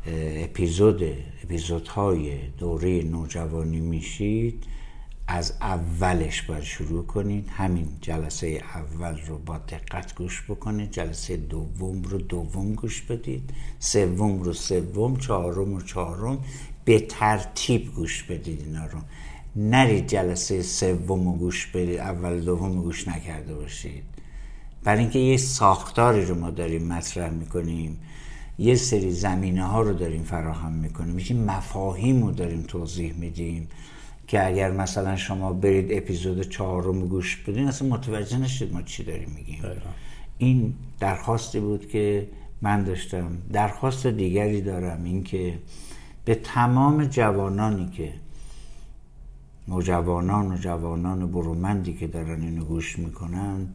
[0.06, 1.02] اپیزود
[1.44, 4.64] اپیزودهای دوره نوجوانی میشید.
[5.26, 7.48] از اولش باید شروع کنید.
[7.48, 10.90] همین جلسه اول رو با دقت گوش بکنید.
[10.90, 13.50] جلسه دوم رو دوم گوش بدید.
[13.78, 16.38] سوم رو سوم چهارم رو چهارم.
[16.84, 18.98] به ترتیب گوش بدید اینا رو.
[19.56, 21.98] نرید جلسه سوم رو گوش بدید.
[21.98, 24.04] اول دوم رو گوش نکرده باشید.
[24.84, 27.98] برای اینکه یه ساختاری رو ما داریم مطرح می‌کنیم.
[28.60, 31.14] یه سری زمینه ها رو داریم فراهم می‌کنیم.
[31.14, 33.68] میشه مفاهیم رو داریم توضیح میدیم
[34.26, 39.30] که اگر مثلا شما برید اپیزود چهارم گوش بدین اصلا متوجه نشید ما چی داریم
[39.36, 39.62] میگیم.
[40.38, 42.28] این درخواستی بود که
[42.62, 43.38] من داشتم.
[43.52, 45.58] درخواست دیگری دارم این که
[46.24, 48.12] به تمام جوانانی که
[49.68, 53.68] نوجوانان و جوانان برومندی که دارن اینو گوش می‌کنن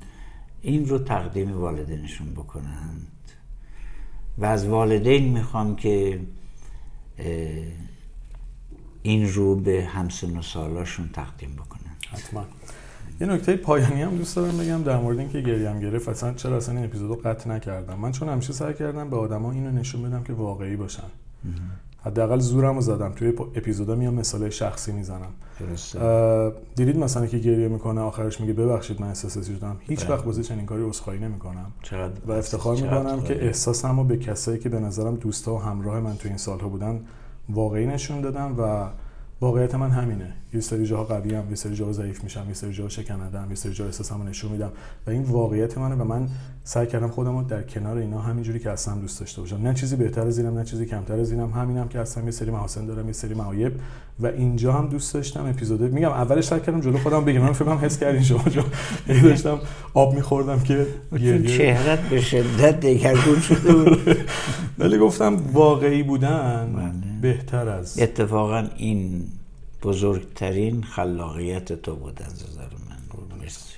[0.61, 3.07] این رو تقدیم والدینشون بکنند
[4.37, 6.19] و از والدین می‌خوام که
[9.03, 11.95] این رو به همسن و سالاشون تقدیم بکنن.
[12.11, 12.45] حتما.
[13.21, 16.75] یه نکته پایانی هم دوست دارم بگم در مورد اینکه گریم گرفت اصلا چرا اصلا
[16.75, 20.33] این اپیزودو قطع نکردم؟ من چون همیشه سعی کردم به آدما اینو نشون بدم که
[20.33, 21.03] واقعی باشن.
[22.05, 23.11] حداقل زورم رو زدم.
[23.11, 25.33] توی اپیزودا میام مثال شخصی می‌زنم.
[26.75, 30.15] دیدید مثلا که گریه می‌کنه آخرش میگه ببخشید من احساسی شدم هیچ بله.
[30.15, 31.71] وقت واسه چنین کاری عذرخواهی نمی‌کنم.
[32.27, 36.27] و افتخار می‌کنم که احساسمو به کسایی که به نظرم دوستا و همراه من تو
[36.27, 37.01] این سالها بودن
[37.49, 38.87] واقعی نشون دادم و
[39.41, 40.33] واقعیت من همینه.
[40.55, 43.55] یه سری جاها قوی هم یه سری جاها ضعیف میشم یه سری جاها شکنندم یه
[43.55, 44.71] سری جاها احساسمو نشون میدم.
[45.07, 46.27] و این واقعیت منه و من
[46.63, 49.55] سعی کردم خودم رو در کنار اینا همینجوری که هستم دوست داشته باشم.
[49.55, 51.51] نه چیزی بهتر از اینم نه چیزی کمتر از اینم.
[51.51, 53.73] همینم که هستم یه سری محاسن دارم یه سری معایب
[54.19, 55.45] و اینجا هم دوست داشتم.
[55.45, 57.41] اپیزود میگم اولش سعی کردم جلو خودم بگم.
[57.41, 58.61] من فکر کنم حس کردین شما جو
[59.23, 59.59] داشتم
[59.93, 60.87] آب میخوردم که
[61.47, 63.97] چهرت به شدت دگرگون شده
[64.79, 67.21] ولی گفتم واقعی بودن بله.
[67.21, 69.23] بهتر از اتفاقا این
[69.83, 72.95] بزرگترین خلاقیت تو بود از نظر من.
[73.41, 73.75] مرسی.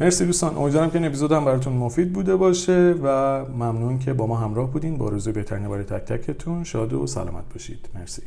[0.00, 0.56] مرسی دوستان.
[0.56, 3.08] امیدوارم که این اپیزود هم براتون مفید بوده باشه و
[3.44, 4.98] ممنون که با ما همراه بودین.
[4.98, 6.64] با روز بهترین برای تک تکتون.
[6.64, 7.88] شاد و سلامت باشید.
[7.94, 8.22] مرسی.